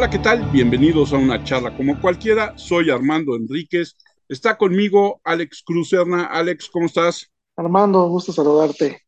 Hola, 0.00 0.08
¿qué 0.08 0.18
tal? 0.18 0.50
Bienvenidos 0.50 1.12
a 1.12 1.18
una 1.18 1.44
charla 1.44 1.76
como 1.76 2.00
cualquiera. 2.00 2.56
Soy 2.56 2.88
Armando 2.88 3.36
Enríquez. 3.36 3.98
Está 4.30 4.56
conmigo 4.56 5.20
Alex 5.24 5.62
Cruzerna. 5.62 6.24
Alex, 6.24 6.70
¿cómo 6.72 6.86
estás? 6.86 7.30
Armando, 7.54 8.08
gusto 8.08 8.32
saludarte. 8.32 9.02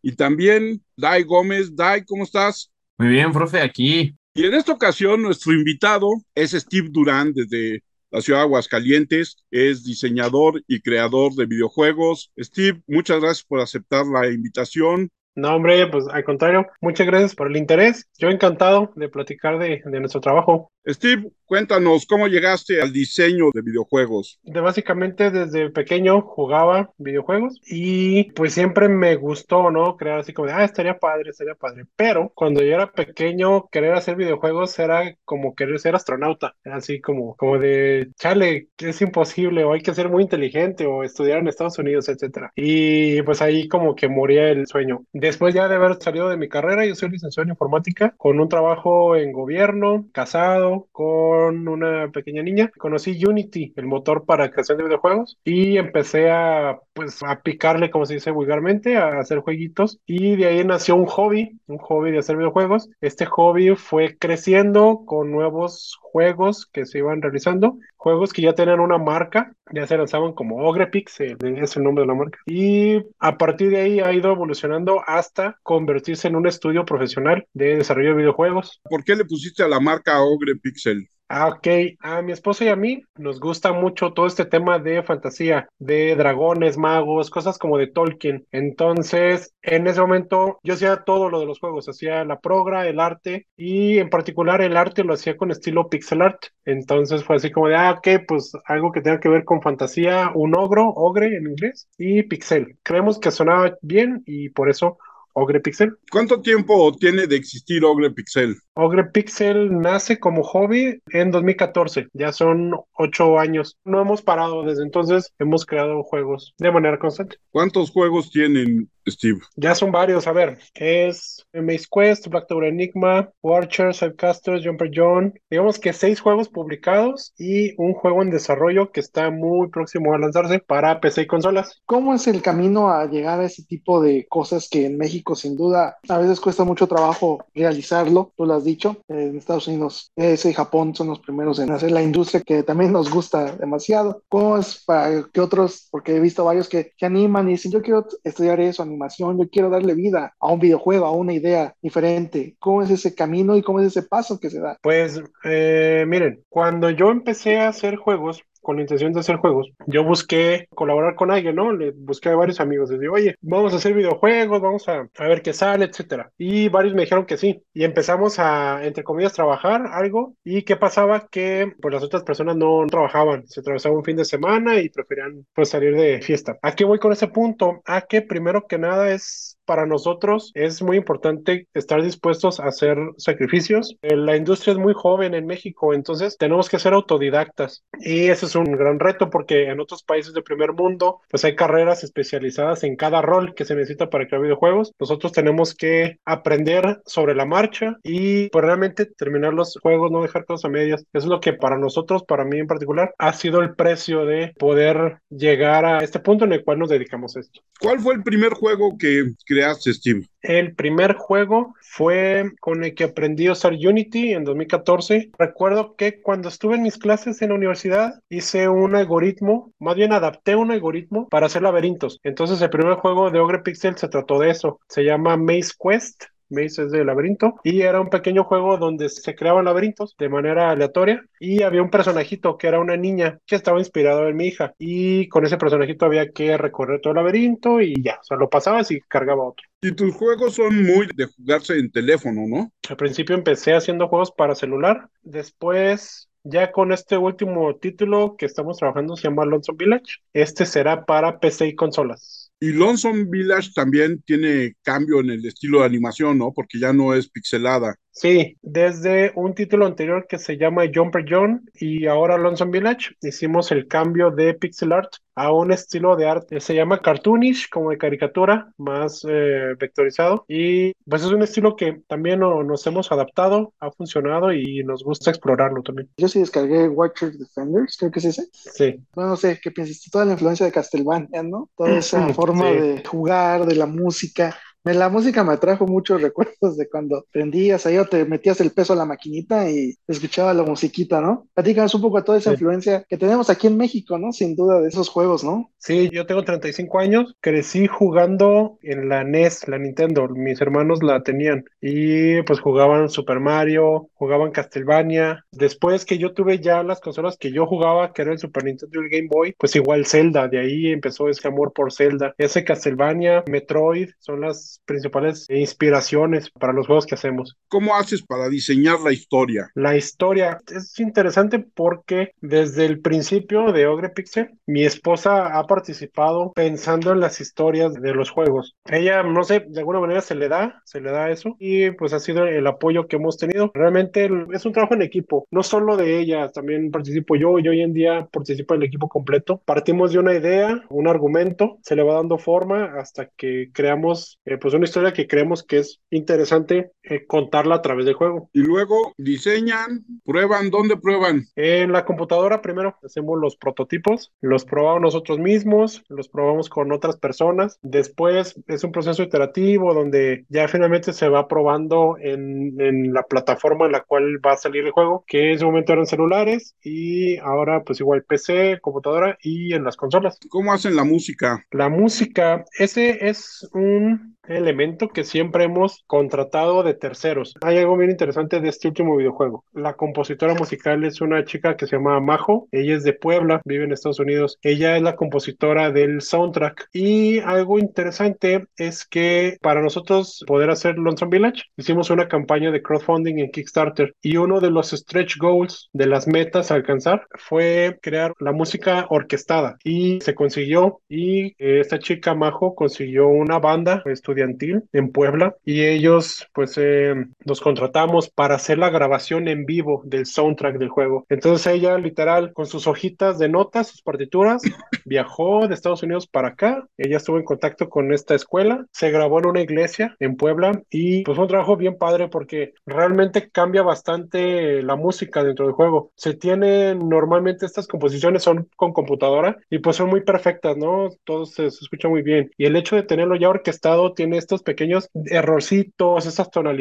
Y 0.00 0.16
también 0.16 0.82
Dai 0.96 1.24
Gómez. 1.24 1.76
Dai, 1.76 2.02
¿cómo 2.06 2.24
estás? 2.24 2.72
Muy 2.96 3.08
bien, 3.08 3.30
profe, 3.30 3.60
aquí. 3.60 4.16
Y 4.32 4.46
en 4.46 4.54
esta 4.54 4.72
ocasión 4.72 5.20
nuestro 5.20 5.52
invitado 5.52 6.08
es 6.34 6.52
Steve 6.52 6.88
Durán 6.90 7.34
desde 7.34 7.84
la 8.10 8.22
ciudad 8.22 8.38
de 8.38 8.44
Aguascalientes. 8.44 9.36
Es 9.50 9.84
diseñador 9.84 10.62
y 10.66 10.80
creador 10.80 11.34
de 11.34 11.44
videojuegos. 11.44 12.32
Steve, 12.40 12.80
muchas 12.86 13.20
gracias 13.20 13.44
por 13.44 13.60
aceptar 13.60 14.06
la 14.06 14.26
invitación. 14.30 15.10
No, 15.34 15.54
hombre, 15.56 15.86
pues 15.86 16.06
al 16.08 16.24
contrario, 16.24 16.66
muchas 16.82 17.06
gracias 17.06 17.34
por 17.34 17.46
el 17.46 17.56
interés. 17.56 18.06
Yo 18.18 18.28
encantado 18.28 18.92
de 18.96 19.08
platicar 19.08 19.58
de, 19.58 19.80
de 19.84 20.00
nuestro 20.00 20.20
trabajo. 20.20 20.70
Steve, 20.86 21.30
cuéntanos 21.46 22.06
cómo 22.06 22.26
llegaste 22.26 22.80
al 22.80 22.92
diseño 22.92 23.50
de 23.54 23.62
videojuegos. 23.62 24.40
De 24.42 24.60
básicamente 24.60 25.30
desde 25.30 25.70
pequeño 25.70 26.20
jugaba 26.22 26.90
videojuegos 26.98 27.60
y 27.66 28.32
pues 28.32 28.54
siempre 28.54 28.88
me 28.88 29.14
gustó, 29.14 29.70
¿no? 29.70 29.96
Crear 29.96 30.20
así 30.20 30.32
como 30.32 30.48
de, 30.48 30.54
ah, 30.54 30.64
estaría 30.64 30.98
padre, 30.98 31.30
estaría 31.30 31.54
padre. 31.54 31.84
Pero 31.94 32.32
cuando 32.34 32.62
yo 32.62 32.74
era 32.74 32.90
pequeño, 32.90 33.68
querer 33.70 33.92
hacer 33.94 34.16
videojuegos 34.16 34.76
era 34.78 35.16
como 35.24 35.54
querer 35.54 35.78
ser 35.78 35.94
astronauta. 35.94 36.56
Así 36.64 37.00
como, 37.00 37.36
como 37.36 37.58
de, 37.58 38.10
chale, 38.18 38.68
es 38.78 39.02
imposible, 39.02 39.62
o 39.64 39.72
hay 39.72 39.82
que 39.82 39.94
ser 39.94 40.08
muy 40.08 40.24
inteligente, 40.24 40.86
o 40.86 41.04
estudiar 41.04 41.38
en 41.38 41.48
Estados 41.48 41.78
Unidos, 41.78 42.08
etcétera. 42.08 42.52
Y 42.56 43.22
pues 43.22 43.40
ahí 43.40 43.68
como 43.68 43.94
que 43.94 44.08
moría 44.08 44.48
el 44.48 44.66
sueño. 44.66 45.04
Después 45.12 45.54
ya 45.54 45.68
de 45.68 45.76
haber 45.76 46.02
salido 46.02 46.28
de 46.28 46.36
mi 46.36 46.48
carrera, 46.48 46.84
yo 46.86 46.94
soy 46.96 47.10
licenciado 47.10 47.44
en 47.44 47.50
informática, 47.50 48.14
con 48.16 48.40
un 48.40 48.48
trabajo 48.48 49.16
en 49.16 49.32
gobierno, 49.32 50.08
casado 50.12 50.71
con 50.92 51.68
una 51.68 52.10
pequeña 52.10 52.42
niña. 52.42 52.70
Conocí 52.78 53.24
Unity, 53.24 53.72
el 53.76 53.86
motor 53.86 54.24
para 54.24 54.50
creación 54.50 54.78
de 54.78 54.84
videojuegos, 54.84 55.38
y 55.44 55.76
empecé 55.76 56.30
a, 56.30 56.78
pues, 56.92 57.22
a 57.22 57.40
picarle, 57.42 57.90
como 57.90 58.06
se 58.06 58.14
dice 58.14 58.30
vulgarmente, 58.30 58.96
a 58.96 59.18
hacer 59.18 59.40
jueguitos. 59.40 60.00
Y 60.06 60.36
de 60.36 60.46
ahí 60.46 60.64
nació 60.64 60.96
un 60.96 61.06
hobby, 61.06 61.58
un 61.66 61.78
hobby 61.78 62.10
de 62.10 62.18
hacer 62.18 62.36
videojuegos. 62.36 62.90
Este 63.00 63.26
hobby 63.26 63.74
fue 63.76 64.16
creciendo 64.18 65.02
con 65.06 65.30
nuevos 65.30 65.98
juegos 66.12 66.66
que 66.66 66.84
se 66.84 66.98
iban 66.98 67.22
realizando, 67.22 67.78
juegos 67.96 68.32
que 68.32 68.42
ya 68.42 68.54
tenían 68.54 68.80
una 68.80 68.98
marca, 68.98 69.54
ya 69.72 69.86
se 69.86 69.96
lanzaban 69.96 70.34
como 70.34 70.56
Ogrepix, 70.58 71.20
es 71.20 71.76
el 71.76 71.82
nombre 71.82 72.02
de 72.02 72.08
la 72.08 72.14
marca, 72.14 72.38
y 72.46 73.02
a 73.18 73.38
partir 73.38 73.70
de 73.70 73.80
ahí 73.80 74.00
ha 74.00 74.12
ido 74.12 74.30
evolucionando 74.30 75.02
hasta 75.06 75.58
convertirse 75.62 76.28
en 76.28 76.36
un 76.36 76.46
estudio 76.46 76.84
profesional 76.84 77.46
de 77.54 77.78
desarrollo 77.78 78.10
de 78.10 78.16
videojuegos. 78.16 78.80
¿Por 78.84 79.04
qué 79.04 79.16
le 79.16 79.24
pusiste 79.24 79.62
a 79.62 79.68
la 79.68 79.80
marca 79.80 80.22
Ogrepixel? 80.22 81.08
Ah, 81.34 81.48
ok. 81.48 81.66
A 82.00 82.20
mi 82.20 82.32
esposa 82.32 82.66
y 82.66 82.68
a 82.68 82.76
mí 82.76 83.04
nos 83.16 83.40
gusta 83.40 83.72
mucho 83.72 84.12
todo 84.12 84.26
este 84.26 84.44
tema 84.44 84.78
de 84.78 85.02
fantasía, 85.02 85.66
de 85.78 86.14
dragones, 86.14 86.76
magos, 86.76 87.30
cosas 87.30 87.56
como 87.56 87.78
de 87.78 87.86
Tolkien. 87.86 88.46
Entonces, 88.52 89.54
en 89.62 89.86
ese 89.86 90.02
momento 90.02 90.58
yo 90.62 90.74
hacía 90.74 91.04
todo 91.04 91.30
lo 91.30 91.40
de 91.40 91.46
los 91.46 91.58
juegos, 91.58 91.88
hacía 91.88 92.22
la 92.26 92.38
progra, 92.38 92.86
el 92.86 93.00
arte 93.00 93.46
y 93.56 93.96
en 93.96 94.10
particular 94.10 94.60
el 94.60 94.76
arte 94.76 95.04
lo 95.04 95.14
hacía 95.14 95.38
con 95.38 95.50
estilo 95.50 95.88
pixel 95.88 96.20
art. 96.20 96.42
Entonces 96.66 97.24
fue 97.24 97.36
así 97.36 97.50
como 97.50 97.68
de, 97.68 97.76
ah, 97.76 97.92
ok, 97.92 98.26
pues 98.28 98.52
algo 98.66 98.92
que 98.92 99.00
tenga 99.00 99.18
que 99.18 99.30
ver 99.30 99.44
con 99.46 99.62
fantasía, 99.62 100.32
un 100.34 100.54
ogro, 100.54 100.90
ogre 100.90 101.34
en 101.34 101.46
inglés 101.46 101.88
y 101.96 102.24
pixel. 102.24 102.78
Creemos 102.82 103.18
que 103.18 103.30
sonaba 103.30 103.78
bien 103.80 104.22
y 104.26 104.50
por 104.50 104.68
eso 104.68 104.98
Ogre 105.34 105.60
Pixel. 105.60 105.96
¿Cuánto 106.10 106.40
tiempo 106.40 106.94
tiene 106.98 107.26
de 107.26 107.36
existir 107.36 107.84
Ogre 107.84 108.10
Pixel? 108.10 108.56
Ogre 108.74 109.04
Pixel 109.04 109.80
nace 109.80 110.18
como 110.18 110.42
hobby 110.42 111.02
en 111.12 111.30
2014, 111.30 112.08
ya 112.14 112.32
son 112.32 112.74
ocho 112.96 113.38
años. 113.38 113.76
No 113.84 114.00
hemos 114.00 114.22
parado 114.22 114.62
desde 114.62 114.82
entonces, 114.82 115.30
hemos 115.38 115.66
creado 115.66 116.02
juegos 116.02 116.54
de 116.56 116.72
manera 116.72 116.98
constante. 116.98 117.36
¿Cuántos 117.50 117.90
juegos 117.90 118.30
tienen, 118.30 118.90
Steve? 119.06 119.40
Ya 119.56 119.74
son 119.74 119.92
varios, 119.92 120.26
a 120.26 120.32
ver, 120.32 120.58
es 120.74 121.44
Maze 121.52 121.86
Quest, 121.90 122.28
Black 122.28 122.46
Tower 122.46 122.64
Enigma, 122.64 123.30
Watcher, 123.42 123.94
Sidecasters, 123.94 124.64
Jumper 124.64 124.90
John, 124.94 125.34
digamos 125.50 125.78
que 125.78 125.92
seis 125.92 126.20
juegos 126.20 126.48
publicados 126.48 127.34
y 127.36 127.74
un 127.76 127.92
juego 127.92 128.22
en 128.22 128.30
desarrollo 128.30 128.90
que 128.90 129.00
está 129.00 129.30
muy 129.30 129.68
próximo 129.68 130.14
a 130.14 130.18
lanzarse 130.18 130.60
para 130.60 130.98
PC 131.00 131.22
y 131.22 131.26
consolas. 131.26 131.82
¿Cómo 131.84 132.14
es 132.14 132.26
el 132.26 132.40
camino 132.40 132.90
a 132.90 133.04
llegar 133.04 133.40
a 133.40 133.44
ese 133.44 133.64
tipo 133.64 134.00
de 134.00 134.26
cosas 134.30 134.68
que 134.70 134.86
en 134.86 134.96
México 134.96 135.34
sin 135.34 135.56
duda 135.56 135.98
a 136.08 136.18
veces 136.18 136.40
cuesta 136.40 136.64
mucho 136.64 136.86
trabajo 136.86 137.44
realizarlo? 137.54 138.32
Tú 138.34 138.46
las 138.46 138.61
dicho, 138.64 138.96
en 139.08 139.36
Estados 139.36 139.68
Unidos, 139.68 140.10
ese 140.16 140.50
y 140.50 140.54
Japón 140.54 140.94
son 140.94 141.08
los 141.08 141.20
primeros 141.20 141.58
en 141.58 141.70
hacer 141.70 141.90
la 141.90 142.02
industria 142.02 142.42
que 142.42 142.62
también 142.62 142.92
nos 142.92 143.10
gusta 143.10 143.56
demasiado. 143.56 144.22
¿Cómo 144.28 144.58
es 144.58 144.82
para 144.84 145.24
que 145.32 145.40
otros, 145.40 145.88
porque 145.90 146.16
he 146.16 146.20
visto 146.20 146.44
varios 146.44 146.68
que 146.68 146.92
se 146.96 147.06
animan 147.06 147.48
y 147.48 147.52
dicen, 147.52 147.72
yo 147.72 147.82
quiero 147.82 148.06
estudiar 148.24 148.60
eso, 148.60 148.82
animación, 148.82 149.38
yo 149.38 149.48
quiero 149.48 149.70
darle 149.70 149.94
vida 149.94 150.34
a 150.38 150.52
un 150.52 150.60
videojuego, 150.60 151.06
a 151.06 151.12
una 151.12 151.32
idea 151.32 151.74
diferente? 151.82 152.56
¿Cómo 152.58 152.82
es 152.82 152.90
ese 152.90 153.14
camino 153.14 153.56
y 153.56 153.62
cómo 153.62 153.80
es 153.80 153.86
ese 153.88 154.02
paso 154.02 154.38
que 154.38 154.50
se 154.50 154.60
da? 154.60 154.78
Pues 154.82 155.20
eh, 155.44 156.04
miren, 156.06 156.42
cuando 156.48 156.90
yo 156.90 157.10
empecé 157.10 157.58
a 157.58 157.68
hacer 157.68 157.96
juegos, 157.96 158.42
con 158.62 158.76
la 158.76 158.82
intención 158.82 159.12
de 159.12 159.20
hacer 159.20 159.36
juegos, 159.36 159.70
yo 159.86 160.04
busqué 160.04 160.68
colaborar 160.74 161.14
con 161.14 161.30
alguien, 161.30 161.56
¿no? 161.56 161.72
Le 161.72 161.90
busqué 161.90 162.30
a 162.30 162.36
varios 162.36 162.60
amigos, 162.60 162.90
les 162.90 163.00
digo, 163.00 163.14
oye, 163.14 163.34
vamos 163.40 163.72
a 163.72 163.76
hacer 163.76 163.94
videojuegos, 163.94 164.60
vamos 164.60 164.88
a, 164.88 165.08
a, 165.18 165.28
ver 165.28 165.42
qué 165.42 165.52
sale, 165.52 165.84
etcétera. 165.84 166.30
Y 166.38 166.68
varios 166.68 166.94
me 166.94 167.02
dijeron 167.02 167.26
que 167.26 167.36
sí. 167.36 167.62
Y 167.74 167.84
empezamos 167.84 168.38
a, 168.38 168.84
entre 168.84 169.04
comillas, 169.04 169.32
trabajar 169.32 169.86
algo. 169.92 170.34
¿Y 170.44 170.62
qué 170.62 170.76
pasaba? 170.76 171.28
Que 171.28 171.72
pues 171.80 171.92
las 171.92 172.02
otras 172.02 172.22
personas 172.22 172.56
no 172.56 172.86
trabajaban, 172.88 173.46
se 173.46 173.60
atravesaba 173.60 173.96
un 173.96 174.04
fin 174.04 174.16
de 174.16 174.24
semana 174.24 174.80
y 174.80 174.88
preferían 174.88 175.46
pues 175.54 175.70
salir 175.70 175.96
de 175.96 176.20
fiesta. 176.22 176.58
¿A 176.62 176.74
qué 176.74 176.84
voy 176.84 176.98
con 176.98 177.12
ese 177.12 177.28
punto? 177.28 177.82
A 177.84 178.02
que 178.02 178.22
primero 178.22 178.66
que 178.66 178.78
nada 178.78 179.12
es 179.12 179.58
para 179.64 179.86
nosotros 179.86 180.50
es 180.54 180.82
muy 180.82 180.96
importante 180.96 181.68
estar 181.74 182.02
dispuestos 182.02 182.60
a 182.60 182.66
hacer 182.66 182.98
sacrificios. 183.16 183.96
Eh, 184.02 184.16
la 184.16 184.36
industria 184.36 184.72
es 184.72 184.78
muy 184.78 184.94
joven 184.94 185.34
en 185.34 185.46
México, 185.46 185.94
entonces 185.94 186.36
tenemos 186.38 186.68
que 186.68 186.78
ser 186.78 186.92
autodidactas 186.94 187.84
y 188.00 188.28
ese 188.28 188.46
es 188.46 188.54
un 188.54 188.64
gran 188.64 188.98
reto 188.98 189.30
porque 189.30 189.68
en 189.68 189.80
otros 189.80 190.02
países 190.02 190.32
del 190.34 190.42
primer 190.42 190.72
mundo 190.72 191.20
pues 191.30 191.44
hay 191.44 191.56
carreras 191.56 192.04
especializadas 192.04 192.84
en 192.84 192.96
cada 192.96 193.22
rol 193.22 193.54
que 193.54 193.64
se 193.64 193.74
necesita 193.74 194.10
para 194.10 194.26
crear 194.26 194.42
videojuegos. 194.42 194.92
Nosotros 194.98 195.32
tenemos 195.32 195.74
que 195.74 196.18
aprender 196.24 197.00
sobre 197.06 197.34
la 197.34 197.46
marcha 197.46 197.96
y 198.02 198.48
pues 198.50 198.64
realmente 198.64 199.06
terminar 199.06 199.54
los 199.54 199.78
juegos, 199.80 200.10
no 200.10 200.22
dejar 200.22 200.44
cosas 200.44 200.66
a 200.66 200.68
medias. 200.68 201.02
Eso 201.12 201.26
es 201.26 201.26
lo 201.26 201.40
que 201.40 201.52
para 201.52 201.78
nosotros, 201.78 202.24
para 202.24 202.44
mí 202.44 202.58
en 202.58 202.66
particular, 202.66 203.14
ha 203.18 203.32
sido 203.32 203.60
el 203.60 203.74
precio 203.74 204.24
de 204.24 204.52
poder 204.58 205.18
llegar 205.30 205.84
a 205.84 205.98
este 205.98 206.20
punto 206.20 206.44
en 206.44 206.52
el 206.52 206.64
cual 206.64 206.78
nos 206.78 206.88
dedicamos 206.88 207.36
a 207.36 207.40
esto. 207.40 207.60
¿Cuál 207.80 208.00
fue 208.00 208.14
el 208.14 208.22
primer 208.22 208.52
juego 208.54 208.96
que 208.98 209.32
creaste, 209.52 209.92
Steve? 209.92 210.26
El 210.40 210.74
primer 210.74 211.14
juego 211.14 211.74
fue 211.80 212.50
con 212.60 212.82
el 212.84 212.94
que 212.94 213.04
aprendí 213.04 213.46
a 213.46 213.52
usar 213.52 213.72
Unity 213.72 214.32
en 214.32 214.44
2014. 214.44 215.30
Recuerdo 215.38 215.94
que 215.94 216.20
cuando 216.20 216.48
estuve 216.48 216.76
en 216.76 216.82
mis 216.82 216.98
clases 216.98 217.42
en 217.42 217.50
la 217.50 217.54
universidad 217.54 218.14
hice 218.28 218.68
un 218.68 218.96
algoritmo, 218.96 219.72
más 219.78 219.94
bien 219.94 220.12
adapté 220.12 220.56
un 220.56 220.72
algoritmo 220.72 221.28
para 221.28 221.46
hacer 221.46 221.62
laberintos. 221.62 222.18
Entonces 222.24 222.60
el 222.60 222.70
primer 222.70 222.94
juego 222.94 223.30
de 223.30 223.38
Ogre 223.38 223.60
Pixel 223.60 223.96
se 223.96 224.08
trató 224.08 224.38
de 224.38 224.50
eso. 224.50 224.80
Se 224.88 225.04
llama 225.04 225.36
Maze 225.36 225.72
Quest 225.78 226.24
Maze 226.52 226.84
es 226.84 226.90
de 226.90 227.04
laberinto, 227.04 227.54
y 227.64 227.80
era 227.82 228.00
un 228.00 228.10
pequeño 228.10 228.44
juego 228.44 228.76
donde 228.76 229.08
se 229.08 229.34
creaban 229.34 229.64
laberintos 229.64 230.14
de 230.18 230.28
manera 230.28 230.70
aleatoria 230.70 231.24
y 231.40 231.62
había 231.62 231.82
un 231.82 231.90
personajito 231.90 232.56
que 232.56 232.68
era 232.68 232.80
una 232.80 232.96
niña 232.96 233.38
que 233.46 233.56
estaba 233.56 233.78
inspirado 233.78 234.28
en 234.28 234.36
mi 234.36 234.46
hija 234.46 234.74
y 234.78 235.28
con 235.28 235.44
ese 235.44 235.56
personajito 235.56 236.06
había 236.06 236.30
que 236.30 236.56
recorrer 236.56 237.00
todo 237.00 237.12
el 237.12 237.16
laberinto 237.16 237.80
y 237.80 237.94
ya, 238.02 238.18
o 238.20 238.24
sea, 238.24 238.36
lo 238.36 238.48
pasabas 238.48 238.90
y 238.90 239.00
cargaba 239.00 239.48
otro. 239.48 239.66
Y 239.80 239.92
tus 239.92 240.14
juegos 240.14 240.54
son 240.54 240.84
muy 240.84 241.08
de 241.16 241.26
jugarse 241.26 241.78
en 241.78 241.90
teléfono, 241.90 242.42
¿no? 242.46 242.72
Al 242.88 242.96
principio 242.96 243.34
empecé 243.34 243.74
haciendo 243.74 244.08
juegos 244.08 244.30
para 244.30 244.54
celular, 244.54 245.08
después 245.22 246.28
ya 246.44 246.72
con 246.72 246.92
este 246.92 247.16
último 247.16 247.76
título 247.76 248.36
que 248.36 248.46
estamos 248.46 248.78
trabajando 248.78 249.16
se 249.16 249.28
llama 249.28 249.44
Lonesome 249.44 249.78
Village. 249.78 250.16
Este 250.32 250.66
será 250.66 251.04
para 251.04 251.38
PC 251.38 251.68
y 251.68 251.74
consolas. 251.74 252.41
Y 252.62 252.72
Lonesome 252.72 253.24
Village 253.24 253.72
también 253.74 254.22
tiene 254.22 254.76
cambio 254.82 255.18
en 255.18 255.30
el 255.30 255.44
estilo 255.44 255.80
de 255.80 255.86
animación, 255.86 256.38
¿no? 256.38 256.52
Porque 256.54 256.78
ya 256.78 256.92
no 256.92 257.12
es 257.12 257.28
pixelada. 257.28 257.96
Sí, 258.12 258.58
desde 258.60 259.32
un 259.36 259.54
título 259.54 259.86
anterior 259.86 260.26
que 260.28 260.38
se 260.38 260.58
llama 260.58 260.84
Jumper 260.94 261.24
John 261.26 261.68
y 261.74 262.06
ahora 262.06 262.36
Lonesome 262.36 262.78
Village, 262.78 263.16
hicimos 263.22 263.72
el 263.72 263.88
cambio 263.88 264.30
de 264.30 264.52
pixel 264.52 264.92
art 264.92 265.14
a 265.34 265.50
un 265.50 265.72
estilo 265.72 266.14
de 266.14 266.28
arte. 266.28 266.60
Se 266.60 266.74
llama 266.74 267.00
cartoonish, 267.00 267.70
como 267.70 267.88
de 267.88 267.96
caricatura, 267.96 268.70
más 268.76 269.24
eh, 269.26 269.74
vectorizado. 269.78 270.44
Y 270.46 270.92
pues 271.08 271.22
es 271.22 271.32
un 271.32 271.42
estilo 271.42 271.74
que 271.74 272.02
también 272.06 272.40
no, 272.40 272.62
nos 272.62 272.86
hemos 272.86 273.10
adaptado, 273.10 273.72
ha 273.80 273.90
funcionado 273.90 274.52
y 274.52 274.84
nos 274.84 275.02
gusta 275.02 275.30
explorarlo 275.30 275.82
también. 275.82 276.10
Yo 276.18 276.28
sí 276.28 276.38
descargué 276.38 276.88
Watcher 276.88 277.32
Defenders, 277.32 277.96
creo 277.96 278.10
que 278.10 278.18
es 278.18 278.26
ese. 278.26 278.48
Sí. 278.52 279.02
Bueno, 279.14 279.30
no 279.30 279.36
sé, 279.36 279.58
¿qué 279.62 279.70
piensas? 279.70 280.02
Toda 280.10 280.26
la 280.26 280.32
influencia 280.32 280.66
de 280.66 280.72
Castlevania, 280.72 281.42
¿no? 281.42 281.70
Toda 281.76 281.90
esa 281.98 282.28
forma 282.34 282.66
de 282.66 283.02
jugar, 283.06 283.64
de 283.64 283.76
la 283.76 283.86
música 283.86 284.54
La 284.84 285.08
música 285.08 285.44
me 285.44 285.56
trajo 285.58 285.86
muchos 285.86 286.20
recuerdos 286.22 286.76
de 286.76 286.88
cuando 286.88 287.24
prendías 287.30 287.86
ahí 287.86 287.98
o 287.98 288.06
te 288.06 288.24
metías 288.24 288.60
el 288.60 288.72
peso 288.72 288.92
a 288.92 288.96
la 288.96 289.04
maquinita 289.04 289.70
y 289.70 289.94
escuchaba 290.08 290.52
la 290.52 290.64
musiquita, 290.64 291.20
¿no? 291.20 291.46
Platícanos 291.54 291.94
un 291.94 292.02
poco 292.02 292.16
de 292.16 292.24
toda 292.24 292.38
esa 292.38 292.52
influencia 292.52 293.04
que 293.08 293.16
tenemos 293.16 293.48
aquí 293.48 293.68
en 293.68 293.76
México, 293.76 294.18
¿no? 294.18 294.32
Sin 294.32 294.56
duda 294.56 294.80
de 294.80 294.88
esos 294.88 295.08
juegos, 295.08 295.44
¿no? 295.44 295.70
Sí, 295.78 296.10
yo 296.12 296.26
tengo 296.26 296.42
35 296.42 296.98
años, 296.98 297.36
crecí 297.40 297.86
jugando 297.86 298.78
en 298.82 299.08
la 299.08 299.22
NES, 299.22 299.68
la 299.68 299.78
Nintendo, 299.78 300.28
mis 300.28 300.60
hermanos 300.60 301.02
la 301.02 301.22
tenían 301.22 301.64
y 301.80 302.42
pues 302.42 302.60
jugaban 302.60 303.08
Super 303.08 303.40
Mario, 303.40 304.10
jugaban 304.14 304.50
Castlevania. 304.50 305.44
Después 305.52 306.04
que 306.04 306.18
yo 306.18 306.34
tuve 306.34 306.58
ya 306.58 306.82
las 306.82 307.00
consolas 307.00 307.36
que 307.36 307.52
yo 307.52 307.66
jugaba, 307.66 308.12
que 308.12 308.22
era 308.22 308.32
el 308.32 308.38
Super 308.38 308.64
Nintendo 308.64 309.00
y 309.00 309.04
el 309.04 309.10
Game 309.10 309.28
Boy, 309.30 309.54
pues 309.58 309.76
igual 309.76 310.06
Zelda, 310.06 310.48
de 310.48 310.60
ahí 310.60 310.88
empezó 310.88 311.28
ese 311.28 311.46
amor 311.46 311.72
por 311.72 311.92
Zelda. 311.92 312.34
Ese 312.38 312.64
Castlevania, 312.64 313.44
Metroid, 313.48 314.10
son 314.18 314.40
las 314.40 314.71
principales 314.84 315.46
inspiraciones 315.48 316.50
para 316.50 316.72
los 316.72 316.86
juegos 316.86 317.06
que 317.06 317.14
hacemos. 317.14 317.56
¿Cómo 317.68 317.96
haces 317.96 318.22
para 318.22 318.48
diseñar 318.48 319.00
la 319.00 319.12
historia? 319.12 319.70
La 319.74 319.96
historia 319.96 320.58
es 320.74 320.98
interesante 321.00 321.58
porque 321.58 322.32
desde 322.40 322.86
el 322.86 323.00
principio 323.00 323.72
de 323.72 323.86
Ogre 323.86 324.10
Pixel, 324.10 324.50
mi 324.66 324.84
esposa 324.84 325.58
ha 325.58 325.66
participado 325.66 326.52
pensando 326.52 327.12
en 327.12 327.20
las 327.20 327.40
historias 327.40 327.94
de 327.94 328.14
los 328.14 328.30
juegos. 328.30 328.74
Ella, 328.86 329.22
no 329.22 329.44
sé, 329.44 329.64
de 329.68 329.80
alguna 329.80 330.00
manera 330.00 330.20
se 330.20 330.34
le 330.34 330.48
da, 330.48 330.82
se 330.84 331.00
le 331.00 331.10
da 331.10 331.30
eso 331.30 331.56
y 331.58 331.90
pues 331.92 332.12
ha 332.12 332.20
sido 332.20 332.46
el 332.46 332.66
apoyo 332.66 333.06
que 333.06 333.16
hemos 333.16 333.36
tenido. 333.36 333.70
Realmente 333.74 334.28
es 334.52 334.66
un 334.66 334.72
trabajo 334.72 334.94
en 334.94 335.02
equipo, 335.02 335.46
no 335.50 335.62
solo 335.62 335.96
de 335.96 336.18
ella, 336.18 336.50
también 336.50 336.90
participo 336.90 337.36
yo 337.36 337.58
y 337.58 337.68
hoy 337.68 337.80
en 337.80 337.92
día 337.92 338.28
participo 338.32 338.74
en 338.74 338.82
el 338.82 338.88
equipo 338.88 339.08
completo. 339.08 339.62
Partimos 339.64 340.12
de 340.12 340.18
una 340.18 340.34
idea, 340.34 340.84
un 340.88 341.08
argumento, 341.08 341.78
se 341.82 341.96
le 341.96 342.02
va 342.02 342.14
dando 342.14 342.38
forma 342.38 342.94
hasta 342.98 343.26
que 343.36 343.70
creamos 343.72 344.38
eh, 344.44 344.58
pues 344.62 344.74
una 344.74 344.84
historia 344.84 345.12
que 345.12 345.26
creemos 345.26 345.64
que 345.64 345.78
es 345.78 346.00
interesante 346.08 346.92
eh, 347.04 347.26
contarla 347.26 347.76
a 347.76 347.82
través 347.82 348.06
del 348.06 348.14
juego. 348.14 348.48
Y 348.52 348.60
luego 348.60 349.12
diseñan, 349.16 350.04
prueban, 350.24 350.70
¿dónde 350.70 350.96
prueban? 350.96 351.46
En 351.56 351.92
la 351.92 352.04
computadora 352.04 352.62
primero 352.62 352.96
hacemos 353.02 353.38
los 353.40 353.56
prototipos, 353.56 354.32
los 354.40 354.64
probamos 354.64 355.02
nosotros 355.02 355.38
mismos, 355.38 356.04
los 356.08 356.28
probamos 356.28 356.68
con 356.68 356.92
otras 356.92 357.16
personas. 357.16 357.78
Después 357.82 358.54
es 358.66 358.84
un 358.84 358.92
proceso 358.92 359.22
iterativo 359.22 359.94
donde 359.94 360.44
ya 360.48 360.68
finalmente 360.68 361.12
se 361.12 361.28
va 361.28 361.48
probando 361.48 362.16
en, 362.20 362.80
en 362.80 363.12
la 363.12 363.22
plataforma 363.24 363.86
en 363.86 363.92
la 363.92 364.02
cual 364.02 364.38
va 364.44 364.52
a 364.52 364.56
salir 364.56 364.84
el 364.84 364.92
juego, 364.92 365.24
que 365.26 365.46
en 365.46 365.50
ese 365.52 365.64
momento 365.64 365.92
eran 365.92 366.06
celulares 366.06 366.76
y 366.82 367.36
ahora 367.38 367.82
pues 367.84 368.00
igual 368.00 368.24
PC, 368.24 368.78
computadora 368.80 369.38
y 369.42 369.74
en 369.74 369.84
las 369.84 369.96
consolas. 369.96 370.38
¿Cómo 370.48 370.72
hacen 370.72 370.96
la 370.96 371.04
música? 371.04 371.64
La 371.70 371.88
música, 371.88 372.64
ese 372.78 373.28
es 373.28 373.68
un 373.72 374.36
elemento 374.44 375.08
que 375.08 375.24
siempre 375.24 375.64
hemos 375.64 376.02
contratado 376.06 376.82
de 376.82 376.91
terceros. 376.94 377.54
Hay 377.62 377.78
algo 377.78 377.96
bien 377.96 378.10
interesante 378.10 378.60
de 378.60 378.68
este 378.68 378.88
último 378.88 379.16
videojuego. 379.16 379.64
La 379.72 379.94
compositora 379.94 380.54
musical 380.54 381.04
es 381.04 381.20
una 381.20 381.44
chica 381.44 381.76
que 381.76 381.86
se 381.86 381.96
llama 381.96 382.20
Majo. 382.20 382.68
Ella 382.72 382.96
es 382.96 383.04
de 383.04 383.12
Puebla, 383.12 383.60
vive 383.64 383.84
en 383.84 383.92
Estados 383.92 384.20
Unidos. 384.20 384.58
Ella 384.62 384.96
es 384.96 385.02
la 385.02 385.16
compositora 385.16 385.90
del 385.90 386.20
soundtrack. 386.20 386.88
Y 386.92 387.40
algo 387.40 387.78
interesante 387.78 388.66
es 388.76 389.06
que 389.06 389.56
para 389.60 389.82
nosotros 389.82 390.44
poder 390.46 390.70
hacer 390.70 390.96
Lonesome 390.98 391.36
Village, 391.36 391.62
hicimos 391.76 392.10
una 392.10 392.28
campaña 392.28 392.70
de 392.70 392.82
crowdfunding 392.82 393.38
en 393.38 393.50
Kickstarter. 393.50 394.14
Y 394.22 394.36
uno 394.36 394.60
de 394.60 394.70
los 394.70 394.90
stretch 394.90 395.38
goals 395.38 395.88
de 395.92 396.06
las 396.06 396.26
metas 396.26 396.70
a 396.70 396.74
alcanzar 396.74 397.26
fue 397.34 397.98
crear 398.02 398.34
la 398.38 398.52
música 398.52 399.06
orquestada. 399.10 399.76
Y 399.84 400.20
se 400.20 400.34
consiguió. 400.34 401.00
Y 401.08 401.54
esta 401.58 401.98
chica 401.98 402.34
Majo 402.34 402.74
consiguió 402.74 403.28
una 403.28 403.58
banda 403.58 404.02
estudiantil 404.06 404.82
en 404.92 405.10
Puebla 405.10 405.54
y 405.64 405.82
ellos 405.82 406.46
pues 406.54 406.76
eh, 406.82 407.14
nos 407.44 407.60
contratamos 407.60 408.28
para 408.28 408.56
hacer 408.56 408.78
la 408.78 408.90
grabación 408.90 409.48
en 409.48 409.64
vivo 409.64 410.02
del 410.04 410.26
soundtrack 410.26 410.78
del 410.78 410.88
juego. 410.88 411.26
Entonces 411.28 411.66
ella 411.66 411.96
literal 411.98 412.52
con 412.52 412.66
sus 412.66 412.86
hojitas 412.86 413.38
de 413.38 413.48
notas, 413.48 413.88
sus 413.88 414.02
partituras, 414.02 414.62
viajó 415.04 415.68
de 415.68 415.74
Estados 415.74 416.02
Unidos 416.02 416.26
para 416.26 416.48
acá, 416.48 416.86
ella 416.96 417.16
estuvo 417.16 417.38
en 417.38 417.44
contacto 417.44 417.88
con 417.88 418.12
esta 418.12 418.34
escuela, 418.34 418.86
se 418.92 419.10
grabó 419.10 419.38
en 419.38 419.46
una 419.46 419.60
iglesia 419.60 420.16
en 420.18 420.36
Puebla 420.36 420.82
y 420.90 421.22
pues 421.22 421.36
fue 421.36 421.44
un 421.44 421.48
trabajo 421.48 421.76
bien 421.76 421.98
padre 421.98 422.28
porque 422.28 422.74
realmente 422.86 423.50
cambia 423.50 423.82
bastante 423.82 424.82
la 424.82 424.96
música 424.96 425.44
dentro 425.44 425.66
del 425.66 425.74
juego. 425.74 426.12
Se 426.16 426.34
tienen 426.34 427.08
normalmente 427.08 427.66
estas 427.66 427.86
composiciones 427.86 428.42
son 428.42 428.68
con 428.76 428.92
computadora 428.92 429.58
y 429.70 429.78
pues 429.78 429.96
son 429.96 430.10
muy 430.10 430.22
perfectas, 430.22 430.76
¿no? 430.76 431.10
Todo 431.24 431.46
se, 431.46 431.70
se 431.70 431.84
escucha 431.84 432.08
muy 432.08 432.22
bien 432.22 432.50
y 432.56 432.66
el 432.66 432.76
hecho 432.76 432.96
de 432.96 433.02
tenerlo 433.02 433.36
ya 433.36 433.48
orquestado 433.48 434.14
tiene 434.14 434.38
estos 434.38 434.62
pequeños 434.62 435.08
errorcitos, 435.26 436.26
esas 436.26 436.50
tonalidades, 436.50 436.71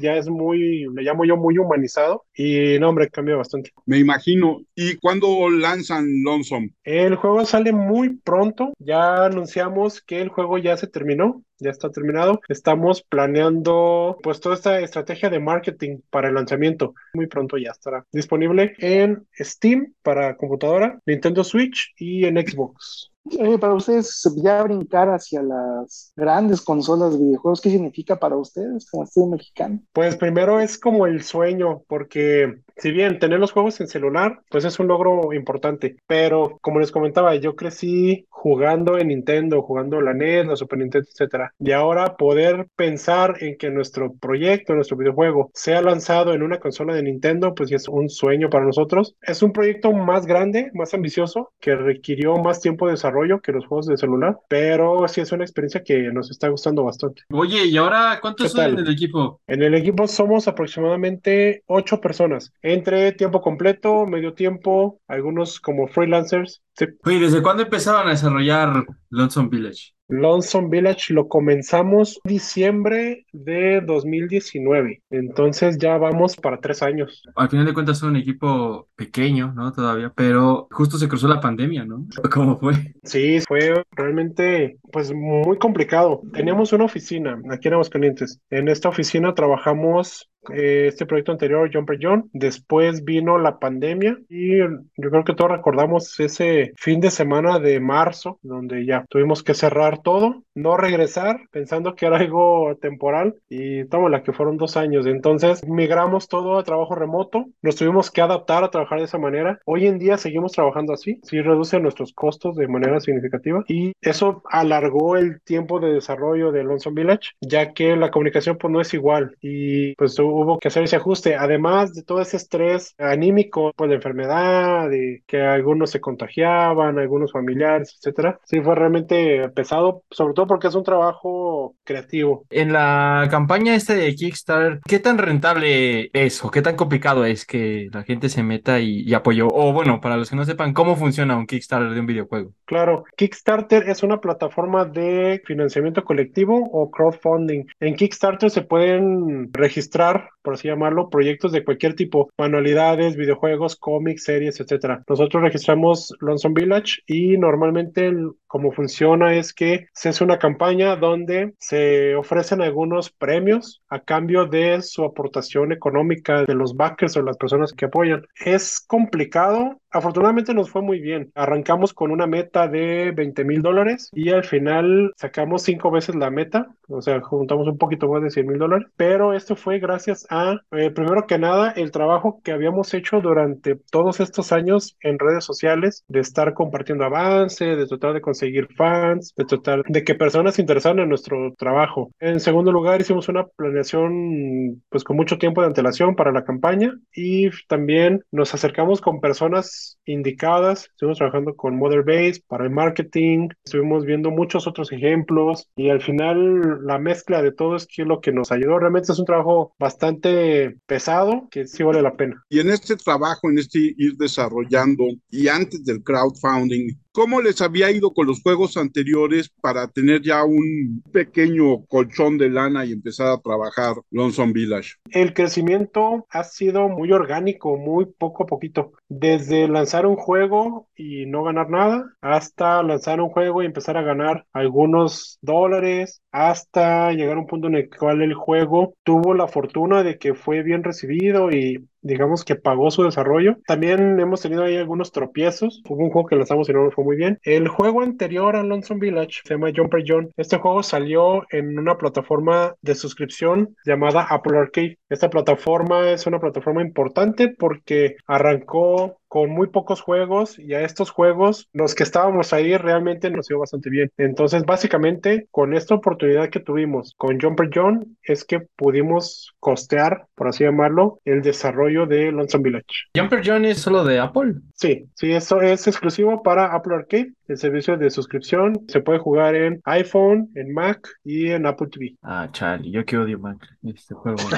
ya 0.00 0.16
es 0.16 0.28
muy, 0.28 0.86
le 0.94 1.02
llamo 1.02 1.24
yo 1.24 1.36
muy 1.36 1.58
humanizado 1.58 2.24
y 2.34 2.78
no, 2.78 2.88
hombre, 2.90 3.08
cambia 3.08 3.36
bastante. 3.36 3.70
Me 3.86 3.98
imagino. 3.98 4.60
¿Y 4.74 4.96
cuándo 4.96 5.48
lanzan 5.50 6.06
Lonesome? 6.22 6.72
El 6.84 7.16
juego 7.16 7.44
sale 7.44 7.72
muy 7.72 8.16
pronto, 8.16 8.72
ya 8.78 9.24
anunciamos 9.26 10.00
que 10.00 10.20
el 10.20 10.28
juego 10.28 10.58
ya 10.58 10.76
se 10.76 10.86
terminó, 10.86 11.42
ya 11.58 11.70
está 11.70 11.90
terminado. 11.90 12.40
Estamos 12.48 13.02
planeando 13.02 14.16
pues 14.22 14.40
toda 14.40 14.54
esta 14.54 14.80
estrategia 14.80 15.30
de 15.30 15.40
marketing 15.40 15.98
para 16.10 16.28
el 16.28 16.34
lanzamiento. 16.34 16.94
Muy 17.14 17.26
pronto 17.26 17.58
ya 17.58 17.70
estará 17.70 18.04
disponible 18.12 18.74
en 18.78 19.26
Steam 19.38 19.94
para 20.02 20.36
computadora, 20.36 20.98
Nintendo 21.06 21.44
Switch 21.44 21.92
y 21.96 22.24
en 22.24 22.36
Xbox. 22.36 23.09
Oye, 23.24 23.58
para 23.58 23.74
ustedes, 23.74 24.22
ya 24.42 24.62
brincar 24.62 25.08
hacia 25.08 25.42
las 25.42 26.12
grandes 26.16 26.62
consolas 26.62 27.12
de 27.12 27.24
videojuegos, 27.24 27.60
¿qué 27.60 27.70
significa 27.70 28.18
para 28.18 28.36
ustedes 28.36 28.88
como 28.90 29.04
estudio 29.04 29.28
mexicano? 29.28 29.80
Pues 29.92 30.16
primero 30.16 30.58
es 30.58 30.78
como 30.78 31.06
el 31.06 31.22
sueño, 31.22 31.82
porque 31.86 32.62
si 32.80 32.92
bien 32.92 33.18
tener 33.18 33.38
los 33.38 33.52
juegos 33.52 33.80
en 33.80 33.88
celular, 33.88 34.40
pues 34.48 34.64
es 34.64 34.78
un 34.80 34.88
logro 34.88 35.34
importante, 35.34 35.96
pero 36.06 36.58
como 36.62 36.80
les 36.80 36.90
comentaba, 36.90 37.34
yo 37.36 37.54
crecí 37.54 38.26
jugando 38.30 38.96
en 38.96 39.08
Nintendo, 39.08 39.60
jugando 39.60 40.00
la 40.00 40.14
NES, 40.14 40.46
la 40.46 40.56
Super 40.56 40.78
Nintendo, 40.78 41.06
etcétera. 41.10 41.52
Y 41.58 41.72
ahora 41.72 42.16
poder 42.16 42.68
pensar 42.74 43.36
en 43.40 43.58
que 43.58 43.70
nuestro 43.70 44.14
proyecto, 44.14 44.74
nuestro 44.74 44.96
videojuego, 44.96 45.50
sea 45.52 45.82
lanzado 45.82 46.32
en 46.32 46.42
una 46.42 46.58
consola 46.58 46.94
de 46.94 47.02
Nintendo, 47.02 47.54
pues 47.54 47.70
es 47.70 47.86
un 47.86 48.08
sueño 48.08 48.48
para 48.48 48.64
nosotros. 48.64 49.14
Es 49.20 49.42
un 49.42 49.52
proyecto 49.52 49.92
más 49.92 50.24
grande, 50.24 50.70
más 50.72 50.94
ambicioso, 50.94 51.52
que 51.60 51.76
requirió 51.76 52.36
más 52.38 52.62
tiempo 52.62 52.86
de 52.86 52.92
desarrollo 52.92 53.40
que 53.40 53.52
los 53.52 53.66
juegos 53.66 53.86
de 53.86 53.98
celular, 53.98 54.38
pero 54.48 55.06
sí 55.06 55.20
es 55.20 55.32
una 55.32 55.44
experiencia 55.44 55.82
que 55.84 56.10
nos 56.10 56.30
está 56.30 56.48
gustando 56.48 56.84
bastante. 56.84 57.22
Oye, 57.30 57.66
¿y 57.66 57.76
ahora 57.76 58.18
cuántos 58.22 58.46
¿Qué 58.46 58.62
son 58.62 58.72
en 58.72 58.78
el 58.78 58.90
equipo? 58.90 59.40
En 59.46 59.62
el 59.62 59.74
equipo 59.74 60.06
somos 60.08 60.48
aproximadamente 60.48 61.62
ocho 61.66 62.00
personas, 62.00 62.54
entre 62.72 63.12
tiempo 63.12 63.40
completo, 63.40 64.06
medio 64.06 64.34
tiempo, 64.34 65.00
algunos 65.08 65.60
como 65.60 65.88
freelancers. 65.88 66.62
Sí. 66.74 66.86
Oye, 67.04 67.20
¿desde 67.20 67.42
cuándo 67.42 67.62
empezaron 67.62 68.06
a 68.06 68.10
desarrollar 68.10 68.86
Lonesome 69.10 69.48
Village? 69.50 69.92
Lonesome 70.10 70.68
Village 70.70 71.14
lo 71.14 71.28
comenzamos 71.28 72.20
diciembre 72.24 73.26
de 73.32 73.80
2019, 73.80 75.02
entonces 75.10 75.78
ya 75.78 75.96
vamos 75.98 76.36
para 76.36 76.60
tres 76.60 76.82
años. 76.82 77.22
Al 77.36 77.48
final 77.48 77.64
de 77.64 77.72
cuentas 77.72 77.98
son 77.98 78.10
un 78.10 78.16
equipo 78.16 78.88
pequeño, 78.96 79.52
¿no? 79.54 79.72
Todavía, 79.72 80.12
pero 80.14 80.66
justo 80.72 80.98
se 80.98 81.06
cruzó 81.06 81.28
la 81.28 81.40
pandemia, 81.40 81.84
¿no? 81.84 82.06
¿Cómo 82.32 82.58
fue? 82.58 82.72
Sí, 83.04 83.40
fue 83.46 83.84
realmente 83.92 84.78
pues 84.90 85.12
muy 85.12 85.58
complicado. 85.58 86.22
Teníamos 86.32 86.72
una 86.72 86.86
oficina 86.86 87.40
aquí 87.50 87.68
en 87.68 87.74
Aguascalientes. 87.74 88.40
En 88.50 88.68
esta 88.68 88.88
oficina 88.88 89.34
trabajamos 89.34 90.28
eh, 90.48 90.86
este 90.88 91.06
proyecto 91.06 91.32
anterior, 91.32 91.70
Jumper 91.72 91.98
John. 92.00 92.30
Después 92.32 93.04
vino 93.04 93.38
la 93.38 93.58
pandemia 93.58 94.18
y 94.28 94.58
yo 94.58 95.10
creo 95.10 95.24
que 95.24 95.34
todos 95.34 95.50
recordamos 95.50 96.18
ese 96.18 96.72
fin 96.76 97.00
de 97.00 97.10
semana 97.10 97.58
de 97.58 97.80
marzo, 97.80 98.38
donde 98.42 98.86
ya 98.86 99.04
tuvimos 99.08 99.42
que 99.42 99.54
cerrar 99.54 100.02
todo, 100.02 100.42
no 100.60 100.76
regresar 100.76 101.40
pensando 101.50 101.94
que 101.94 102.06
era 102.06 102.18
algo 102.18 102.76
temporal 102.80 103.34
y 103.48 103.84
la 104.08 104.22
que 104.22 104.32
fueron 104.32 104.56
dos 104.56 104.76
años. 104.76 105.06
Entonces 105.06 105.66
migramos 105.66 106.28
todo 106.28 106.58
a 106.58 106.64
trabajo 106.64 106.94
remoto, 106.94 107.46
nos 107.62 107.76
tuvimos 107.76 108.10
que 108.10 108.22
adaptar 108.22 108.64
a 108.64 108.70
trabajar 108.70 108.98
de 108.98 109.04
esa 109.04 109.18
manera. 109.18 109.60
Hoy 109.64 109.86
en 109.86 109.98
día 109.98 110.16
seguimos 110.16 110.52
trabajando 110.52 110.92
así, 110.92 111.20
sí 111.22 111.40
reduce 111.40 111.78
nuestros 111.80 112.12
costos 112.12 112.56
de 112.56 112.68
manera 112.68 113.00
significativa 113.00 113.64
y 113.68 113.92
eso 114.00 114.42
alargó 114.48 115.16
el 115.16 115.40
tiempo 115.42 115.80
de 115.80 115.92
desarrollo 115.92 116.52
de 116.52 116.64
Lonesome 116.64 117.02
Village, 117.02 117.30
ya 117.40 117.72
que 117.72 117.96
la 117.96 118.10
comunicación 118.10 118.56
pues 118.58 118.72
no 118.72 118.80
es 118.80 118.94
igual 118.94 119.36
y 119.40 119.94
pues 119.94 120.18
hubo 120.18 120.58
que 120.58 120.68
hacer 120.68 120.84
ese 120.84 120.96
ajuste, 120.96 121.34
además 121.36 121.94
de 121.94 122.02
todo 122.02 122.20
ese 122.20 122.36
estrés 122.36 122.94
anímico, 122.98 123.72
pues 123.76 123.90
de 123.90 123.96
enfermedad, 123.96 124.88
de 124.88 125.22
que 125.26 125.40
algunos 125.40 125.90
se 125.90 126.00
contagiaban, 126.00 126.98
algunos 126.98 127.32
familiares, 127.32 127.96
etcétera. 127.98 128.38
Sí, 128.44 128.60
fue 128.60 128.74
realmente 128.74 129.48
pesado, 129.50 130.02
sobre 130.10 130.34
todo 130.34 130.46
porque 130.50 130.66
es 130.66 130.74
un 130.74 130.82
trabajo 130.82 131.76
creativo. 131.84 132.44
En 132.50 132.72
la 132.72 133.28
campaña 133.30 133.76
esta 133.76 133.94
de 133.94 134.12
Kickstarter, 134.16 134.80
¿qué 134.84 134.98
tan 134.98 135.16
rentable 135.16 136.10
es 136.12 136.44
o 136.44 136.50
qué 136.50 136.60
tan 136.60 136.74
complicado 136.74 137.24
es 137.24 137.46
que 137.46 137.88
la 137.92 138.02
gente 138.02 138.28
se 138.28 138.42
meta 138.42 138.80
y, 138.80 139.02
y 139.02 139.14
apoye? 139.14 139.42
O 139.42 139.72
bueno, 139.72 140.00
para 140.00 140.16
los 140.16 140.28
que 140.28 140.34
no 140.34 140.44
sepan, 140.44 140.72
¿cómo 140.72 140.96
funciona 140.96 141.36
un 141.36 141.46
Kickstarter 141.46 141.94
de 141.94 142.00
un 142.00 142.06
videojuego? 142.06 142.52
Claro, 142.64 143.04
Kickstarter 143.16 143.88
es 143.88 144.02
una 144.02 144.20
plataforma 144.20 144.84
de 144.84 145.40
financiamiento 145.46 146.02
colectivo 146.02 146.58
o 146.72 146.90
crowdfunding. 146.90 147.66
En 147.78 147.94
Kickstarter 147.94 148.50
se 148.50 148.62
pueden 148.62 149.52
registrar, 149.52 150.30
por 150.42 150.54
así 150.54 150.68
llamarlo, 150.68 151.10
proyectos 151.10 151.52
de 151.52 151.64
cualquier 151.64 151.94
tipo, 151.94 152.30
manualidades, 152.38 153.16
videojuegos, 153.16 153.76
cómics, 153.76 154.24
series, 154.24 154.60
etcétera. 154.60 155.02
Nosotros 155.08 155.42
registramos 155.42 156.14
Lonesome 156.20 156.60
Village 156.62 157.02
y 157.06 157.36
normalmente 157.38 158.06
el- 158.06 158.32
como 158.46 158.72
funciona 158.72 159.34
es 159.36 159.54
que 159.54 159.86
se 159.92 160.08
hace 160.08 160.24
una 160.24 160.38
campaña 160.38 160.96
donde 160.96 161.54
se 161.58 162.16
ofrecen 162.16 162.60
algunos 162.62 163.10
premios 163.10 163.82
a 163.88 164.00
cambio 164.00 164.46
de 164.46 164.82
su 164.82 165.04
aportación 165.04 165.72
económica 165.72 166.44
de 166.44 166.54
los 166.54 166.74
backers 166.76 167.16
o 167.16 167.22
las 167.22 167.36
personas 167.36 167.72
que 167.72 167.84
apoyan. 167.86 168.26
Es 168.44 168.80
complicado. 168.86 169.80
Afortunadamente 169.92 170.54
nos 170.54 170.70
fue 170.70 170.82
muy 170.82 171.00
bien. 171.00 171.32
Arrancamos 171.34 171.92
con 171.92 172.12
una 172.12 172.26
meta 172.26 172.68
de 172.68 173.10
20 173.10 173.44
mil 173.44 173.60
dólares 173.60 174.08
y 174.12 174.30
al 174.30 174.44
final 174.44 175.12
sacamos 175.16 175.62
cinco 175.62 175.90
veces 175.90 176.14
la 176.14 176.30
meta, 176.30 176.68
o 176.88 177.02
sea, 177.02 177.20
juntamos 177.20 177.66
un 177.66 177.76
poquito 177.76 178.08
más 178.08 178.22
de 178.22 178.30
100 178.30 178.46
mil 178.46 178.58
dólares, 178.58 178.86
pero 178.96 179.34
esto 179.34 179.56
fue 179.56 179.80
gracias 179.80 180.26
a, 180.30 180.60
eh, 180.72 180.90
primero 180.90 181.26
que 181.26 181.38
nada, 181.38 181.72
el 181.72 181.90
trabajo 181.90 182.40
que 182.44 182.52
habíamos 182.52 182.94
hecho 182.94 183.20
durante 183.20 183.74
todos 183.90 184.20
estos 184.20 184.52
años 184.52 184.96
en 185.00 185.18
redes 185.18 185.44
sociales, 185.44 186.04
de 186.06 186.20
estar 186.20 186.54
compartiendo 186.54 187.04
avance, 187.04 187.64
de 187.64 187.86
tratar 187.86 188.12
de 188.12 188.20
conseguir 188.20 188.68
fans, 188.76 189.34
de 189.36 189.44
tratar 189.44 189.82
de 189.88 190.04
que 190.04 190.14
personas 190.14 190.54
se 190.54 190.62
interesaran 190.62 191.00
en 191.00 191.08
nuestro 191.08 191.52
trabajo. 191.58 192.12
En 192.20 192.38
segundo 192.38 192.70
lugar, 192.70 193.00
hicimos 193.00 193.28
una 193.28 193.46
planeación 193.46 194.82
pues 194.88 195.02
con 195.02 195.16
mucho 195.16 195.38
tiempo 195.38 195.60
de 195.60 195.66
antelación 195.66 196.14
para 196.14 196.32
la 196.32 196.44
campaña 196.44 196.92
y 197.12 197.50
también 197.66 198.24
nos 198.30 198.54
acercamos 198.54 199.00
con 199.00 199.20
personas 199.20 199.79
indicadas, 200.04 200.86
estuvimos 200.86 201.18
trabajando 201.18 201.54
con 201.54 201.76
Mother 201.76 202.02
Base 202.02 202.42
para 202.46 202.64
el 202.64 202.70
marketing, 202.70 203.48
estuvimos 203.64 204.04
viendo 204.04 204.30
muchos 204.30 204.66
otros 204.66 204.92
ejemplos 204.92 205.68
y 205.76 205.90
al 205.90 206.00
final 206.00 206.84
la 206.86 206.98
mezcla 206.98 207.42
de 207.42 207.52
todo 207.52 207.76
es 207.76 207.86
que 207.86 208.04
lo 208.04 208.20
que 208.20 208.32
nos 208.32 208.52
ayudó. 208.52 208.78
Realmente 208.78 209.12
es 209.12 209.18
un 209.18 209.24
trabajo 209.24 209.74
bastante 209.78 210.76
pesado 210.86 211.48
que 211.50 211.66
sí 211.66 211.82
vale 211.82 212.02
la 212.02 212.16
pena. 212.16 212.42
Y 212.48 212.60
en 212.60 212.70
este 212.70 212.96
trabajo, 212.96 213.50
en 213.50 213.58
este 213.58 213.94
ir 213.96 214.16
desarrollando 214.16 215.04
y 215.30 215.48
antes 215.48 215.84
del 215.84 216.02
crowdfunding, 216.02 216.94
¿cómo 217.12 217.40
les 217.40 217.60
había 217.60 217.90
ido 217.90 218.12
con 218.12 218.26
los 218.26 218.42
juegos 218.42 218.76
anteriores 218.76 219.50
para 219.60 219.88
tener 219.88 220.22
ya 220.22 220.44
un 220.44 221.02
pequeño 221.12 221.84
colchón 221.86 222.38
de 222.38 222.50
lana 222.50 222.84
y 222.84 222.92
empezar 222.92 223.28
a 223.28 223.40
trabajar 223.40 223.94
Lonesome 224.10 224.52
Village? 224.52 224.94
El 225.10 225.34
crecimiento 225.34 226.26
ha 226.30 226.44
sido 226.44 226.88
muy 226.88 227.12
orgánico, 227.12 227.76
muy 227.76 228.06
poco 228.06 228.44
a 228.44 228.46
poquito. 228.46 228.92
Desde 229.08 229.68
lanzar 229.68 230.06
un 230.06 230.16
juego 230.16 230.88
y 230.96 231.26
no 231.26 231.42
ganar 231.42 231.70
nada, 231.70 232.14
hasta 232.20 232.82
lanzar 232.82 233.20
un 233.20 233.30
juego 233.30 233.62
y 233.62 233.66
empezar 233.66 233.96
a 233.96 234.02
ganar 234.02 234.46
algunos 234.52 235.38
dólares, 235.42 236.22
hasta 236.32 237.12
llegar 237.12 237.36
a 237.36 237.40
un 237.40 237.46
punto 237.46 237.68
en 237.68 237.74
el 237.74 237.90
cual 237.90 238.22
el 238.22 238.34
juego 238.34 238.94
tuvo 239.04 239.34
la 239.34 239.48
fortuna 239.48 240.02
de 240.02 240.18
que 240.18 240.34
fue 240.34 240.62
bien 240.62 240.84
recibido 240.84 241.50
y 241.50 241.88
digamos 242.02 242.44
que 242.44 242.56
pagó 242.56 242.90
su 242.90 243.02
desarrollo. 243.02 243.58
También 243.66 244.18
hemos 244.20 244.40
tenido 244.40 244.64
ahí 244.64 244.76
algunos 244.76 245.12
tropiezos. 245.12 245.82
Hubo 245.88 246.04
un 246.04 246.10
juego 246.10 246.28
que 246.28 246.36
lanzamos 246.36 246.68
y 246.68 246.72
no 246.72 246.90
fue 246.90 247.04
muy 247.04 247.16
bien. 247.16 247.38
El 247.42 247.68
juego 247.68 248.02
anterior 248.02 248.56
a 248.56 248.62
Lonesome 248.62 249.00
Village 249.00 249.40
se 249.44 249.54
llama 249.54 249.72
Jumper 249.74 250.04
John. 250.06 250.30
Este 250.36 250.58
juego 250.58 250.82
salió 250.82 251.44
en 251.50 251.78
una 251.78 251.96
plataforma 251.96 252.74
de 252.80 252.94
suscripción 252.94 253.76
llamada 253.84 254.26
Apple 254.28 254.58
Arcade. 254.58 254.98
Esta 255.08 255.28
plataforma 255.28 256.10
es 256.10 256.26
una 256.26 256.40
plataforma 256.40 256.82
importante 256.82 257.48
porque 257.48 258.16
arrancó 258.26 259.19
con 259.30 259.48
muy 259.48 259.68
pocos 259.68 260.00
juegos 260.00 260.58
y 260.58 260.74
a 260.74 260.80
estos 260.80 261.10
juegos 261.10 261.68
los 261.72 261.94
que 261.94 262.02
estábamos 262.02 262.52
ahí 262.52 262.76
realmente 262.76 263.30
nos 263.30 263.48
iba 263.48 263.60
bastante 263.60 263.88
bien. 263.88 264.10
Entonces 264.18 264.64
básicamente 264.64 265.46
con 265.52 265.72
esta 265.72 265.94
oportunidad 265.94 266.50
que 266.50 266.58
tuvimos 266.58 267.14
con 267.16 267.40
Jumper 267.40 267.70
John 267.72 268.16
es 268.24 268.44
que 268.44 268.66
pudimos 268.74 269.54
costear, 269.60 270.26
por 270.34 270.48
así 270.48 270.64
llamarlo, 270.64 271.20
el 271.24 271.42
desarrollo 271.42 272.06
de 272.06 272.32
Lonesome 272.32 272.64
Village. 272.64 273.06
¿Jumper 273.16 273.42
John 273.44 273.64
es 273.64 273.78
solo 273.78 274.02
de 274.02 274.18
Apple? 274.18 274.54
Sí, 274.74 275.06
sí, 275.14 275.30
eso 275.30 275.60
es 275.60 275.86
exclusivo 275.86 276.42
para 276.42 276.74
Apple 276.74 276.96
Arcade, 276.96 277.32
el 277.50 277.58
servicio 277.58 277.96
de 277.96 278.10
suscripción. 278.10 278.84
Se 278.88 279.00
puede 279.00 279.18
jugar 279.18 279.54
en 279.54 279.80
iPhone, 279.84 280.50
en 280.54 280.72
Mac 280.72 281.08
y 281.24 281.50
en 281.50 281.66
Apple 281.66 281.88
TV. 281.90 282.16
Ah, 282.22 282.48
Charlie, 282.52 282.90
yo 282.90 283.04
que 283.04 283.18
odio 283.18 283.38
Mac, 283.38 283.58
este 283.82 284.14
juego. 284.14 284.38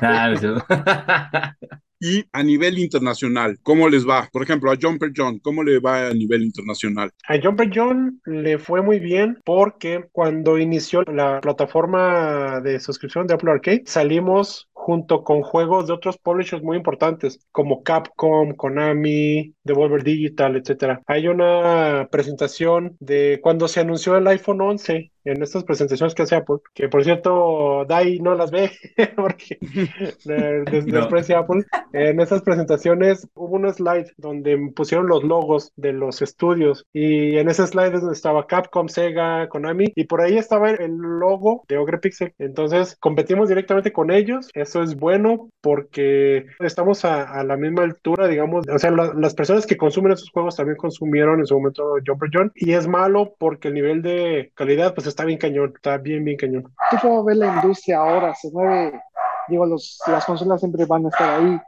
Cierto. 0.38 0.64
Y 2.02 2.24
a 2.32 2.42
nivel 2.42 2.78
internacional, 2.78 3.58
¿cómo 3.62 3.86
les 3.90 4.08
va? 4.08 4.26
Por 4.32 4.42
ejemplo, 4.42 4.72
a 4.72 4.76
Jumper 4.80 5.12
John, 5.14 5.38
¿cómo 5.38 5.62
le 5.62 5.80
va 5.80 6.06
a 6.06 6.14
nivel 6.14 6.42
internacional? 6.42 7.10
A 7.28 7.38
Jumper 7.38 7.70
John 7.74 8.22
le 8.24 8.58
fue 8.58 8.80
muy 8.80 8.98
bien 9.00 9.38
porque 9.44 10.08
cuando 10.10 10.58
inició 10.58 11.02
la 11.02 11.42
plataforma 11.42 12.62
de 12.62 12.80
suscripción 12.80 13.26
de 13.26 13.34
Apple 13.34 13.50
Arcade, 13.50 13.82
salimos 13.84 14.69
junto 14.80 15.24
con 15.24 15.42
juegos 15.42 15.86
de 15.86 15.92
otros 15.92 16.16
publishers 16.16 16.62
muy 16.62 16.78
importantes 16.78 17.38
como 17.52 17.82
Capcom, 17.82 18.54
Konami, 18.54 19.54
Devolver 19.62 20.02
Digital, 20.02 20.56
etcétera. 20.56 21.02
Hay 21.06 21.28
una 21.28 22.08
presentación 22.10 22.96
de 22.98 23.40
cuando 23.42 23.68
se 23.68 23.80
anunció 23.80 24.16
el 24.16 24.26
iPhone 24.26 24.62
11 24.62 25.12
en 25.24 25.42
estas 25.42 25.64
presentaciones 25.64 26.14
que 26.14 26.22
hace 26.22 26.36
Apple, 26.36 26.56
que 26.74 26.88
por 26.88 27.04
cierto, 27.04 27.84
Dai 27.88 28.18
no 28.20 28.34
las 28.34 28.50
ve 28.50 28.70
porque 29.16 29.58
des- 30.24 30.86
No. 30.86 30.98
desprecia 31.00 31.38
Apple. 31.38 31.64
En 31.92 32.20
esas 32.20 32.42
presentaciones 32.42 33.28
hubo 33.34 33.56
un 33.56 33.72
slide 33.72 34.12
donde 34.16 34.58
pusieron 34.74 35.06
los 35.08 35.24
logos 35.24 35.72
de 35.76 35.92
los 35.92 36.22
estudios 36.22 36.86
y 36.92 37.36
en 37.36 37.48
ese 37.48 37.66
slide 37.66 37.94
es 37.94 38.00
donde 38.00 38.14
estaba 38.14 38.46
Capcom, 38.46 38.88
Sega, 38.88 39.48
Konami 39.48 39.92
y 39.94 40.04
por 40.04 40.20
ahí 40.20 40.36
estaba 40.38 40.70
el 40.70 40.96
logo 40.96 41.64
de 41.68 41.78
Ogre 41.78 41.98
Pixel. 41.98 42.34
Entonces 42.38 42.96
competimos 43.00 43.48
directamente 43.48 43.92
con 43.92 44.10
ellos. 44.10 44.48
Eso 44.54 44.82
es 44.82 44.96
bueno 44.96 45.50
porque 45.60 46.46
estamos 46.60 47.04
a, 47.04 47.22
a 47.30 47.44
la 47.44 47.56
misma 47.56 47.82
altura, 47.84 48.28
digamos. 48.28 48.66
O 48.68 48.78
sea, 48.78 48.90
la- 48.90 49.12
las 49.14 49.34
personas 49.34 49.66
que 49.66 49.76
consumen 49.76 50.12
esos 50.12 50.30
juegos 50.30 50.56
también 50.56 50.76
consumieron 50.76 51.40
en 51.40 51.46
su 51.46 51.54
momento 51.54 51.94
Jumper 52.06 52.30
John 52.32 52.52
y 52.54 52.72
es 52.72 52.86
malo 52.86 53.34
porque 53.38 53.68
el 53.68 53.74
nivel 53.74 54.02
de 54.02 54.52
calidad 54.54 54.94
pues 54.94 55.06
está 55.10 55.24
bien 55.24 55.38
cañón, 55.38 55.72
está 55.74 55.98
bien, 55.98 56.24
bien 56.24 56.36
cañón. 56.36 56.64
¿Tú 56.90 56.96
cómo 57.02 57.24
ves 57.24 57.36
la 57.36 57.54
industria 57.56 57.98
ahora? 57.98 58.34
Se 58.34 58.50
mueve, 58.50 59.00
digo, 59.48 59.66
los, 59.66 59.98
las 60.06 60.24
consolas 60.24 60.60
siempre 60.60 60.84
van 60.86 61.06
a 61.06 61.08
estar 61.08 61.40
ahí. 61.40 61.58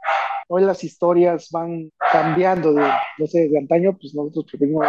Hoy 0.47 0.63
las 0.63 0.83
historias 0.83 1.49
van 1.51 1.89
cambiando 2.11 2.73
de, 2.73 2.87
no 3.17 3.27
sé, 3.27 3.47
de 3.47 3.57
antaño, 3.57 3.97
pues 3.99 4.13
nosotros 4.13 4.45
preferimos 4.49 4.85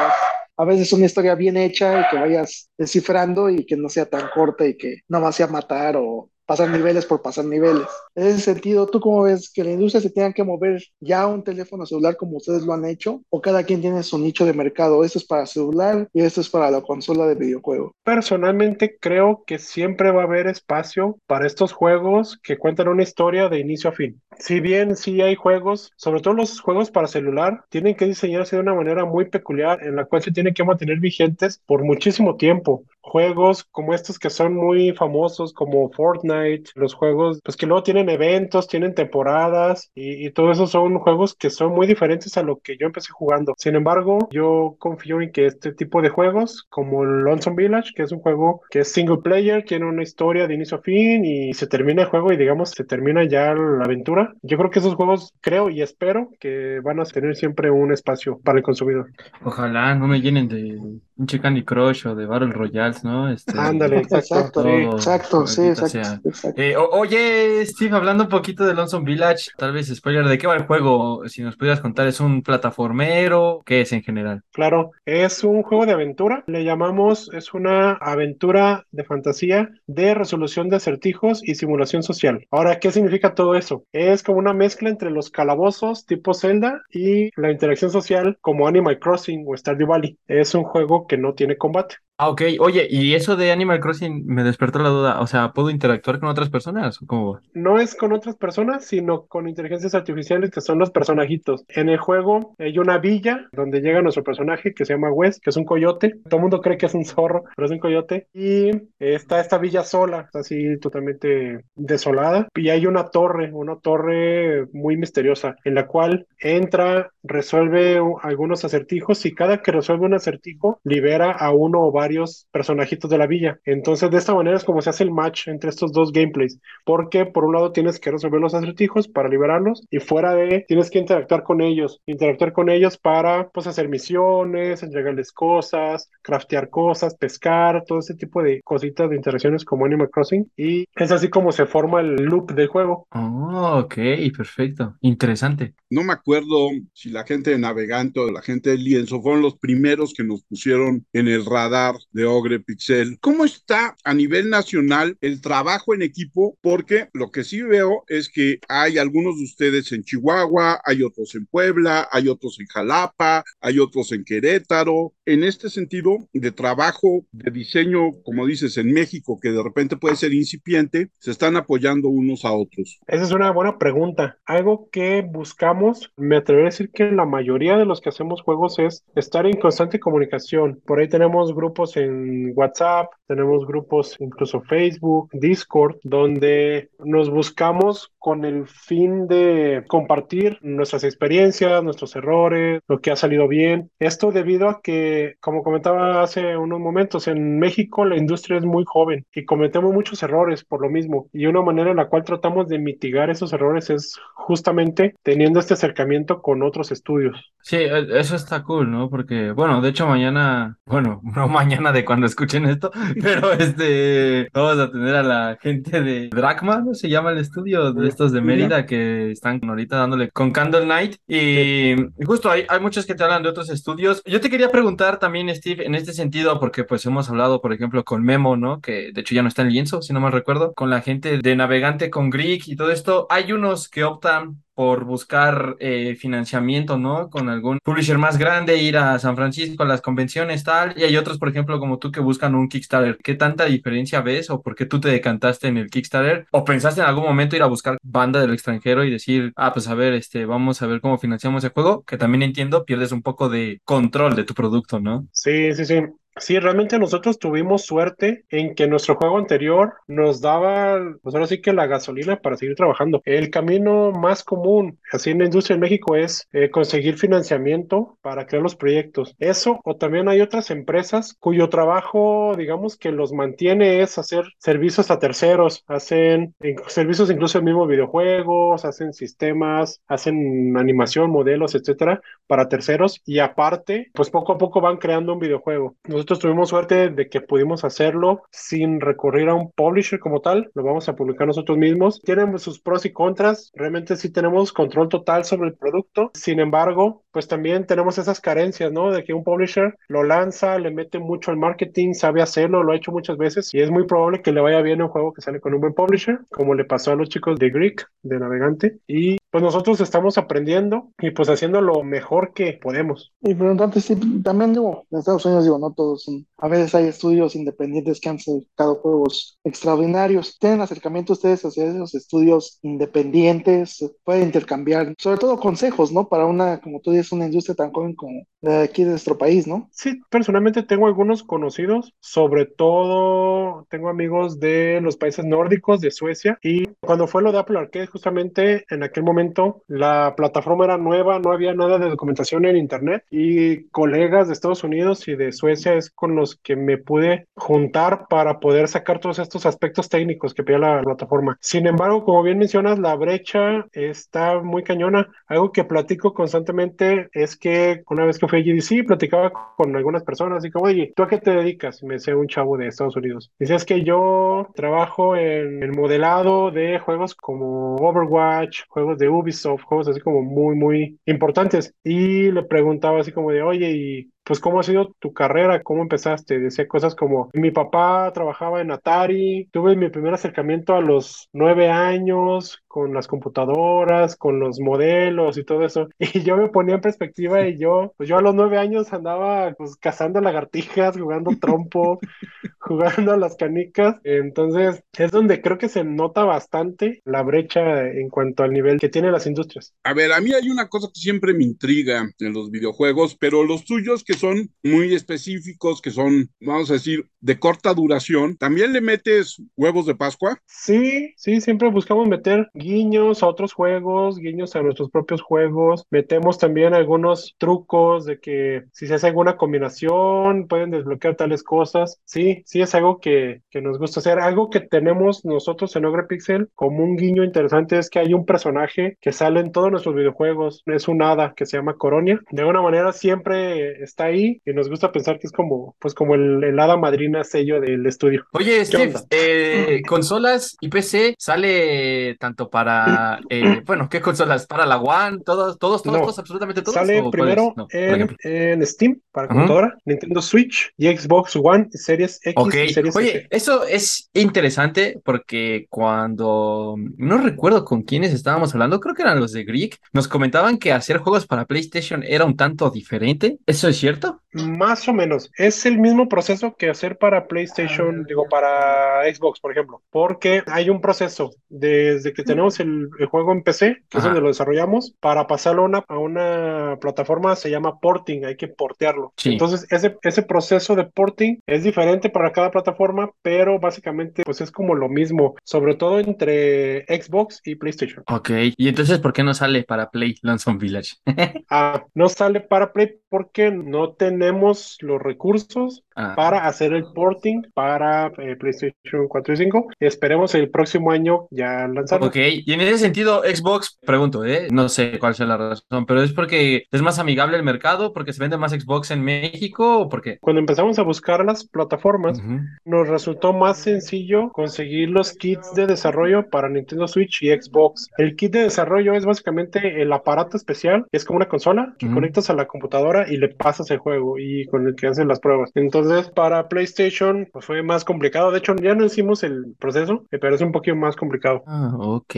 a 0.56 0.64
veces 0.64 0.92
una 0.92 1.06
historia 1.06 1.34
bien 1.34 1.56
hecha 1.56 2.00
y 2.00 2.10
que 2.10 2.16
vayas 2.16 2.70
descifrando 2.78 3.50
y 3.50 3.64
que 3.66 3.76
no 3.76 3.88
sea 3.88 4.06
tan 4.06 4.28
corta 4.34 4.66
y 4.66 4.76
que 4.76 4.98
no 5.08 5.20
más 5.20 5.34
sea 5.34 5.46
matar 5.46 5.96
o 5.96 6.30
pasar 6.46 6.70
niveles 6.70 7.06
por 7.06 7.22
pasar 7.22 7.44
niveles. 7.44 7.86
En 8.14 8.26
ese 8.26 8.40
sentido, 8.40 8.86
¿tú 8.86 9.00
cómo 9.00 9.22
ves 9.22 9.50
que 9.52 9.64
la 9.64 9.70
industria 9.72 10.00
se 10.00 10.10
tenga 10.10 10.32
que 10.32 10.44
mover 10.44 10.82
ya 11.00 11.22
a 11.22 11.26
un 11.26 11.42
teléfono 11.42 11.86
celular 11.86 12.16
como 12.16 12.36
ustedes 12.36 12.64
lo 12.64 12.72
han 12.72 12.84
hecho? 12.84 13.22
¿O 13.30 13.40
cada 13.40 13.64
quien 13.64 13.80
tiene 13.80 14.02
su 14.02 14.18
nicho 14.18 14.44
de 14.44 14.52
mercado? 14.52 15.04
Esto 15.04 15.18
es 15.18 15.24
para 15.24 15.46
celular 15.46 16.08
y 16.12 16.22
esto 16.22 16.40
es 16.40 16.48
para 16.48 16.70
la 16.70 16.80
consola 16.80 17.26
de 17.26 17.34
videojuego. 17.34 17.92
Personalmente 18.04 18.96
creo 19.00 19.42
que 19.46 19.58
siempre 19.58 20.10
va 20.10 20.22
a 20.22 20.24
haber 20.24 20.46
espacio 20.46 21.18
para 21.26 21.46
estos 21.46 21.72
juegos 21.72 22.38
que 22.42 22.58
cuentan 22.58 22.88
una 22.88 23.02
historia 23.02 23.48
de 23.48 23.60
inicio 23.60 23.90
a 23.90 23.92
fin. 23.92 24.20
Si 24.38 24.60
bien 24.60 24.96
sí 24.96 25.20
hay 25.20 25.34
juegos, 25.34 25.92
sobre 25.96 26.20
todo 26.20 26.34
los 26.34 26.60
juegos 26.60 26.90
para 26.90 27.06
celular, 27.06 27.64
tienen 27.68 27.94
que 27.94 28.06
diseñarse 28.06 28.56
de 28.56 28.62
una 28.62 28.74
manera 28.74 29.04
muy 29.04 29.26
peculiar 29.26 29.82
en 29.82 29.96
la 29.96 30.04
cual 30.04 30.22
se 30.22 30.32
tienen 30.32 30.54
que 30.54 30.64
mantener 30.64 30.98
vigentes 30.98 31.62
por 31.66 31.84
muchísimo 31.84 32.36
tiempo. 32.36 32.84
Juegos 33.06 33.64
como 33.64 33.92
estos 33.92 34.18
que 34.18 34.30
son 34.30 34.54
muy 34.54 34.92
famosos 34.92 35.52
como 35.52 35.90
Fortnite, 35.90 36.70
los 36.74 36.94
juegos 36.94 37.40
pues 37.44 37.56
que 37.56 37.66
luego 37.66 37.82
tienen 37.82 38.08
eventos, 38.08 38.66
tienen 38.66 38.94
temporadas 38.94 39.90
y, 39.94 40.26
y 40.26 40.30
todo 40.30 40.50
eso 40.50 40.66
son 40.66 40.98
juegos 40.98 41.34
que 41.34 41.50
son 41.50 41.72
muy 41.72 41.86
diferentes 41.86 42.36
a 42.38 42.42
lo 42.42 42.56
que 42.60 42.78
yo 42.78 42.86
empecé 42.86 43.12
jugando. 43.12 43.54
Sin 43.58 43.74
embargo, 43.76 44.28
yo 44.30 44.76
confío 44.78 45.20
en 45.20 45.32
que 45.32 45.46
este 45.46 45.72
tipo 45.72 46.00
de 46.00 46.08
juegos 46.08 46.64
como 46.70 47.04
Lonesome 47.04 47.62
Village, 47.62 47.92
que 47.94 48.04
es 48.04 48.12
un 48.12 48.20
juego 48.20 48.62
que 48.70 48.80
es 48.80 48.92
single 48.92 49.18
player, 49.18 49.64
tiene 49.64 49.86
una 49.86 50.02
historia 50.02 50.46
de 50.46 50.54
inicio 50.54 50.78
a 50.78 50.82
fin 50.82 51.24
y 51.24 51.52
se 51.52 51.66
termina 51.66 52.02
el 52.02 52.08
juego 52.08 52.32
y 52.32 52.36
digamos 52.38 52.70
se 52.70 52.84
termina 52.84 53.24
ya 53.24 53.54
la 53.54 53.84
aventura. 53.84 54.32
Yo 54.42 54.56
creo 54.56 54.70
que 54.70 54.78
esos 54.78 54.94
juegos 54.94 55.32
creo 55.42 55.68
y 55.68 55.82
espero 55.82 56.30
que 56.40 56.80
van 56.82 57.00
a 57.00 57.04
tener 57.04 57.36
siempre 57.36 57.70
un 57.70 57.92
espacio 57.92 58.38
para 58.42 58.58
el 58.58 58.64
consumidor. 58.64 59.10
Ojalá 59.44 59.94
no 59.94 60.06
me 60.06 60.20
llenen 60.20 60.48
de 60.48 60.78
Un 61.16 61.26
Candy 61.26 61.64
Crush 61.64 62.06
o 62.08 62.14
de 62.14 62.26
Battle 62.26 62.52
Royales, 62.52 63.04
¿no? 63.04 63.28
Este, 63.30 63.56
Ándale, 63.58 63.98
exacto. 63.98 64.18
Exacto, 64.18 64.62
todo, 64.62 64.96
exacto, 64.96 65.46
sí, 65.46 65.62
exacto, 65.62 65.88
sea. 65.88 66.20
exacto. 66.24 66.60
Eh, 66.60 66.76
o- 66.76 66.88
oye, 66.90 67.64
Steve, 67.66 67.96
hablando 67.96 68.24
un 68.24 68.28
poquito 68.30 68.64
de 68.66 68.74
Lonesome 68.74 69.04
Village, 69.04 69.50
tal 69.56 69.72
vez 69.72 69.94
spoiler, 69.94 70.24
¿de 70.26 70.38
qué 70.38 70.46
va 70.46 70.56
el 70.56 70.66
juego? 70.66 71.28
Si 71.28 71.42
nos 71.42 71.56
pudieras 71.56 71.80
contar, 71.80 72.06
¿es 72.08 72.20
un 72.20 72.42
plataformero? 72.42 73.62
¿Qué 73.64 73.82
es 73.82 73.92
en 73.92 74.02
general? 74.02 74.42
Claro, 74.52 74.90
es 75.04 75.44
un 75.44 75.62
juego 75.62 75.86
de 75.86 75.92
aventura, 75.92 76.44
le 76.46 76.64
llamamos, 76.64 77.30
es 77.32 77.54
una 77.54 77.92
aventura 77.92 78.86
de 78.90 79.04
fantasía 79.04 79.70
de 79.86 80.14
resolución 80.14 80.68
de 80.68 80.76
acertijos 80.76 81.42
y 81.46 81.54
simulación 81.54 82.02
social. 82.02 82.46
Ahora, 82.50 82.78
¿qué 82.80 82.90
significa 82.90 83.34
todo 83.34 83.54
eso? 83.54 83.84
Es 83.92 84.22
como 84.22 84.38
una 84.38 84.52
mezcla 84.52 84.88
entre 84.90 85.10
los 85.10 85.30
calabozos 85.30 86.06
tipo 86.06 86.34
Zelda 86.34 86.82
y 86.92 87.30
la 87.40 87.50
interacción 87.50 87.90
social 87.90 88.38
como 88.40 88.68
Animal 88.68 88.98
Crossing 88.98 89.44
o 89.48 89.56
Stardew 89.56 89.86
Valley. 89.88 90.18
Es 90.28 90.54
un 90.54 90.64
juego 90.64 91.03
que 91.06 91.16
no 91.18 91.34
tiene 91.34 91.56
combate. 91.58 91.96
Ah, 92.16 92.28
ok. 92.28 92.42
Oye, 92.60 92.86
¿y 92.88 93.14
eso 93.14 93.34
de 93.34 93.50
Animal 93.50 93.80
Crossing 93.80 94.24
me 94.24 94.44
despertó 94.44 94.78
la 94.78 94.88
duda? 94.88 95.20
O 95.20 95.26
sea, 95.26 95.52
¿puedo 95.52 95.68
interactuar 95.68 96.20
con 96.20 96.28
otras 96.28 96.48
personas? 96.48 97.02
¿O 97.02 97.06
cómo? 97.06 97.40
No 97.54 97.80
es 97.80 97.96
con 97.96 98.12
otras 98.12 98.36
personas, 98.36 98.84
sino 98.84 99.26
con 99.26 99.48
inteligencias 99.48 99.96
artificiales 99.96 100.52
que 100.52 100.60
son 100.60 100.78
los 100.78 100.92
personajitos. 100.92 101.64
En 101.68 101.88
el 101.88 101.98
juego 101.98 102.54
hay 102.60 102.78
una 102.78 102.98
villa 102.98 103.48
donde 103.50 103.80
llega 103.80 104.00
nuestro 104.00 104.22
personaje 104.22 104.74
que 104.74 104.84
se 104.84 104.92
llama 104.92 105.10
Wes, 105.10 105.40
que 105.40 105.50
es 105.50 105.56
un 105.56 105.64
coyote. 105.64 106.14
Todo 106.28 106.36
el 106.36 106.42
mundo 106.42 106.60
cree 106.60 106.78
que 106.78 106.86
es 106.86 106.94
un 106.94 107.04
zorro, 107.04 107.46
pero 107.56 107.66
es 107.66 107.72
un 107.72 107.80
coyote. 107.80 108.28
Y 108.32 108.70
está 109.00 109.40
esta 109.40 109.58
villa 109.58 109.82
sola, 109.82 110.30
así 110.34 110.78
totalmente 110.78 111.64
desolada. 111.74 112.46
Y 112.54 112.68
hay 112.68 112.86
una 112.86 113.08
torre, 113.08 113.50
una 113.52 113.74
torre 113.80 114.66
muy 114.72 114.96
misteriosa, 114.96 115.56
en 115.64 115.74
la 115.74 115.88
cual 115.88 116.28
entra, 116.38 117.10
resuelve 117.24 118.00
algunos 118.22 118.64
acertijos 118.64 119.26
y 119.26 119.34
cada 119.34 119.62
que 119.62 119.72
resuelve 119.72 120.06
un 120.06 120.14
acertijo 120.14 120.78
libera 120.84 121.32
a 121.32 121.50
uno 121.50 121.80
o 121.80 121.90
varios 121.90 122.03
personajitos 122.50 123.10
de 123.10 123.18
la 123.18 123.26
villa. 123.26 123.58
Entonces, 123.64 124.10
de 124.10 124.18
esta 124.18 124.34
manera 124.34 124.56
es 124.56 124.64
como 124.64 124.82
se 124.82 124.90
hace 124.90 125.04
el 125.04 125.10
match 125.10 125.48
entre 125.48 125.70
estos 125.70 125.92
dos 125.92 126.12
gameplays 126.12 126.58
porque 126.84 127.26
por 127.26 127.44
un 127.44 127.54
lado 127.54 127.72
tienes 127.72 127.98
que 127.98 128.10
resolver 128.10 128.40
los 128.40 128.54
acertijos 128.54 129.08
para 129.08 129.28
liberarlos 129.28 129.82
y 129.90 129.98
fuera 129.98 130.34
de 130.34 130.64
tienes 130.66 130.90
que 130.90 130.98
interactuar 130.98 131.42
con 131.42 131.60
ellos, 131.60 132.00
interactuar 132.06 132.52
con 132.52 132.68
ellos 132.68 132.98
para 132.98 133.48
pues 133.50 133.66
hacer 133.66 133.88
misiones, 133.88 134.82
entregarles 134.82 135.32
cosas, 135.32 136.10
craftear 136.22 136.70
cosas, 136.70 137.16
pescar, 137.16 137.84
todo 137.86 137.98
ese 137.98 138.14
tipo 138.14 138.42
de 138.42 138.60
cositas 138.62 139.10
de 139.10 139.16
interacciones 139.16 139.64
como 139.64 139.86
Animal 139.86 140.10
Crossing 140.10 140.50
y 140.56 140.86
es 140.94 141.10
así 141.10 141.28
como 141.28 141.52
se 141.52 141.66
forma 141.66 142.00
el 142.00 142.16
loop 142.16 142.52
del 142.52 142.68
juego. 142.68 143.06
Oh, 143.10 143.80
ok, 143.84 143.94
perfecto. 144.36 144.96
Interesante. 145.00 145.74
No 145.90 146.02
me 146.02 146.12
acuerdo 146.12 146.70
si 146.92 147.10
la 147.10 147.24
gente 147.24 147.50
de 147.50 147.58
Navegante 147.58 148.20
o 148.20 148.30
la 148.30 148.42
gente 148.42 148.70
de 148.70 148.78
Lienzo 148.78 149.20
fueron 149.22 149.42
los 149.42 149.56
primeros 149.58 150.12
que 150.14 150.24
nos 150.24 150.42
pusieron 150.44 151.06
en 151.12 151.28
el 151.28 151.44
radar 151.44 151.93
de 152.12 152.24
Ogre 152.24 152.60
Pixel. 152.60 153.18
¿Cómo 153.20 153.44
está 153.44 153.96
a 154.04 154.14
nivel 154.14 154.50
nacional 154.50 155.16
el 155.20 155.40
trabajo 155.40 155.94
en 155.94 156.02
equipo? 156.02 156.58
Porque 156.60 157.08
lo 157.12 157.30
que 157.30 157.44
sí 157.44 157.62
veo 157.62 158.04
es 158.08 158.28
que 158.28 158.60
hay 158.68 158.98
algunos 158.98 159.36
de 159.36 159.44
ustedes 159.44 159.92
en 159.92 160.02
Chihuahua, 160.02 160.80
hay 160.84 161.02
otros 161.02 161.34
en 161.34 161.46
Puebla, 161.46 162.08
hay 162.10 162.28
otros 162.28 162.58
en 162.60 162.66
Jalapa, 162.66 163.44
hay 163.60 163.78
otros 163.78 164.12
en 164.12 164.24
Querétaro. 164.24 165.14
En 165.26 165.42
este 165.42 165.70
sentido 165.70 166.28
de 166.34 166.52
trabajo, 166.52 167.24
de 167.32 167.50
diseño, 167.50 168.12
como 168.24 168.46
dices, 168.46 168.76
en 168.76 168.92
México, 168.92 169.38
que 169.40 169.50
de 169.52 169.62
repente 169.62 169.96
puede 169.96 170.16
ser 170.16 170.34
incipiente, 170.34 171.08
se 171.18 171.30
están 171.30 171.56
apoyando 171.56 172.08
unos 172.08 172.44
a 172.44 172.52
otros. 172.52 173.00
Esa 173.06 173.24
es 173.24 173.32
una 173.32 173.50
buena 173.50 173.78
pregunta. 173.78 174.38
Algo 174.44 174.88
que 174.90 175.22
buscamos, 175.22 176.12
me 176.16 176.36
atrevería 176.36 176.68
a 176.68 176.72
decir 176.72 176.90
que 176.90 177.10
la 177.10 177.24
mayoría 177.24 177.78
de 177.78 177.86
los 177.86 178.02
que 178.02 178.10
hacemos 178.10 178.42
juegos 178.42 178.78
es 178.78 179.02
estar 179.14 179.46
en 179.46 179.58
constante 179.58 179.98
comunicación. 179.98 180.82
Por 180.84 181.00
ahí 181.00 181.08
tenemos 181.08 181.54
grupos 181.54 181.96
en 181.96 182.52
WhatsApp, 182.54 183.10
tenemos 183.26 183.66
grupos 183.66 184.16
incluso 184.20 184.60
Facebook, 184.62 185.30
Discord, 185.32 185.96
donde 186.02 186.90
nos 186.98 187.30
buscamos 187.30 188.12
con 188.18 188.44
el 188.44 188.66
fin 188.66 189.26
de 189.26 189.84
compartir 189.86 190.58
nuestras 190.62 191.04
experiencias, 191.04 191.82
nuestros 191.82 192.16
errores, 192.16 192.80
lo 192.88 193.00
que 193.00 193.10
ha 193.10 193.16
salido 193.16 193.48
bien. 193.48 193.90
Esto 193.98 194.32
debido 194.32 194.68
a 194.68 194.80
que, 194.82 195.13
como 195.40 195.62
comentaba 195.62 196.22
hace 196.22 196.56
unos 196.56 196.80
momentos, 196.80 197.28
en 197.28 197.58
México 197.58 198.04
la 198.04 198.16
industria 198.16 198.58
es 198.58 198.64
muy 198.64 198.84
joven 198.86 199.26
y 199.34 199.44
cometemos 199.44 199.92
muchos 199.92 200.22
errores 200.22 200.64
por 200.64 200.80
lo 200.80 200.90
mismo. 200.90 201.28
Y 201.32 201.46
una 201.46 201.62
manera 201.62 201.90
en 201.90 201.96
la 201.96 202.08
cual 202.08 202.24
tratamos 202.24 202.68
de 202.68 202.78
mitigar 202.78 203.30
esos 203.30 203.52
errores 203.52 203.90
es 203.90 204.18
justamente 204.34 205.14
teniendo 205.22 205.60
este 205.60 205.74
acercamiento 205.74 206.42
con 206.42 206.62
otros 206.62 206.92
estudios. 206.92 207.52
Sí, 207.60 207.76
e- 207.76 208.18
eso 208.18 208.36
está 208.36 208.62
cool, 208.62 208.90
¿no? 208.90 209.08
Porque, 209.08 209.52
bueno, 209.52 209.80
de 209.80 209.88
hecho 209.88 210.06
mañana, 210.06 210.78
bueno, 210.86 211.20
no 211.36 211.48
mañana 211.48 211.92
de 211.92 212.04
cuando 212.04 212.26
escuchen 212.26 212.66
esto, 212.66 212.90
pero 213.22 213.52
este, 213.52 214.48
vamos 214.52 214.78
a 214.78 214.90
tener 214.90 215.14
a 215.14 215.22
la 215.22 215.58
gente 215.60 216.00
de 216.00 216.28
Dracma, 216.28 216.80
¿no? 216.80 216.94
Se 216.94 217.08
llama 217.08 217.30
el 217.32 217.38
estudio 217.38 217.92
de 217.92 218.08
estos 218.08 218.32
de 218.32 218.40
Mérida 218.40 218.86
que 218.86 219.30
están 219.30 219.60
ahorita 219.66 219.96
dándole 219.96 220.30
con 220.30 220.52
Candle 220.52 220.86
Night 220.86 221.16
y 221.26 221.94
justo 222.24 222.50
hay, 222.50 222.64
hay 222.68 222.80
muchos 222.80 223.06
que 223.06 223.14
te 223.14 223.22
hablan 223.24 223.42
de 223.42 223.48
otros 223.48 223.70
estudios. 223.70 224.22
Yo 224.26 224.40
te 224.40 224.50
quería 224.50 224.68
preguntar 224.68 225.03
también, 225.18 225.54
Steve, 225.54 225.86
en 225.86 225.94
este 225.94 226.12
sentido, 226.12 226.58
porque 226.58 226.84
pues 226.84 227.04
hemos 227.06 227.28
hablado, 227.28 227.60
por 227.60 227.72
ejemplo, 227.72 228.04
con 228.04 228.22
Memo, 228.22 228.56
¿no? 228.56 228.80
Que 228.80 229.12
de 229.12 229.20
hecho 229.20 229.34
ya 229.34 229.42
no 229.42 229.48
está 229.48 229.62
en 229.62 229.70
lienzo, 229.70 230.02
si 230.02 230.12
no 230.12 230.20
mal 230.20 230.32
recuerdo, 230.32 230.74
con 230.74 230.90
la 230.90 231.00
gente 231.00 231.38
de 231.38 231.56
Navegante 231.56 232.10
con 232.10 232.30
Greek 232.30 232.68
y 232.68 232.76
todo 232.76 232.90
esto. 232.90 233.26
Hay 233.30 233.52
unos 233.52 233.88
que 233.88 234.04
optan 234.04 234.62
por 234.74 235.04
buscar 235.04 235.76
eh, 235.78 236.16
financiamiento, 236.16 236.98
¿no? 236.98 237.30
Con 237.30 237.48
algún 237.48 237.78
publisher 237.82 238.18
más 238.18 238.38
grande, 238.38 238.76
ir 238.76 238.96
a 238.96 239.18
San 239.18 239.36
Francisco 239.36 239.84
las 239.84 240.00
convenciones, 240.00 240.64
tal. 240.64 240.94
Y 240.96 241.04
hay 241.04 241.16
otros, 241.16 241.38
por 241.38 241.48
ejemplo, 241.48 241.78
como 241.80 241.98
tú 241.98 242.10
que 242.10 242.20
buscan 242.20 242.54
un 242.54 242.68
Kickstarter. 242.68 243.18
¿Qué 243.22 243.34
tanta 243.34 243.66
diferencia 243.66 244.20
ves 244.20 244.50
o 244.50 244.62
por 244.62 244.74
qué 244.74 244.86
tú 244.86 245.00
te 245.00 245.08
decantaste 245.08 245.68
en 245.68 245.78
el 245.78 245.90
Kickstarter? 245.90 246.46
¿O 246.50 246.64
pensaste 246.64 247.00
en 247.00 247.06
algún 247.06 247.24
momento 247.24 247.56
ir 247.56 247.62
a 247.62 247.66
buscar 247.66 247.98
banda 248.02 248.40
del 248.40 248.52
extranjero 248.52 249.04
y 249.04 249.10
decir, 249.10 249.52
ah, 249.56 249.72
pues 249.72 249.88
a 249.88 249.94
ver, 249.94 250.14
este, 250.14 250.46
vamos 250.46 250.82
a 250.82 250.86
ver 250.86 251.00
cómo 251.00 251.18
financiamos 251.18 251.64
el 251.64 251.70
juego? 251.70 252.02
Que 252.02 252.16
también 252.16 252.42
entiendo, 252.42 252.84
pierdes 252.84 253.12
un 253.12 253.22
poco 253.22 253.48
de 253.48 253.80
control 253.84 254.34
de 254.36 254.44
tu 254.44 254.54
producto, 254.54 255.00
¿no? 255.00 255.26
Sí, 255.32 255.74
sí, 255.74 255.84
sí. 255.84 256.00
Sí, 256.36 256.58
realmente 256.58 256.98
nosotros 256.98 257.38
tuvimos 257.38 257.84
suerte 257.84 258.44
en 258.50 258.74
que 258.74 258.88
nuestro 258.88 259.14
juego 259.14 259.38
anterior 259.38 259.94
nos 260.08 260.40
daba, 260.40 260.98
pues 261.22 261.34
ahora 261.34 261.46
sí 261.46 261.60
que 261.60 261.72
la 261.72 261.86
gasolina 261.86 262.36
para 262.40 262.56
seguir 262.56 262.74
trabajando. 262.74 263.22
El 263.24 263.50
camino 263.50 264.10
más 264.10 264.42
común, 264.42 264.98
así 265.12 265.30
en 265.30 265.38
la 265.38 265.44
industria 265.44 265.74
en 265.74 265.80
México, 265.80 266.16
es 266.16 266.48
eh, 266.52 266.70
conseguir 266.70 267.18
financiamiento 267.18 268.18
para 268.20 268.46
crear 268.46 268.62
los 268.64 268.74
proyectos. 268.74 269.36
Eso, 269.38 269.80
o 269.84 269.96
también 269.96 270.28
hay 270.28 270.40
otras 270.40 270.70
empresas 270.70 271.36
cuyo 271.38 271.68
trabajo, 271.68 272.54
digamos, 272.56 272.96
que 272.96 273.12
los 273.12 273.32
mantiene 273.32 274.02
es 274.02 274.18
hacer 274.18 274.44
servicios 274.58 275.12
a 275.12 275.20
terceros, 275.20 275.84
hacen 275.86 276.54
servicios 276.88 277.30
incluso 277.30 277.58
en 277.58 277.64
mismos 277.64 277.86
videojuegos, 277.86 278.84
hacen 278.84 279.12
sistemas, 279.12 280.00
hacen 280.08 280.76
animación, 280.76 281.30
modelos, 281.30 281.76
etcétera, 281.76 282.20
para 282.48 282.68
terceros 282.68 283.20
y 283.24 283.38
aparte, 283.38 284.10
pues 284.14 284.30
poco 284.30 284.52
a 284.52 284.58
poco 284.58 284.80
van 284.80 284.96
creando 284.96 285.32
un 285.32 285.38
videojuego. 285.38 285.94
Tuvimos 286.24 286.70
suerte 286.70 287.10
de 287.10 287.28
que 287.28 287.40
pudimos 287.40 287.84
hacerlo 287.84 288.42
sin 288.50 289.00
recurrir 289.00 289.48
a 289.48 289.54
un 289.54 289.70
publisher 289.72 290.18
como 290.18 290.40
tal, 290.40 290.70
lo 290.74 290.82
vamos 290.82 291.08
a 291.08 291.16
publicar 291.16 291.46
nosotros 291.46 291.78
mismos. 291.78 292.20
Tienen 292.20 292.58
sus 292.58 292.80
pros 292.80 293.04
y 293.04 293.12
contras, 293.12 293.70
realmente 293.74 294.16
sí 294.16 294.30
tenemos 294.30 294.72
control 294.72 295.08
total 295.08 295.44
sobre 295.44 295.68
el 295.68 295.74
producto, 295.74 296.30
sin 296.34 296.60
embargo, 296.60 297.24
pues 297.30 297.48
también 297.48 297.86
tenemos 297.86 298.18
esas 298.18 298.40
carencias, 298.40 298.92
¿no? 298.92 299.10
De 299.10 299.24
que 299.24 299.34
un 299.34 299.44
publisher 299.44 299.96
lo 300.08 300.22
lanza, 300.22 300.78
le 300.78 300.90
mete 300.90 301.18
mucho 301.18 301.50
al 301.50 301.56
marketing, 301.56 302.14
sabe 302.14 302.42
hacerlo, 302.42 302.82
lo 302.82 302.92
ha 302.92 302.96
hecho 302.96 303.12
muchas 303.12 303.36
veces 303.36 303.72
y 303.74 303.80
es 303.80 303.90
muy 303.90 304.06
probable 304.06 304.42
que 304.42 304.52
le 304.52 304.60
vaya 304.60 304.80
bien 304.82 305.02
un 305.02 305.08
juego 305.08 305.32
que 305.32 305.42
sale 305.42 305.60
con 305.60 305.74
un 305.74 305.80
buen 305.80 305.94
publisher, 305.94 306.40
como 306.50 306.74
le 306.74 306.84
pasó 306.84 307.12
a 307.12 307.16
los 307.16 307.28
chicos 307.28 307.58
de 307.58 307.70
Greek, 307.70 308.06
de 308.22 308.38
Navegante, 308.38 308.98
y 309.06 309.38
pues 309.54 309.62
nosotros 309.62 310.00
estamos 310.00 310.36
aprendiendo 310.36 311.12
y 311.16 311.30
pues 311.30 311.48
haciendo 311.48 311.80
lo 311.80 312.02
mejor 312.02 312.54
que 312.54 312.72
podemos. 312.72 313.32
Y 313.40 313.54
preguntante, 313.54 314.00
sí, 314.00 314.16
también 314.42 314.72
digo, 314.72 315.06
en 315.12 315.20
Estados 315.20 315.46
Unidos 315.46 315.62
digo, 315.62 315.78
no 315.78 315.92
todos 315.92 316.28
a 316.58 316.66
veces 316.66 316.92
hay 316.96 317.06
estudios 317.06 317.54
independientes 317.54 318.20
que 318.20 318.30
han 318.30 318.40
sacado 318.40 318.96
juegos 318.96 319.60
extraordinarios. 319.62 320.58
¿Tienen 320.58 320.80
acercamiento 320.80 321.34
ustedes 321.34 321.64
hacia 321.64 321.84
esos 321.84 322.16
estudios 322.16 322.80
independientes? 322.82 324.04
Pueden 324.24 324.44
intercambiar, 324.44 325.14
sobre 325.18 325.38
todo 325.38 325.60
consejos, 325.60 326.10
¿no? 326.10 326.28
Para 326.28 326.46
una, 326.46 326.80
como 326.80 327.00
tú 327.00 327.12
dices, 327.12 327.30
una 327.30 327.44
industria 327.44 327.76
tan 327.76 327.92
joven 327.92 328.16
como 328.16 328.44
la 328.60 328.78
de 328.78 328.84
aquí 328.84 329.04
de 329.04 329.10
nuestro 329.10 329.38
país, 329.38 329.68
¿no? 329.68 329.88
Sí, 329.92 330.20
personalmente 330.30 330.82
tengo 330.82 331.06
algunos 331.06 331.44
conocidos, 331.44 332.14
sobre 332.18 332.64
todo 332.66 333.86
tengo 333.90 334.08
amigos 334.08 334.58
de 334.58 335.00
los 335.00 335.16
países 335.16 335.44
nórdicos, 335.44 336.00
de 336.00 336.10
Suecia, 336.10 336.58
y 336.62 336.86
cuando 337.00 337.28
fue 337.28 337.42
lo 337.42 337.52
de 337.52 337.58
Apple 337.58 337.78
Arcade, 337.78 338.06
justamente 338.06 338.84
en 338.88 339.02
aquel 339.02 339.22
momento 339.22 339.43
la 339.86 340.34
plataforma 340.36 340.84
era 340.84 340.98
nueva, 340.98 341.38
no 341.38 341.52
había 341.52 341.74
nada 341.74 341.98
de 341.98 342.08
documentación 342.08 342.64
en 342.64 342.76
internet, 342.76 343.24
y 343.30 343.84
colegas 343.88 344.46
de 344.46 344.54
Estados 344.54 344.84
Unidos 344.84 345.26
y 345.28 345.36
de 345.36 345.52
Suecia 345.52 345.94
es 345.94 346.10
con 346.10 346.36
los 346.36 346.56
que 346.56 346.76
me 346.76 346.98
pude 346.98 347.46
juntar 347.54 348.26
para 348.28 348.60
poder 348.60 348.88
sacar 348.88 349.18
todos 349.18 349.38
estos 349.38 349.66
aspectos 349.66 350.08
técnicos 350.08 350.54
que 350.54 350.62
pedía 350.62 350.78
la 350.78 351.02
plataforma. 351.02 351.56
Sin 351.60 351.86
embargo, 351.86 352.24
como 352.24 352.42
bien 352.42 352.58
mencionas, 352.58 352.98
la 352.98 353.14
brecha 353.16 353.86
está 353.92 354.60
muy 354.60 354.82
cañona. 354.82 355.28
Algo 355.46 355.72
que 355.72 355.84
platico 355.84 356.34
constantemente 356.34 357.28
es 357.32 357.56
que 357.56 358.02
una 358.10 358.24
vez 358.24 358.38
que 358.38 358.48
fui 358.48 358.60
a 358.60 358.62
GDC, 358.62 359.06
platicaba 359.06 359.52
con 359.76 359.94
algunas 359.96 360.22
personas 360.22 360.64
y 360.64 360.70
como, 360.70 360.86
oye, 360.86 361.12
¿tú 361.14 361.22
a 361.22 361.28
qué 361.28 361.38
te 361.38 361.50
dedicas? 361.50 362.02
Me 362.02 362.14
decía 362.14 362.36
un 362.36 362.48
chavo 362.48 362.76
de 362.76 362.88
Estados 362.88 363.16
Unidos. 363.16 363.50
Dice, 363.58 363.74
es 363.74 363.84
que 363.84 364.02
yo 364.02 364.68
trabajo 364.74 365.36
en 365.36 365.82
el 365.82 365.92
modelado 365.92 366.70
de 366.70 366.98
juegos 366.98 367.34
como 367.34 367.96
Overwatch, 367.96 368.82
juegos 368.88 369.18
de 369.18 369.28
Ubisoft, 369.38 369.82
juegos 369.84 370.08
así 370.08 370.20
como 370.20 370.42
muy, 370.42 370.74
muy 370.76 371.20
importantes. 371.26 371.94
Y 372.04 372.50
le 372.52 372.62
preguntaba 372.64 373.20
así 373.20 373.32
como 373.32 373.50
de, 373.50 373.62
oye, 373.62 373.90
¿y 373.92 374.32
pues 374.44 374.60
cómo 374.60 374.80
ha 374.80 374.82
sido 374.82 375.14
tu 375.18 375.32
carrera, 375.32 375.82
cómo 375.82 376.02
empezaste. 376.02 376.58
Decía 376.58 376.86
cosas 376.86 377.14
como, 377.14 377.50
mi 377.54 377.70
papá 377.70 378.30
trabajaba 378.32 378.80
en 378.80 378.90
Atari, 378.90 379.68
tuve 379.72 379.96
mi 379.96 380.10
primer 380.10 380.34
acercamiento 380.34 380.94
a 380.94 381.00
los 381.00 381.48
nueve 381.52 381.90
años 381.90 382.82
con 382.86 383.12
las 383.12 383.26
computadoras, 383.26 384.36
con 384.36 384.60
los 384.60 384.78
modelos 384.80 385.58
y 385.58 385.64
todo 385.64 385.84
eso. 385.84 386.08
Y 386.34 386.42
yo 386.42 386.56
me 386.56 386.68
ponía 386.68 386.96
en 386.96 387.00
perspectiva 387.00 387.66
y 387.66 387.78
yo, 387.78 388.12
pues 388.16 388.28
yo 388.28 388.36
a 388.38 388.42
los 388.42 388.54
nueve 388.54 388.78
años 388.78 389.12
andaba 389.12 389.72
pues 389.74 389.96
cazando 389.96 390.40
lagartijas, 390.40 391.16
jugando 391.16 391.52
trompo, 391.60 392.18
jugando 392.78 393.32
a 393.32 393.36
las 393.36 393.56
canicas. 393.56 394.16
Entonces 394.24 395.02
es 395.16 395.30
donde 395.30 395.62
creo 395.62 395.78
que 395.78 395.88
se 395.88 396.04
nota 396.04 396.44
bastante 396.44 397.22
la 397.24 397.42
brecha 397.42 398.08
en 398.08 398.28
cuanto 398.28 398.62
al 398.62 398.72
nivel 398.72 399.00
que 399.00 399.08
tienen 399.08 399.32
las 399.32 399.46
industrias. 399.46 399.94
A 400.02 400.12
ver, 400.12 400.32
a 400.32 400.40
mí 400.40 400.52
hay 400.52 400.68
una 400.70 400.88
cosa 400.88 401.08
que 401.08 401.20
siempre 401.20 401.54
me 401.54 401.64
intriga 401.64 402.28
en 402.38 402.52
los 402.52 402.70
videojuegos, 402.70 403.36
pero 403.36 403.64
los 403.64 403.84
tuyos 403.84 404.24
que 404.24 404.33
son 404.34 404.70
muy 404.82 405.14
específicos, 405.14 406.00
que 406.00 406.10
son, 406.10 406.50
vamos 406.60 406.90
a 406.90 406.94
decir, 406.94 407.28
de 407.40 407.58
corta 407.58 407.92
duración, 407.92 408.56
¿también 408.56 408.92
le 408.92 409.02
metes 409.02 409.62
huevos 409.76 410.06
de 410.06 410.14
Pascua? 410.14 410.58
Sí, 410.66 411.34
sí, 411.36 411.60
siempre 411.60 411.90
buscamos 411.90 412.26
meter 412.26 412.70
guiños 412.72 413.42
a 413.42 413.48
otros 413.48 413.74
juegos, 413.74 414.38
guiños 414.38 414.74
a 414.76 414.82
nuestros 414.82 415.10
propios 415.10 415.42
juegos. 415.42 416.06
Metemos 416.10 416.58
también 416.58 416.94
algunos 416.94 417.54
trucos 417.58 418.24
de 418.24 418.40
que 418.40 418.84
si 418.92 419.06
se 419.06 419.14
hace 419.14 419.26
alguna 419.26 419.56
combinación, 419.58 420.66
pueden 420.68 420.90
desbloquear 420.90 421.36
tales 421.36 421.62
cosas. 421.62 422.18
Sí, 422.24 422.62
sí 422.64 422.80
es 422.80 422.94
algo 422.94 423.20
que, 423.20 423.62
que 423.70 423.82
nos 423.82 423.98
gusta 423.98 424.20
hacer. 424.20 424.38
Algo 424.38 424.70
que 424.70 424.80
tenemos 424.80 425.44
nosotros 425.44 425.94
en 425.96 426.06
Ogre 426.06 426.24
Pixel 426.24 426.70
como 426.74 427.04
un 427.04 427.16
guiño 427.16 427.44
interesante 427.44 427.98
es 427.98 428.08
que 428.08 428.20
hay 428.20 428.32
un 428.32 428.46
personaje 428.46 429.18
que 429.20 429.32
sale 429.32 429.60
en 429.60 429.72
todos 429.72 429.90
nuestros 429.90 430.14
videojuegos. 430.14 430.82
Es 430.86 431.08
un 431.08 431.22
hada 431.22 431.52
que 431.54 431.66
se 431.66 431.76
llama 431.76 431.98
Coronia. 431.98 432.40
De 432.50 432.62
alguna 432.62 432.80
manera 432.80 433.12
siempre 433.12 434.02
está 434.02 434.23
ahí 434.24 434.60
y 434.64 434.72
nos 434.72 434.88
gusta 434.88 435.12
pensar 435.12 435.38
que 435.38 435.46
es 435.46 435.52
como, 435.52 435.96
pues 435.98 436.14
como 436.14 436.34
el, 436.34 436.78
hada 436.78 436.96
madrina 436.96 437.44
sello 437.44 437.80
del 437.80 438.06
estudio. 438.06 438.44
Oye, 438.52 438.84
Steve, 438.84 439.14
eh, 439.30 440.02
consolas 440.06 440.76
y 440.80 440.88
PC 440.88 441.34
sale 441.38 442.36
tanto 442.36 442.68
para, 442.68 443.40
eh, 443.48 443.82
bueno, 443.86 444.08
¿qué 444.08 444.20
consolas? 444.20 444.66
¿Para 444.66 444.86
la 444.86 444.98
One? 444.98 445.38
¿Todos, 445.44 445.78
todos, 445.78 446.02
todos, 446.02 446.38
absolutamente 446.38 446.82
todos? 446.82 446.94
Sale 446.94 447.22
primero 447.30 447.74
en, 447.90 448.84
Steam 448.86 449.20
para 449.32 449.48
computadora, 449.48 449.96
Nintendo 450.04 450.42
Switch 450.42 450.92
y 450.96 451.08
Xbox 451.16 451.56
One, 451.56 451.88
Series 451.90 452.40
X 452.42 452.64
y 452.66 452.92
Series 452.92 453.16
Oye, 453.16 453.46
eso 453.50 453.84
es 453.84 454.30
interesante 454.34 455.20
porque 455.24 455.86
cuando, 455.88 456.96
no 457.16 457.38
recuerdo 457.38 457.84
con 457.84 458.02
quiénes 458.02 458.32
estábamos 458.32 458.74
hablando, 458.74 459.00
creo 459.00 459.14
que 459.14 459.22
eran 459.22 459.40
los 459.40 459.52
de 459.52 459.64
Greek, 459.64 459.98
nos 460.12 460.28
comentaban 460.28 460.78
que 460.78 460.92
hacer 460.92 461.18
juegos 461.18 461.46
para 461.46 461.66
PlayStation 461.66 462.22
era 462.22 462.44
un 462.44 462.56
tanto 462.56 462.90
diferente. 462.90 463.58
¿Eso 463.66 463.88
es 463.88 463.96
cierto? 463.96 464.13
Más 464.52 465.08
o 465.08 465.12
menos. 465.12 465.50
Es 465.58 465.84
el 465.84 465.98
mismo 465.98 466.28
proceso 466.28 466.76
que 466.76 466.88
hacer 466.88 467.18
para 467.18 467.46
PlayStation, 467.46 468.20
ah. 468.20 468.24
digo, 468.26 468.46
para 468.48 469.22
Xbox, 469.32 469.60
por 469.60 469.72
ejemplo. 469.72 470.02
Porque 470.10 470.62
hay 470.66 470.90
un 470.90 471.00
proceso 471.00 471.50
desde 471.68 472.32
que 472.32 472.44
tenemos 472.44 472.78
el, 472.80 473.08
juego 473.30 473.52
en 473.52 473.62
PC, 473.62 474.04
que 474.08 474.18
es 474.18 474.24
donde 474.24 474.40
lo 474.40 474.48
desarrollamos, 474.48 475.14
para 475.20 475.46
pasarlo 475.46 475.82
a 475.82 475.86
una, 475.86 476.04
a 476.06 476.18
una 476.18 476.98
plataforma 477.00 477.56
se 477.56 477.70
llama 477.70 477.98
porting, 477.98 478.44
hay 478.44 478.56
que 478.56 478.68
portearlo. 478.68 479.32
Entonces, 479.44 479.86
ese, 479.90 480.16
ese 480.22 480.42
proceso 480.42 480.94
de 480.94 481.04
porting 481.04 481.58
es 481.66 481.82
diferente 481.82 482.30
para 482.30 482.52
cada 482.52 482.70
plataforma, 482.70 483.30
pero 483.42 483.78
básicamente 483.78 484.42
pues 484.44 484.60
es 484.60 484.70
como 484.70 484.94
lo 484.94 485.08
mismo, 485.08 485.54
sobre 485.64 485.94
todo 485.94 486.20
entre 486.20 487.04
Xbox 487.06 487.60
y 487.64 487.76
PlayStation. 487.76 488.24
Ok, 488.28 488.50
y 488.76 488.88
entonces, 488.88 489.18
¿por 489.18 489.32
qué 489.32 489.42
no 489.42 489.54
sale 489.54 489.84
para 489.84 490.10
Play 490.10 490.36
Lonesome 490.42 490.78
Village? 490.78 491.14
ah, 491.70 492.04
no 492.14 492.28
sale 492.28 492.60
para 492.60 492.92
Play 492.92 493.16
porque 493.28 493.70
no 493.70 494.03
tenemos 494.12 494.98
los 495.00 495.20
recursos 495.20 496.04
ah. 496.14 496.34
para 496.36 496.66
hacer 496.66 496.92
el 496.92 497.04
porting 497.14 497.62
para 497.74 498.26
eh, 498.38 498.56
PlayStation 498.58 499.28
4 499.28 499.54
y 499.54 499.56
5. 499.56 499.86
Esperemos 500.00 500.54
el 500.54 500.70
próximo 500.70 501.10
año 501.10 501.46
ya 501.50 501.88
lanzarlo. 501.88 502.26
Ok, 502.26 502.36
y 502.36 502.72
en 502.72 502.80
ese 502.80 502.98
sentido, 502.98 503.42
Xbox, 503.42 503.98
pregunto, 504.04 504.44
¿eh? 504.44 504.68
no 504.70 504.88
sé 504.88 505.18
cuál 505.18 505.34
sea 505.34 505.46
la 505.46 505.56
razón, 505.56 506.06
pero 506.06 506.22
es 506.22 506.32
porque 506.32 506.84
es 506.90 507.02
más 507.02 507.18
amigable 507.18 507.56
el 507.56 507.62
mercado, 507.62 508.12
porque 508.12 508.32
se 508.32 508.40
vende 508.40 508.56
más 508.56 508.72
Xbox 508.72 509.10
en 509.10 509.22
México 509.22 510.00
o 510.00 510.08
porque 510.08 510.38
Cuando 510.40 510.60
empezamos 510.60 510.98
a 510.98 511.02
buscar 511.02 511.44
las 511.44 511.66
plataformas, 511.66 512.40
nos 512.84 513.08
resultó 513.08 513.52
más 513.52 513.78
sencillo 513.78 514.50
conseguir 514.50 515.10
los 515.10 515.32
kits 515.32 515.74
de 515.74 515.86
desarrollo 515.86 516.48
para 516.50 516.68
Nintendo 516.68 517.08
Switch 517.08 517.42
y 517.42 517.50
Xbox. 517.50 518.10
El 518.18 518.36
kit 518.36 518.52
de 518.52 518.62
desarrollo 518.62 519.14
es 519.14 519.24
básicamente 519.24 520.02
el 520.02 520.12
aparato 520.12 520.56
especial, 520.56 521.06
es 521.12 521.24
como 521.24 521.38
una 521.38 521.48
consola 521.48 521.94
que 521.98 522.10
conectas 522.10 522.50
a 522.50 522.54
la 522.54 522.66
computadora 522.66 523.26
y 523.28 523.36
le 523.36 523.48
pasas 523.48 523.90
el 523.90 523.93
juego 523.98 524.38
y 524.38 524.66
con 524.66 524.86
el 524.86 524.94
que 524.94 525.08
hacen 525.08 525.28
las 525.28 525.40
pruebas. 525.40 525.70
Entonces, 525.74 526.30
para 526.30 526.68
PlayStation 526.68 527.48
pues 527.52 527.64
fue 527.64 527.82
más 527.82 528.04
complicado. 528.04 528.50
De 528.50 528.58
hecho, 528.58 528.74
ya 528.76 528.94
no 528.94 529.04
hicimos 529.04 529.42
el 529.42 529.74
proceso, 529.78 530.24
eh, 530.30 530.38
pero 530.38 530.54
es 530.54 530.60
un 530.60 530.72
poquito 530.72 530.96
más 530.96 531.16
complicado. 531.16 531.62
Ah, 531.66 531.92
ok. 531.98 532.34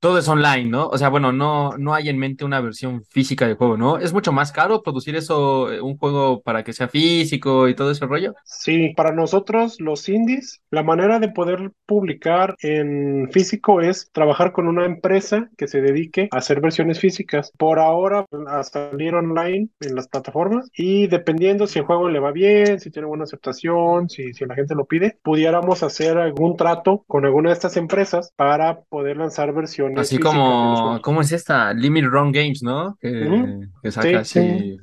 Todo 0.00 0.18
es 0.18 0.28
online, 0.28 0.70
¿no? 0.70 0.86
O 0.88 0.98
sea, 0.98 1.08
bueno, 1.08 1.32
no, 1.32 1.76
no 1.78 1.94
hay 1.94 2.08
en 2.08 2.18
mente 2.18 2.44
una 2.44 2.60
versión 2.60 3.04
física 3.10 3.46
del 3.46 3.56
juego, 3.56 3.76
¿no? 3.76 3.98
¿Es 3.98 4.12
mucho 4.12 4.32
más 4.32 4.52
caro 4.52 4.82
producir 4.82 5.16
eso, 5.16 5.72
eh, 5.72 5.80
un 5.80 5.96
juego 5.96 6.42
para 6.42 6.64
que 6.64 6.72
sea 6.72 6.88
físico 6.88 7.68
y 7.68 7.74
todo 7.74 7.90
ese 7.90 8.06
rollo? 8.06 8.34
Sí, 8.44 8.92
para 8.96 9.12
nosotros, 9.12 9.80
los 9.80 10.08
indies, 10.08 10.60
la 10.70 10.82
manera 10.82 11.18
de 11.18 11.28
poder 11.28 11.72
publicar 11.86 12.56
en 12.60 13.28
físico 13.30 13.80
es 13.80 14.10
trabajar 14.12 14.52
con 14.52 14.68
una 14.68 14.84
empresa 14.84 15.48
que 15.56 15.68
se 15.68 15.80
dedique 15.80 16.28
a 16.30 16.38
hacer 16.38 16.60
versiones 16.60 17.00
físicas. 17.00 17.52
Por 17.56 17.78
ahora, 17.78 18.26
a 18.48 18.62
salir 18.62 19.14
online 19.14 19.68
en 19.80 19.94
las 19.94 20.08
plataformas 20.08 20.70
y 20.76 20.83
dependiendo 21.06 21.66
si 21.66 21.78
el 21.78 21.84
juego 21.84 22.08
le 22.08 22.20
va 22.20 22.32
bien, 22.32 22.80
si 22.80 22.90
tiene 22.90 23.06
buena 23.06 23.24
aceptación, 23.24 24.08
si, 24.08 24.32
si 24.32 24.44
la 24.44 24.54
gente 24.54 24.74
lo 24.74 24.84
pide, 24.84 25.18
pudiéramos 25.22 25.82
hacer 25.82 26.18
algún 26.18 26.56
trato 26.56 27.04
con 27.06 27.24
alguna 27.24 27.50
de 27.50 27.54
estas 27.54 27.76
empresas 27.76 28.32
para 28.36 28.80
poder 28.82 29.16
lanzar 29.16 29.52
versiones. 29.52 29.98
Así 29.98 30.18
como, 30.18 31.00
¿cómo 31.02 31.20
es 31.20 31.32
esta? 31.32 31.72
Limit 31.72 32.04
Run 32.04 32.32
Games, 32.32 32.62
¿no? 32.62 32.96
Que, 33.00 33.90
saca 33.90 34.20
así. 34.20 34.78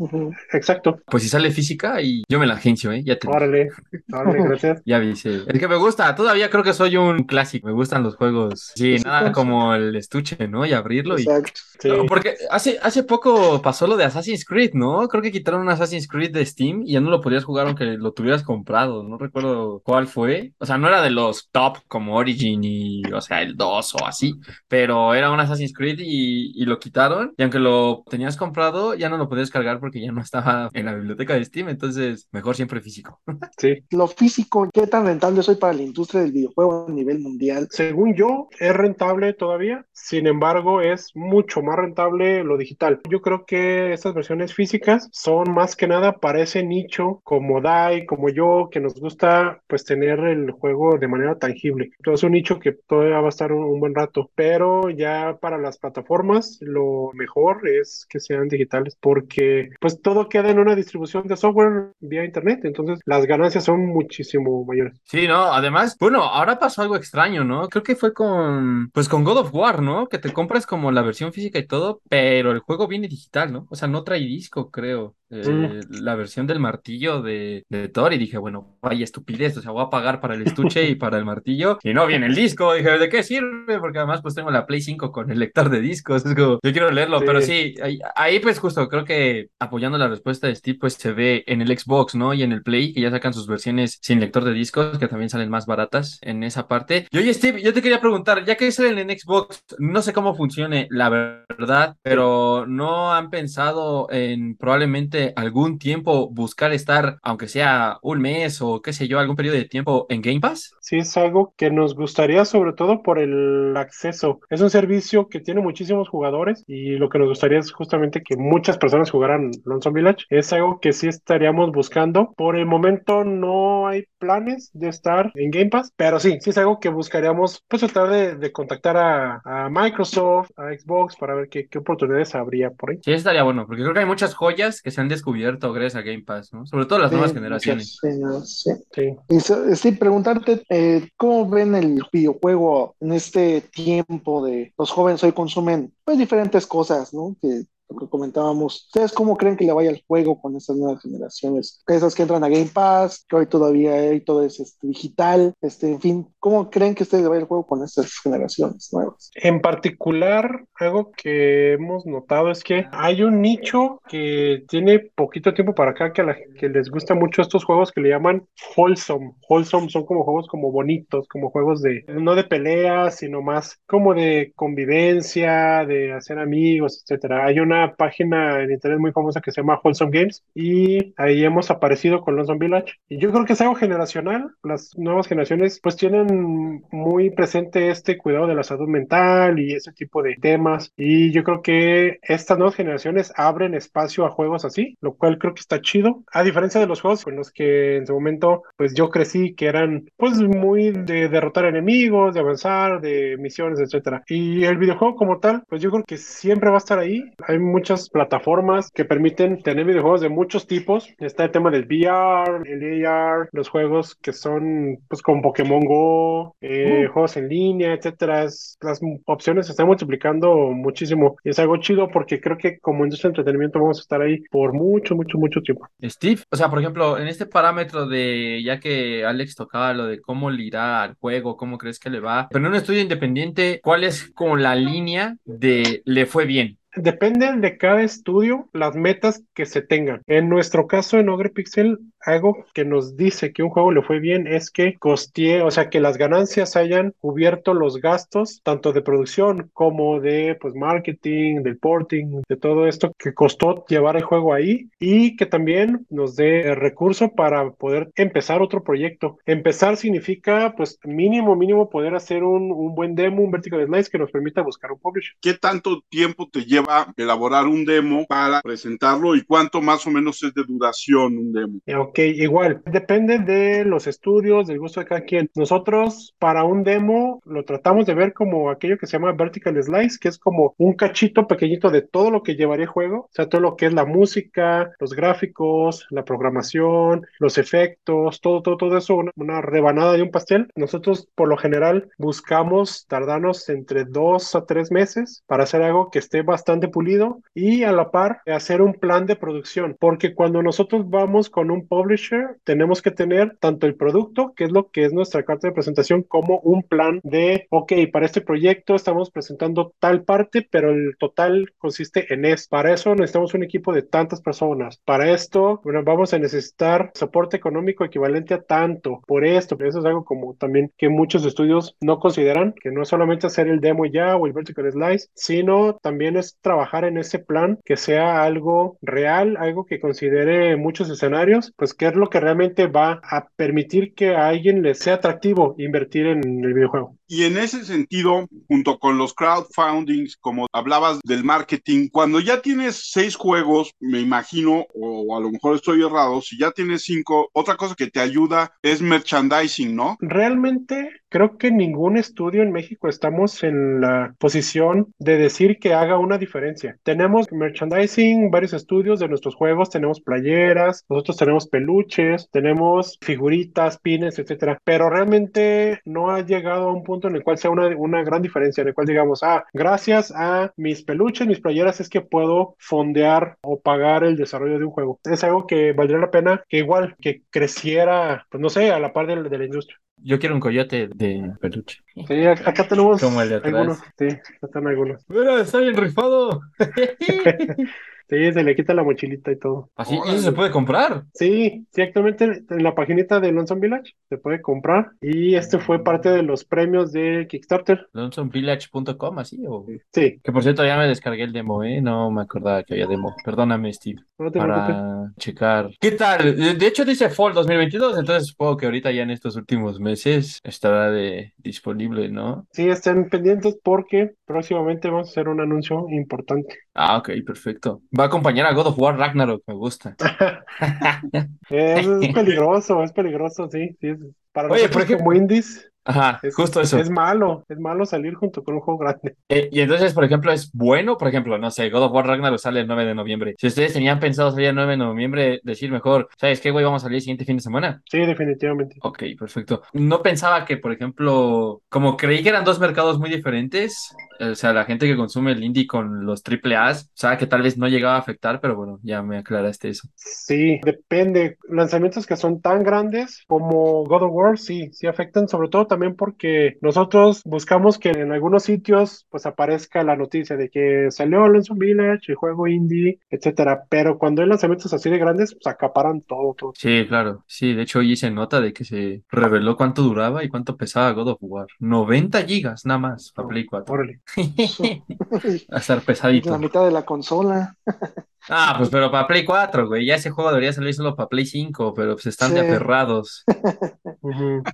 Exacto. 0.53 0.99
Pues 1.05 1.23
si 1.23 1.29
sale 1.29 1.51
física 1.51 2.01
y 2.01 2.23
yo 2.29 2.39
me 2.39 2.47
la 2.47 2.55
agencio, 2.55 2.91
¿eh? 2.91 3.03
Ya 3.03 3.17
te... 3.17 3.27
Órale, 3.27 3.69
órale, 4.11 4.43
gracias. 4.47 4.81
ya 4.85 4.99
vi, 4.99 5.15
sí. 5.15 5.43
Es 5.47 5.59
que 5.59 5.67
me 5.67 5.75
gusta, 5.75 6.13
todavía 6.15 6.49
creo 6.49 6.63
que 6.63 6.73
soy 6.73 6.97
un 6.97 7.23
clásico, 7.23 7.67
me 7.67 7.73
gustan 7.73 8.03
los 8.03 8.15
juegos. 8.15 8.71
Sí, 8.75 8.97
nada 9.03 9.31
como 9.31 9.73
el 9.75 9.95
estuche, 9.95 10.47
¿no? 10.47 10.65
Y 10.65 10.73
abrirlo 10.73 11.17
Exacto. 11.17 11.61
y... 11.83 12.07
Porque 12.07 12.35
hace, 12.49 12.77
hace 12.81 13.03
poco 13.03 13.61
pasó 13.61 13.87
lo 13.87 13.97
de 13.97 14.05
Assassin's 14.05 14.45
Creed, 14.45 14.71
¿no? 14.73 15.07
Creo 15.07 15.21
que 15.21 15.31
quitaron 15.31 15.61
un 15.61 15.69
Assassin's 15.81 16.07
Creed 16.07 16.31
de 16.31 16.45
Steam 16.45 16.83
y 16.85 16.93
ya 16.93 17.01
no 17.01 17.09
lo 17.09 17.21
podías 17.21 17.43
jugar 17.43 17.67
aunque 17.67 17.85
lo 17.85 18.13
tuvieras 18.13 18.43
comprado. 18.43 19.03
No 19.03 19.17
recuerdo 19.17 19.81
cuál 19.83 20.07
fue. 20.07 20.53
O 20.59 20.65
sea, 20.65 20.77
no 20.77 20.87
era 20.87 21.01
de 21.01 21.11
los 21.11 21.49
top 21.51 21.79
como 21.87 22.15
Origin 22.15 22.63
y, 22.63 23.03
o 23.11 23.21
sea, 23.21 23.41
el 23.41 23.55
2 23.55 23.95
o 23.95 24.05
así, 24.05 24.35
pero 24.67 25.13
era 25.13 25.31
un 25.31 25.39
Assassin's 25.39 25.73
Creed 25.73 25.99
y, 25.99 26.51
y 26.55 26.65
lo 26.65 26.79
quitaron. 26.79 27.33
Y 27.37 27.43
aunque 27.43 27.59
lo 27.59 28.03
tenías 28.09 28.37
comprado, 28.37 28.93
ya 28.95 29.09
no 29.09 29.17
lo 29.17 29.29
podías 29.29 29.49
cargar 29.49 29.79
porque 29.79 30.01
ya 30.01 30.11
no 30.11 30.21
estaba 30.21 30.69
en 30.73 30.85
la 30.85 30.93
biblioteca 30.93 31.33
de 31.33 31.45
Steam. 31.45 31.69
Entonces, 31.69 32.27
mejor 32.31 32.55
siempre 32.55 32.81
físico. 32.81 33.19
Sí. 33.57 33.83
Lo 33.91 34.07
físico, 34.07 34.67
¿qué 34.73 34.87
tan 34.87 35.05
rentable 35.05 35.43
soy 35.43 35.55
para 35.55 35.73
la 35.73 35.83
industria 35.83 36.21
del 36.21 36.31
videojuego 36.31 36.87
a 36.87 36.91
nivel 36.91 37.19
mundial? 37.19 37.67
Según 37.69 38.15
yo, 38.15 38.47
es 38.59 38.73
rentable 38.75 39.33
todavía. 39.33 39.85
Sin 39.91 40.25
embargo, 40.25 40.81
es 40.81 41.11
mucho 41.13 41.61
más 41.61 41.75
rentable 41.75 42.43
lo 42.43 42.57
digital. 42.57 43.01
Yo 43.09 43.21
creo 43.21 43.45
que 43.45 43.93
estas 43.93 44.15
versiones 44.15 44.55
físicas 44.55 45.09
son 45.11 45.53
más 45.53 45.70
que 45.75 45.87
nada 45.87 46.13
para 46.13 46.41
ese 46.41 46.63
nicho 46.63 47.21
como 47.23 47.61
Dai, 47.61 48.05
como 48.05 48.29
yo, 48.29 48.69
que 48.71 48.79
nos 48.79 48.95
gusta 48.99 49.61
pues 49.67 49.85
tener 49.85 50.19
el 50.19 50.51
juego 50.51 50.97
de 50.97 51.07
manera 51.07 51.37
tangible. 51.37 51.91
Entonces 51.97 52.19
es 52.19 52.23
un 52.23 52.31
nicho 52.33 52.59
que 52.59 52.73
todavía 52.73 53.19
va 53.19 53.27
a 53.27 53.29
estar 53.29 53.51
un, 53.51 53.79
buen 53.79 53.95
rato, 53.95 54.29
pero 54.35 54.89
ya 54.89 55.37
para 55.41 55.57
las 55.57 55.77
plataformas 55.77 56.57
lo 56.61 57.11
mejor 57.13 57.67
es 57.67 58.05
que 58.09 58.19
sean 58.19 58.47
digitales 58.47 58.95
porque 58.99 59.69
pues 59.79 60.01
todo 60.01 60.29
queda 60.29 60.49
en 60.49 60.59
una 60.59 60.75
distribución 60.75 61.27
de 61.27 61.37
software 61.37 61.93
vía 61.99 62.23
internet, 62.23 62.61
entonces 62.63 62.99
las 63.05 63.25
ganancias 63.25 63.63
son 63.63 63.87
muchísimo 63.87 64.63
mayores. 64.65 64.99
Sí, 65.05 65.27
no, 65.27 65.53
además, 65.53 65.97
bueno, 65.99 66.23
ahora 66.23 66.59
pasó 66.59 66.81
algo 66.81 66.95
extraño, 66.95 67.43
¿no? 67.43 67.67
Creo 67.69 67.83
que 67.83 67.95
fue 67.95 68.13
con 68.13 68.89
pues 68.93 69.09
con 69.09 69.23
God 69.23 69.37
of 69.37 69.53
War, 69.53 69.81
¿no? 69.81 70.07
Que 70.07 70.19
te 70.19 70.31
compras 70.33 70.65
como 70.65 70.91
la 70.91 71.01
versión 71.01 71.33
física 71.33 71.59
y 71.59 71.67
todo, 71.67 72.01
pero 72.09 72.51
el 72.51 72.59
juego 72.59 72.87
viene 72.87 73.07
digital, 73.07 73.51
¿no? 73.51 73.67
O 73.69 73.75
sea, 73.75 73.87
no 73.87 74.03
trae 74.03 74.19
disco, 74.19 74.69
creo. 74.71 75.15
Eh, 75.31 75.81
la 75.89 76.15
versión 76.15 76.47
del 76.47 76.59
martillo 76.59 77.21
de, 77.21 77.63
de 77.69 77.87
Thor 77.87 78.13
y 78.13 78.17
dije, 78.17 78.37
bueno, 78.37 78.77
vaya 78.81 79.03
estupidez, 79.03 79.57
o 79.57 79.61
sea, 79.61 79.71
voy 79.71 79.83
a 79.83 79.89
pagar 79.89 80.19
para 80.21 80.35
el 80.35 80.41
estuche 80.43 80.87
y 80.89 80.95
para 80.95 81.17
el 81.17 81.25
martillo 81.25 81.79
y 81.83 81.93
no 81.93 82.05
viene 82.07 82.25
el 82.27 82.35
disco. 82.35 82.73
Dije, 82.73 82.97
¿de 82.97 83.09
qué 83.09 83.23
sirve? 83.23 83.79
Porque 83.79 83.97
además 83.99 84.21
pues 84.21 84.35
tengo 84.35 84.51
la 84.51 84.65
Play 84.65 84.81
5 84.81 85.11
con 85.11 85.31
el 85.31 85.39
lector 85.39 85.69
de 85.69 85.81
discos. 85.81 86.25
Es 86.25 86.35
como, 86.35 86.59
yo 86.63 86.71
quiero 86.71 86.91
leerlo, 86.91 87.19
Sí. 87.19 87.25
pero 87.25 87.41
sí, 87.41 87.75
ahí, 87.83 87.99
ahí, 88.15 88.39
pues 88.39 88.59
justo 88.59 88.87
creo 88.87 89.05
que 89.05 89.47
apoyando 89.59 89.97
la 89.97 90.07
respuesta 90.07 90.47
de 90.47 90.55
Steve, 90.55 90.77
pues 90.79 90.93
se 90.95 91.11
ve 91.13 91.43
en 91.47 91.61
el 91.61 91.77
Xbox, 91.77 92.15
¿no? 92.15 92.33
Y 92.33 92.43
en 92.43 92.51
el 92.51 92.63
Play, 92.63 92.93
que 92.93 93.01
ya 93.01 93.11
sacan 93.11 93.33
sus 93.33 93.47
versiones 93.47 93.97
sin 94.01 94.19
lector 94.19 94.43
de 94.43 94.53
discos, 94.53 94.97
que 94.97 95.07
también 95.07 95.29
salen 95.29 95.49
más 95.49 95.65
baratas 95.65 96.19
en 96.21 96.43
esa 96.43 96.67
parte. 96.67 97.07
Y 97.11 97.17
oye, 97.17 97.33
Steve, 97.33 97.61
yo 97.61 97.73
te 97.73 97.81
quería 97.81 97.99
preguntar, 98.01 98.43
ya 98.45 98.55
que 98.55 98.71
salen 98.71 98.97
en 99.09 99.17
Xbox, 99.19 99.63
no 99.79 100.01
sé 100.01 100.13
cómo 100.13 100.35
funcione, 100.35 100.87
la 100.89 101.09
verdad, 101.09 101.95
pero 102.01 102.65
¿no 102.67 103.13
han 103.13 103.29
pensado 103.29 104.07
en 104.11 104.55
probablemente 104.57 105.20
algún 105.35 105.79
tiempo 105.79 106.29
buscar 106.29 106.73
estar, 106.73 107.17
aunque 107.21 107.47
sea 107.47 107.97
un 108.01 108.21
mes 108.21 108.61
o 108.61 108.81
qué 108.81 108.93
sé 108.93 109.07
yo, 109.07 109.19
algún 109.19 109.35
periodo 109.35 109.57
de 109.57 109.65
tiempo 109.65 110.05
en 110.09 110.21
Game 110.21 110.39
Pass? 110.39 110.75
Sí, 110.79 110.97
es 110.97 111.15
algo 111.17 111.53
que 111.55 111.69
nos 111.71 111.95
gustaría 111.95 112.43
sobre 112.45 112.73
todo 112.73 113.01
por 113.03 113.19
el 113.19 113.75
acceso. 113.77 114.39
Es 114.49 114.61
un 114.61 114.69
servicio 114.69 115.29
que 115.29 115.39
tiene 115.39 115.61
muchísimos 115.61 116.09
jugadores 116.09 116.63
y 116.67 116.97
lo 116.97 117.09
que 117.09 117.19
nos 117.19 117.29
gustaría 117.29 117.59
es 117.59 117.71
justamente 117.71 118.21
que 118.23 118.35
muchas 118.35 118.77
personas 118.77 119.11
jugaran 119.11 119.51
Lonesome 119.65 120.01
Village. 120.01 120.25
Es 120.29 120.51
algo 120.53 120.79
que 120.79 120.93
sí 120.93 121.07
estaríamos 121.07 121.71
buscando. 121.71 122.33
Por 122.35 122.57
el 122.57 122.65
momento 122.65 123.23
no 123.23 123.87
hay 123.87 124.05
planes 124.17 124.69
de 124.73 124.89
estar 124.89 125.31
en 125.35 125.51
Game 125.51 125.69
Pass, 125.69 125.93
pero 125.95 126.19
sí, 126.19 126.37
sí 126.41 126.49
es 126.49 126.57
algo 126.57 126.79
que 126.79 126.89
buscaríamos 126.89 127.63
pues 127.67 127.81
tratar 127.81 128.09
de, 128.09 128.35
de 128.35 128.51
contactar 128.51 128.97
a, 128.97 129.41
a 129.43 129.69
Microsoft, 129.69 130.49
a 130.57 130.73
Xbox 130.73 131.15
para 131.15 131.35
ver 131.35 131.49
qué, 131.49 131.67
qué 131.67 131.77
oportunidades 131.79 132.35
habría 132.35 132.71
por 132.71 132.91
ahí. 132.91 132.99
Sí, 133.03 133.11
estaría 133.13 133.43
bueno, 133.43 133.65
porque 133.65 133.81
creo 133.81 133.93
que 133.93 133.99
hay 134.01 134.05
muchas 134.05 134.35
joyas 134.35 134.81
que 134.81 134.91
se 134.91 135.01
han 135.01 135.09
descubierto 135.11 135.71
gracias 135.73 135.95
a 135.95 136.01
Game 136.05 136.23
Pass, 136.23 136.53
¿no? 136.53 136.65
Sobre 136.65 136.85
todo 136.85 136.99
las 136.99 137.09
Sí, 137.09 137.15
nuevas 137.15 137.33
generaciones. 137.33 137.97
Sí, 138.01 138.09
sí. 138.45 138.71
Sí. 138.91 139.15
Y 139.29 139.75
sí, 139.75 139.91
preguntarte, 139.93 140.63
eh, 140.69 141.09
¿cómo 141.17 141.49
ven 141.49 141.75
el 141.75 142.03
videojuego 142.11 142.95
en 142.99 143.13
este 143.13 143.61
tiempo 143.61 144.45
de 144.45 144.73
los 144.77 144.91
jóvenes 144.91 145.23
hoy 145.23 145.33
consumen 145.33 145.93
pues 146.03 146.17
diferentes 146.17 146.65
cosas, 146.67 147.13
¿no? 147.13 147.35
Que 147.41 147.63
lo 147.91 147.99
que 147.99 148.09
comentábamos. 148.09 148.85
¿Ustedes 148.85 149.11
cómo 149.11 149.37
creen 149.37 149.57
que 149.57 149.65
le 149.65 149.73
vaya 149.73 149.89
el 149.89 150.03
juego 150.07 150.39
con 150.39 150.55
estas 150.55 150.75
nuevas 150.75 151.01
generaciones? 151.01 151.83
Esas 151.87 152.15
que 152.15 152.23
entran 152.23 152.43
a 152.43 152.49
Game 152.49 152.69
Pass, 152.73 153.25
que 153.27 153.35
hoy 153.35 153.45
todavía 153.47 153.93
hay 153.93 154.21
todo 154.21 154.43
es 154.43 154.59
este, 154.59 154.87
digital, 154.87 155.53
este, 155.61 155.91
en 155.91 156.01
fin, 156.01 156.27
¿cómo 156.39 156.69
creen 156.69 156.95
que 156.95 157.03
ustedes 157.03 157.23
le 157.23 157.29
vaya 157.29 157.41
el 157.41 157.47
juego 157.47 157.65
con 157.65 157.83
estas 157.83 158.19
generaciones 158.19 158.89
nuevas? 158.91 159.31
En 159.35 159.61
particular, 159.61 160.65
algo 160.79 161.11
que 161.11 161.73
hemos 161.73 162.05
notado 162.05 162.51
es 162.51 162.63
que 162.63 162.85
hay 162.91 163.23
un 163.23 163.41
nicho 163.41 163.99
que 164.07 164.63
tiene 164.67 164.99
poquito 165.15 165.53
tiempo 165.53 165.73
para 165.73 165.91
acá 165.91 166.13
que, 166.13 166.21
a 166.21 166.25
la, 166.25 166.35
que 166.59 166.69
les 166.69 166.89
gusta 166.89 167.13
mucho 167.13 167.41
estos 167.41 167.63
juegos 167.63 167.91
que 167.91 168.01
le 168.01 168.09
llaman 168.09 168.45
wholesome. 168.75 169.33
Wholesome 169.47 169.89
son 169.89 170.05
como 170.05 170.23
juegos 170.23 170.47
como 170.47 170.71
bonitos, 170.71 171.27
como 171.27 171.49
juegos 171.49 171.81
de, 171.81 172.03
no 172.07 172.35
de 172.35 172.43
peleas, 172.43 173.17
sino 173.17 173.41
más 173.41 173.79
como 173.85 174.13
de 174.13 174.53
convivencia, 174.55 175.85
de 175.85 176.13
hacer 176.13 176.39
amigos, 176.39 177.03
etcétera. 177.03 177.45
Hay 177.45 177.59
una 177.59 177.80
página 177.95 178.61
en 178.61 178.71
internet 178.71 178.99
muy 178.99 179.11
famosa 179.11 179.41
que 179.41 179.51
se 179.51 179.61
llama 179.61 179.79
Wholesome 179.83 180.17
Games 180.17 180.43
y 180.53 181.13
ahí 181.17 181.43
hemos 181.43 181.71
aparecido 181.71 182.21
con 182.21 182.35
Lonesome 182.35 182.59
Village. 182.59 182.93
Y 183.09 183.19
yo 183.19 183.31
creo 183.31 183.45
que 183.45 183.53
es 183.53 183.61
algo 183.61 183.75
generacional. 183.75 184.51
Las 184.63 184.97
nuevas 184.97 185.27
generaciones 185.27 185.79
pues 185.81 185.95
tienen 185.95 186.83
muy 186.91 187.29
presente 187.31 187.89
este 187.89 188.17
cuidado 188.17 188.47
de 188.47 188.55
la 188.55 188.63
salud 188.63 188.87
mental 188.87 189.59
y 189.59 189.73
ese 189.73 189.91
tipo 189.91 190.21
de 190.23 190.35
temas. 190.35 190.91
Y 190.95 191.31
yo 191.31 191.43
creo 191.43 191.61
que 191.61 192.19
estas 192.21 192.57
nuevas 192.57 192.75
generaciones 192.75 193.33
abren 193.35 193.73
espacio 193.73 194.25
a 194.25 194.31
juegos 194.31 194.65
así, 194.65 194.97
lo 195.01 195.13
cual 195.13 195.37
creo 195.37 195.53
que 195.53 195.61
está 195.61 195.81
chido. 195.81 196.23
A 196.31 196.43
diferencia 196.43 196.79
de 196.79 196.87
los 196.87 197.01
juegos 197.01 197.23
con 197.23 197.35
los 197.35 197.51
que 197.51 197.97
en 197.97 198.07
su 198.07 198.13
momento 198.13 198.63
pues 198.77 198.93
yo 198.93 199.09
crecí, 199.09 199.53
que 199.55 199.67
eran 199.67 200.05
pues 200.17 200.39
muy 200.39 200.91
de 200.91 201.29
derrotar 201.29 201.65
enemigos, 201.65 202.33
de 202.33 202.39
avanzar, 202.39 203.01
de 203.01 203.37
misiones, 203.37 203.79
etcétera. 203.79 204.23
Y 204.27 204.63
el 204.65 204.77
videojuego 204.77 205.15
como 205.15 205.39
tal, 205.39 205.63
pues 205.67 205.81
yo 205.81 205.91
creo 205.91 206.03
que 206.03 206.17
siempre 206.17 206.69
va 206.69 206.75
a 206.75 206.79
estar 206.79 206.99
ahí. 206.99 207.23
Hay 207.47 207.59
muchas 207.71 208.09
plataformas 208.09 208.91
que 208.91 209.05
permiten 209.05 209.61
tener 209.61 209.85
videojuegos 209.85 210.21
de 210.21 210.29
muchos 210.29 210.67
tipos. 210.67 211.13
Está 211.19 211.45
el 211.45 211.51
tema 211.51 211.71
del 211.71 211.85
VR, 211.85 212.69
el 212.69 213.05
AR, 213.05 213.49
los 213.51 213.69
juegos 213.69 214.15
que 214.15 214.33
son 214.33 214.99
pues 215.07 215.21
con 215.21 215.41
Pokémon 215.41 215.83
Go, 215.83 216.55
eh, 216.61 217.07
juegos 217.11 217.37
en 217.37 217.49
línea, 217.49 217.93
etcétera. 217.93 218.43
Las 218.43 218.77
opciones 219.25 219.67
se 219.67 219.73
están 219.73 219.87
multiplicando 219.87 220.55
muchísimo 220.71 221.37
y 221.43 221.49
es 221.49 221.59
algo 221.59 221.77
chido 221.77 222.09
porque 222.09 222.39
creo 222.39 222.57
que 222.57 222.79
como 222.79 223.03
industria 223.03 223.29
de 223.29 223.39
entretenimiento 223.39 223.79
vamos 223.79 223.99
a 223.99 224.01
estar 224.01 224.21
ahí 224.21 224.41
por 224.51 224.73
mucho, 224.73 225.15
mucho, 225.15 225.37
mucho 225.37 225.61
tiempo. 225.61 225.87
Steve, 226.03 226.41
o 226.49 226.55
sea, 226.55 226.69
por 226.69 226.79
ejemplo, 226.79 227.17
en 227.17 227.27
este 227.27 227.45
parámetro 227.45 228.07
de, 228.07 228.61
ya 228.63 228.79
que 228.79 229.25
Alex 229.25 229.55
tocaba 229.55 229.93
lo 229.93 230.05
de 230.05 230.19
cómo 230.19 230.49
le 230.49 230.63
irá 230.63 231.03
al 231.03 231.15
juego, 231.15 231.57
cómo 231.57 231.77
crees 231.77 231.99
que 231.99 232.09
le 232.09 232.19
va, 232.19 232.47
pero 232.49 232.63
en 232.63 232.71
un 232.71 232.75
estudio 232.75 233.01
independiente, 233.01 233.79
¿cuál 233.83 234.03
es 234.03 234.31
como 234.31 234.57
la 234.57 234.75
línea 234.75 235.37
de 235.45 236.01
le 236.05 236.25
fue 236.25 236.45
bien? 236.45 236.77
Depende 236.95 237.51
de 237.55 237.77
cada 237.77 238.01
estudio 238.01 238.69
las 238.73 238.95
metas 238.95 239.43
que 239.53 239.65
se 239.65 239.81
tengan. 239.81 240.21
En 240.27 240.49
nuestro 240.49 240.87
caso 240.87 241.19
en 241.19 241.29
Ogre 241.29 241.49
Pixel, 241.49 241.99
algo 242.23 242.65
que 242.73 242.85
nos 242.85 243.17
dice 243.17 243.53
que 243.53 243.63
un 243.63 243.69
juego 243.69 243.91
le 243.91 244.01
fue 244.01 244.19
bien 244.19 244.47
es 244.47 244.71
que 244.71 244.97
costee, 244.97 245.61
o 245.61 245.71
sea, 245.71 245.89
que 245.89 245.99
las 245.99 246.17
ganancias 246.17 246.75
hayan 246.75 247.13
cubierto 247.19 247.73
los 247.73 247.99
gastos 247.99 248.61
tanto 248.63 248.93
de 248.93 249.01
producción 249.01 249.69
como 249.73 250.19
de 250.19 250.57
pues 250.59 250.75
marketing, 250.75 251.63
del 251.63 251.77
porting, 251.77 252.41
de 252.47 252.57
todo 252.57 252.87
esto 252.87 253.13
que 253.17 253.33
costó 253.33 253.85
llevar 253.87 254.15
el 254.17 254.23
juego 254.23 254.53
ahí 254.53 254.89
y 254.99 255.35
que 255.35 255.45
también 255.45 256.05
nos 256.09 256.35
dé 256.35 256.61
el 256.69 256.75
recurso 256.75 257.33
para 257.33 257.71
poder 257.71 258.11
empezar 258.15 258.61
otro 258.61 258.83
proyecto. 258.83 259.37
Empezar 259.45 259.97
significa 259.97 260.73
pues 260.75 260.99
mínimo, 261.03 261.55
mínimo 261.55 261.89
poder 261.89 262.15
hacer 262.15 262.43
un, 262.43 262.71
un 262.71 262.95
buen 262.95 263.15
demo, 263.15 263.43
un 263.43 263.51
vertical 263.51 263.85
slice 263.85 264.09
que 264.09 264.17
nos 264.17 264.31
permita 264.31 264.61
buscar 264.61 264.91
un 264.91 264.99
publisher. 264.99 265.35
¿Qué 265.41 265.53
tanto 265.53 266.01
tiempo 266.09 266.49
te 266.51 266.65
lleva 266.65 267.13
elaborar 267.17 267.67
un 267.67 267.85
demo 267.85 268.25
para 268.27 268.61
presentarlo 268.61 269.35
y 269.35 269.43
cuánto 269.43 269.81
más 269.81 270.05
o 270.07 270.11
menos 270.11 270.41
es 270.43 270.53
de 270.53 270.63
duración 270.67 271.37
un 271.37 271.51
demo? 271.51 271.79
Ok, 272.11 272.19
igual, 272.19 272.81
depende 272.87 273.39
de 273.39 273.85
los 273.85 274.05
estudios, 274.05 274.67
del 274.67 274.79
gusto 274.79 274.99
de 274.99 275.05
cada 275.05 275.21
quien. 275.21 275.49
Nosotros 275.55 276.35
para 276.39 276.65
un 276.65 276.83
demo 276.83 277.41
lo 277.45 277.63
tratamos 277.63 278.05
de 278.05 278.13
ver 278.13 278.33
como 278.33 278.69
aquello 278.69 278.97
que 278.97 279.07
se 279.07 279.13
llama 279.13 279.31
vertical 279.31 279.81
slice, 279.81 280.19
que 280.19 280.27
es 280.27 280.37
como 280.37 280.75
un 280.77 280.93
cachito 280.93 281.47
pequeñito 281.47 281.89
de 281.89 282.01
todo 282.01 282.29
lo 282.29 282.43
que 282.43 282.55
llevaría 282.55 282.83
el 282.83 282.89
juego, 282.89 283.17
o 283.19 283.29
sea, 283.31 283.47
todo 283.47 283.61
lo 283.61 283.77
que 283.77 283.85
es 283.85 283.93
la 283.93 284.03
música, 284.03 284.91
los 284.99 285.13
gráficos, 285.13 286.05
la 286.09 286.25
programación, 286.25 287.25
los 287.39 287.57
efectos, 287.57 288.41
todo, 288.41 288.61
todo, 288.61 288.75
todo 288.75 288.97
eso, 288.97 289.15
una, 289.15 289.31
una 289.37 289.61
rebanada 289.61 290.11
de 290.11 290.23
un 290.23 290.31
pastel. 290.31 290.67
Nosotros 290.75 291.29
por 291.33 291.47
lo 291.47 291.55
general 291.55 292.09
buscamos 292.17 293.07
tardarnos 293.07 293.69
entre 293.69 294.03
dos 294.03 294.53
a 294.53 294.65
tres 294.65 294.91
meses 294.91 295.45
para 295.47 295.63
hacer 295.63 295.81
algo 295.81 296.11
que 296.11 296.19
esté 296.19 296.41
bastante 296.41 296.89
pulido 296.89 297.39
y 297.53 297.83
a 297.83 297.93
la 297.93 298.11
par 298.11 298.41
hacer 298.47 298.81
un 298.81 298.95
plan 298.95 299.25
de 299.27 299.37
producción, 299.37 299.95
porque 299.97 300.35
cuando 300.35 300.61
nosotros 300.61 301.09
vamos 301.09 301.49
con 301.49 301.71
un 301.71 301.87
publisher, 302.01 302.57
tenemos 302.63 303.01
que 303.01 303.11
tener 303.11 303.57
tanto 303.59 303.87
el 303.87 303.95
producto, 303.95 304.53
que 304.55 304.63
es 304.65 304.71
lo 304.71 304.89
que 304.89 305.05
es 305.05 305.13
nuestra 305.13 305.43
carta 305.43 305.67
de 305.67 305.73
presentación, 305.73 306.23
como 306.23 306.59
un 306.59 306.83
plan 306.83 307.19
de, 307.23 307.67
ok, 307.69 307.93
para 308.11 308.25
este 308.25 308.41
proyecto 308.41 308.95
estamos 308.95 309.29
presentando 309.29 309.93
tal 309.99 310.23
parte, 310.23 310.67
pero 310.69 310.91
el 310.91 311.15
total 311.17 311.73
consiste 311.77 312.33
en 312.33 312.45
esto. 312.45 312.69
Para 312.69 312.93
eso 312.93 313.13
necesitamos 313.15 313.53
un 313.53 313.63
equipo 313.63 313.93
de 313.93 314.03
tantas 314.03 314.41
personas. 314.41 314.97
Para 315.05 315.31
esto, 315.31 315.81
bueno, 315.83 316.03
vamos 316.03 316.33
a 316.33 316.39
necesitar 316.39 317.11
soporte 317.13 317.57
económico 317.57 318.03
equivalente 318.03 318.53
a 318.53 318.61
tanto. 318.61 319.21
Por 319.27 319.45
esto, 319.45 319.77
eso 319.79 319.99
es 319.99 320.05
algo 320.05 320.25
como 320.25 320.55
también 320.55 320.91
que 320.97 321.09
muchos 321.09 321.45
estudios 321.45 321.95
no 322.01 322.19
consideran, 322.19 322.73
que 322.81 322.91
no 322.91 323.03
es 323.03 323.09
solamente 323.09 323.47
hacer 323.47 323.67
el 323.67 323.79
demo 323.79 324.05
ya 324.05 324.35
o 324.35 324.47
el 324.47 324.53
vertical 324.53 324.91
slice, 324.91 325.29
sino 325.35 325.95
también 326.01 326.37
es 326.37 326.57
trabajar 326.61 327.05
en 327.05 327.17
ese 327.17 327.39
plan 327.39 327.79
que 327.83 327.97
sea 327.97 328.43
algo 328.43 328.97
real, 329.01 329.57
algo 329.57 329.85
que 329.85 329.99
considere 329.99 330.75
muchos 330.77 331.09
escenarios, 331.09 331.73
pues 331.75 331.90
qué 331.93 332.07
es 332.07 332.15
lo 332.15 332.29
que 332.29 332.39
realmente 332.39 332.87
va 332.87 333.21
a 333.23 333.49
permitir 333.55 334.13
que 334.15 334.35
a 334.35 334.47
alguien 334.47 334.81
le 334.81 334.95
sea 334.95 335.15
atractivo 335.15 335.75
invertir 335.77 336.27
en 336.27 336.63
el 336.63 336.73
videojuego. 336.73 337.17
Y 337.31 337.45
en 337.45 337.57
ese 337.57 337.85
sentido, 337.85 338.49
junto 338.67 338.99
con 338.99 339.17
los 339.17 339.33
crowdfundings, 339.33 340.35
como 340.35 340.67
hablabas 340.73 341.21
del 341.23 341.45
marketing, 341.45 342.09
cuando 342.11 342.41
ya 342.41 342.61
tienes 342.61 343.09
seis 343.09 343.37
juegos, 343.37 343.93
me 344.01 344.19
imagino, 344.19 344.85
o 344.93 345.37
a 345.37 345.39
lo 345.39 345.49
mejor 345.49 345.77
estoy 345.77 346.03
errado, 346.03 346.41
si 346.41 346.59
ya 346.59 346.71
tienes 346.71 347.03
cinco, 347.03 347.49
otra 347.53 347.77
cosa 347.77 347.95
que 347.95 348.07
te 348.07 348.19
ayuda 348.19 348.73
es 348.81 349.01
merchandising, 349.01 349.95
¿no? 349.95 350.17
Realmente 350.19 351.21
creo 351.29 351.57
que 351.57 351.71
ningún 351.71 352.17
estudio 352.17 352.61
en 352.61 352.73
México 352.73 353.07
estamos 353.07 353.63
en 353.63 354.01
la 354.01 354.35
posición 354.37 355.13
de 355.17 355.37
decir 355.37 355.79
que 355.79 355.93
haga 355.93 356.17
una 356.17 356.37
diferencia. 356.37 356.97
Tenemos 357.03 357.49
merchandising, 357.53 358.51
varios 358.51 358.73
estudios 358.73 359.21
de 359.21 359.29
nuestros 359.29 359.55
juegos, 359.55 359.89
tenemos 359.89 360.19
playeras, 360.19 361.05
nosotros 361.07 361.37
tenemos 361.37 361.67
peluches, 361.67 362.49
tenemos 362.51 363.17
figuritas, 363.21 363.97
pines, 363.99 364.37
etcétera, 364.37 364.77
pero 364.83 365.09
realmente 365.09 366.01
no 366.03 366.31
ha 366.31 366.41
llegado 366.41 366.89
a 366.89 366.93
un 366.93 367.03
punto 367.03 367.20
punto 367.21 367.27
en 367.29 367.35
el 367.35 367.43
cual 367.43 367.57
sea 367.57 367.71
una, 367.71 367.87
una 367.97 368.23
gran 368.23 368.41
diferencia, 368.41 368.81
en 368.81 368.89
el 368.89 368.93
cual 368.93 369.07
digamos, 369.07 369.43
ah, 369.43 369.65
gracias 369.73 370.31
a 370.35 370.71
mis 370.77 371.03
peluches, 371.03 371.47
mis 371.47 371.59
playeras, 371.61 371.99
es 372.01 372.09
que 372.09 372.21
puedo 372.21 372.75
fondear 372.79 373.57
o 373.61 373.79
pagar 373.79 374.23
el 374.23 374.35
desarrollo 374.37 374.79
de 374.79 374.85
un 374.85 374.91
juego. 374.91 375.19
Es 375.23 375.43
algo 375.43 375.65
que 375.67 375.93
valdría 375.93 376.19
la 376.19 376.31
pena 376.31 376.63
que 376.67 376.77
igual, 376.77 377.15
que 377.21 377.43
creciera, 377.49 378.45
pues 378.49 378.61
no 378.61 378.69
sé, 378.69 378.91
a 378.91 378.99
la 378.99 379.13
par 379.13 379.27
de, 379.27 379.43
de 379.49 379.57
la 379.57 379.65
industria. 379.65 379.97
Yo 380.23 380.37
quiero 380.39 380.53
un 380.55 380.61
coyote 380.61 381.07
de 381.07 381.51
peluche. 381.59 381.97
Sí, 382.15 382.23
ac- 382.23 382.67
acá 382.67 382.87
tenemos 382.87 383.21
Como 383.21 383.41
el 383.41 383.49
de 383.49 383.55
atrás. 383.55 383.73
algunos. 383.73 383.99
Sí, 384.17 384.25
acá 384.27 384.67
están 384.67 384.87
algunos. 384.87 385.25
Mira, 385.27 385.61
está 385.61 385.79
bien 385.79 385.95
rifado. 385.97 386.61
Sí, 388.31 388.53
se 388.53 388.63
le 388.63 388.75
quita 388.77 388.93
la 388.93 389.03
mochilita 389.03 389.51
y 389.51 389.59
todo. 389.59 389.89
Así, 389.97 390.15
¿y 390.15 390.29
eso 390.29 390.37
se 390.39 390.51
puede 390.53 390.71
comprar. 390.71 391.25
Sí, 391.33 391.85
sí, 391.91 392.01
actualmente 392.01 392.45
en 392.45 392.81
la 392.83 392.95
paginita 392.95 393.41
de 393.41 393.51
Lonesome 393.51 393.81
Village 393.81 394.13
se 394.29 394.37
puede 394.37 394.61
comprar 394.61 395.11
y 395.19 395.55
este 395.55 395.79
fue 395.79 396.01
parte 396.01 396.29
de 396.29 396.41
los 396.41 396.63
premios 396.63 397.11
de 397.11 397.45
Kickstarter. 397.49 398.07
LonesomeVillage.com, 398.13 399.39
así 399.39 399.61
o. 399.67 399.85
Sí, 400.13 400.39
Que 400.41 400.51
por 400.53 400.63
cierto, 400.63 400.85
ya 400.85 400.97
me 400.97 401.09
descargué 401.09 401.43
el 401.43 401.51
demo, 401.51 401.83
¿eh? 401.83 402.01
No 402.01 402.31
me 402.31 402.43
acordaba 402.43 402.83
que 402.83 402.93
había 402.93 403.07
demo. 403.07 403.35
Perdóname, 403.43 403.91
Steve. 403.91 404.21
no 404.39 404.49
te 404.49 404.59
preocupes. 404.59 404.95
Para 404.95 405.33
checar. 405.37 405.89
¿Qué 405.99 406.11
tal? 406.11 406.55
De 406.55 406.73
de 406.75 406.87
hecho, 406.87 407.03
dice 407.03 407.29
Fall 407.29 407.53
2022, 407.53 408.17
entonces 408.17 408.47
supongo 408.47 408.77
que 408.77 408.85
ahorita 408.85 409.11
ya 409.11 409.23
en 409.23 409.31
estos 409.31 409.57
últimos 409.57 409.99
meses 409.99 410.61
estará 410.63 411.11
de 411.11 411.53
disponible, 411.57 412.29
¿no? 412.29 412.65
Sí, 412.71 412.87
estén 412.87 413.29
pendientes 413.29 413.77
porque 413.83 414.31
próximamente 414.45 415.09
vamos 415.09 415.27
a 415.27 415.31
hacer 415.31 415.49
un 415.49 415.59
anuncio 415.59 416.05
importante. 416.09 416.77
Ah, 416.93 417.17
ok, 417.17 417.29
perfecto. 417.45 418.01
Va 418.21 418.25
a 418.25 418.27
acompañar 418.27 418.67
a 418.67 418.73
God 418.73 418.85
of 418.87 418.99
War 418.99 419.17
Ragnarok, 419.17 419.63
me 419.65 419.73
gusta. 419.73 420.15
Es, 421.69 422.05
es 422.05 422.33
peligroso, 422.33 423.01
es 423.03 423.11
peligroso, 423.13 423.67
sí, 423.71 423.97
sí. 423.99 424.09
es- 424.09 424.19
Para 424.51 424.67
Oye, 424.67 424.83
nosotros 424.83 424.93
por 424.93 425.01
ejemplo- 425.03 425.25
como 425.25 425.33
indies 425.37 425.87
Ajá, 426.03 426.39
es, 426.41 426.55
justo 426.55 426.81
eso. 426.81 426.97
es 426.97 427.11
malo, 427.11 427.63
es 427.69 427.79
malo 427.79 428.05
salir 428.07 428.33
junto 428.33 428.63
con 428.63 428.73
un 428.73 428.81
juego 428.81 428.97
grande. 428.99 429.35
Eh, 429.49 429.69
y 429.71 429.81
entonces, 429.81 430.13
por 430.15 430.23
ejemplo, 430.23 430.51
es 430.51 430.71
bueno, 430.73 431.15
por 431.15 431.27
ejemplo, 431.27 431.57
no 431.59 431.69
sé, 431.69 431.91
God 431.91 432.03
of 432.05 432.11
War 432.11 432.25
Ragnarok 432.25 432.57
sale 432.57 432.79
el 432.81 432.87
9 432.87 433.05
de 433.05 433.13
noviembre. 433.13 433.53
Si 433.59 433.67
ustedes 433.67 433.93
tenían 433.93 434.19
pensado 434.19 434.49
salir 434.51 434.69
el 434.69 434.75
9 434.75 434.91
de 434.93 434.97
noviembre, 434.97 435.59
decir 435.63 435.91
mejor, 435.91 436.27
¿sabes 436.39 436.59
qué, 436.59 436.71
güey? 436.71 436.83
Vamos 436.83 437.03
a 437.03 437.05
salir 437.05 437.17
el 437.17 437.21
siguiente 437.21 437.45
fin 437.45 437.57
de 437.57 437.61
semana. 437.63 438.01
Sí, 438.09 438.17
definitivamente. 438.19 438.95
Ok, 439.03 439.23
perfecto. 439.39 439.83
No 439.93 440.23
pensaba 440.23 440.65
que, 440.65 440.77
por 440.77 440.91
ejemplo, 440.91 441.83
como 441.87 442.17
creí 442.17 442.41
que 442.41 442.49
eran 442.49 442.65
dos 442.65 442.79
mercados 442.79 443.19
muy 443.19 443.29
diferentes, 443.29 444.15
o 444.41 444.55
sea, 444.55 444.73
la 444.73 444.85
gente 444.85 445.07
que 445.07 445.15
consume 445.15 445.51
el 445.51 445.63
indie 445.63 445.87
con 445.87 446.25
los 446.25 446.43
triple 446.43 446.75
A's, 446.75 447.05
o 447.05 447.17
sea, 447.17 447.37
que 447.37 447.47
tal 447.47 447.61
vez 447.61 447.77
no 447.77 447.87
llegaba 447.87 448.15
a 448.15 448.19
afectar, 448.19 448.59
pero 448.59 448.75
bueno, 448.75 448.99
ya 449.03 449.21
me 449.21 449.37
aclaraste 449.37 449.89
eso. 449.89 450.07
Sí, 450.15 450.79
depende. 450.83 451.57
Lanzamientos 451.69 452.25
que 452.25 452.35
son 452.35 452.61
tan 452.61 452.83
grandes 452.83 453.43
como 453.47 454.03
God 454.05 454.23
of 454.23 454.31
War, 454.33 454.57
sí, 454.57 454.89
sí 454.93 455.07
afectan, 455.07 455.47
sobre 455.47 455.69
todo 455.69 455.87
también 455.87 456.15
porque 456.15 456.77
nosotros 456.81 457.41
buscamos 457.45 457.97
que 457.97 458.09
en 458.09 458.31
algunos 458.31 458.63
sitios 458.63 459.27
pues 459.29 459.45
aparezca 459.45 460.03
la 460.03 460.15
noticia 460.15 460.55
de 460.57 460.69
que 460.69 461.07
salió 461.11 461.47
Lonesome 461.47 461.85
Village, 461.85 462.31
el 462.31 462.35
juego 462.35 462.67
indie, 462.67 463.19
etcétera. 463.29 463.83
Pero 463.89 464.17
cuando 464.17 464.41
hay 464.41 464.47
lanzamientos 464.47 464.93
así 464.93 465.09
de 465.09 465.17
grandes, 465.17 465.53
pues 465.53 465.67
acaparan 465.67 466.21
todo, 466.21 466.53
todo. 466.55 466.73
Sí, 466.75 467.05
claro. 467.07 467.43
Sí, 467.47 467.73
de 467.73 467.83
hecho 467.83 467.99
hoy 467.99 468.13
hice 468.13 468.31
nota 468.31 468.61
de 468.61 468.73
que 468.73 468.83
se 468.83 469.23
reveló 469.29 469.75
cuánto 469.75 470.01
duraba 470.01 470.43
y 470.43 470.49
cuánto 470.49 470.77
pesaba 470.77 471.11
God 471.11 471.29
of 471.29 471.37
War. 471.41 471.67
90 471.79 472.43
gigas 472.43 472.85
nada 472.85 472.99
más 472.99 473.31
para 473.31 473.47
Play 473.47 473.65
4. 473.65 473.93
Órale. 473.93 474.19
Va 475.71 475.77
a 475.77 475.79
estar 475.79 475.97
la 475.97 476.03
pesadito. 476.05 476.57
mitad 476.57 476.85
de 476.85 476.91
la 476.91 477.03
consola. 477.05 477.75
Ah, 478.49 478.73
pues 478.75 478.89
pero 478.89 479.11
para 479.11 479.27
Play 479.27 479.45
4, 479.45 479.87
güey. 479.87 480.03
Ya 480.03 480.15
ese 480.15 480.31
juego 480.31 480.49
debería 480.49 480.73
salir 480.73 480.95
solo 480.95 481.15
para 481.15 481.29
Play 481.29 481.45
5, 481.45 481.93
pero 481.93 482.15
pues 482.15 482.25
están 482.25 482.53
de 482.55 482.61
aferrados. 482.61 483.43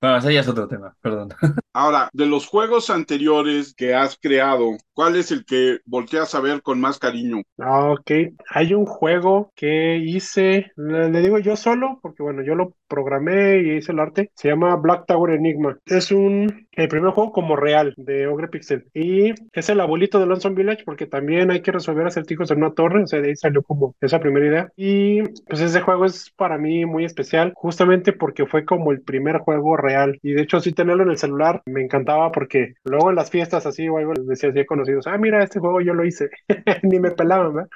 Bueno, 0.00 0.18
ese 0.18 0.34
ya 0.34 0.40
es 0.40 0.48
otro 0.48 0.68
tema, 0.68 0.94
perdón. 1.00 1.30
Ahora, 1.78 2.08
de 2.14 2.24
los 2.24 2.46
juegos 2.46 2.88
anteriores 2.88 3.74
que 3.74 3.94
has 3.94 4.16
creado, 4.18 4.78
¿cuál 4.94 5.14
es 5.16 5.30
el 5.30 5.44
que 5.44 5.80
volteas 5.84 6.34
a 6.34 6.40
ver 6.40 6.62
con 6.62 6.80
más 6.80 6.98
cariño? 6.98 7.42
Ah, 7.58 7.90
Ok, 7.90 8.10
hay 8.48 8.72
un 8.72 8.86
juego 8.86 9.52
que 9.54 9.98
hice, 9.98 10.72
le, 10.76 11.20
digo 11.20 11.38
yo 11.38 11.54
solo, 11.54 11.98
porque 12.00 12.22
bueno, 12.22 12.42
yo 12.42 12.54
lo 12.54 12.74
programé 12.88 13.58
y 13.58 13.76
hice 13.76 13.92
el 13.92 14.00
arte, 14.00 14.30
se 14.34 14.48
llama 14.48 14.74
Black 14.76 15.04
Tower 15.06 15.34
Enigma. 15.34 15.78
Es 15.84 16.10
un, 16.12 16.66
el 16.72 16.88
primer 16.88 17.10
juego 17.10 17.30
como 17.32 17.56
real 17.56 17.92
de 17.98 18.26
Ogre 18.26 18.48
Pixel 18.48 18.86
y 18.94 19.32
es 19.52 19.68
el 19.68 19.80
abuelito 19.80 20.18
de 20.18 20.26
Lonesome 20.26 20.56
Village 20.56 20.84
porque 20.84 21.06
también 21.06 21.50
hay 21.50 21.60
que 21.60 21.72
resolver 21.72 22.06
acertijos 22.06 22.50
en 22.50 22.58
una 22.58 22.72
torre, 22.72 23.02
o 23.02 23.06
sea, 23.06 23.20
de 23.20 23.28
ahí 23.28 23.36
salió 23.36 23.62
como 23.62 23.94
esa 24.00 24.20
primera 24.20 24.46
idea. 24.46 24.72
Y 24.76 25.22
pues 25.46 25.60
ese 25.60 25.80
juego 25.82 26.06
es 26.06 26.30
para 26.36 26.56
mí 26.58 26.86
muy 26.86 27.04
especial, 27.04 27.52
justamente 27.54 28.12
porque 28.12 28.46
fue 28.46 28.64
como 28.64 28.92
el 28.92 29.02
primer 29.02 29.38
juego 29.38 29.76
real 29.76 30.18
y 30.22 30.32
de 30.32 30.42
hecho 30.42 30.60
sí 30.60 30.72
tenerlo 30.72 31.02
en 31.02 31.10
el 31.10 31.18
celular 31.18 31.62
me 31.66 31.82
encantaba 31.82 32.30
porque 32.30 32.74
luego 32.84 33.10
en 33.10 33.16
las 33.16 33.30
fiestas 33.30 33.66
así 33.66 33.88
o 33.88 33.98
algo 33.98 34.14
les 34.14 34.26
decía 34.26 34.50
así 34.50 34.64
conocidos, 34.64 35.06
ah, 35.06 35.18
mira, 35.18 35.42
este 35.42 35.58
juego 35.58 35.80
yo 35.80 35.94
lo 35.94 36.06
hice, 36.06 36.30
ni 36.82 37.00
me 37.00 37.10
pelaban, 37.10 37.54
¿verdad? 37.54 37.70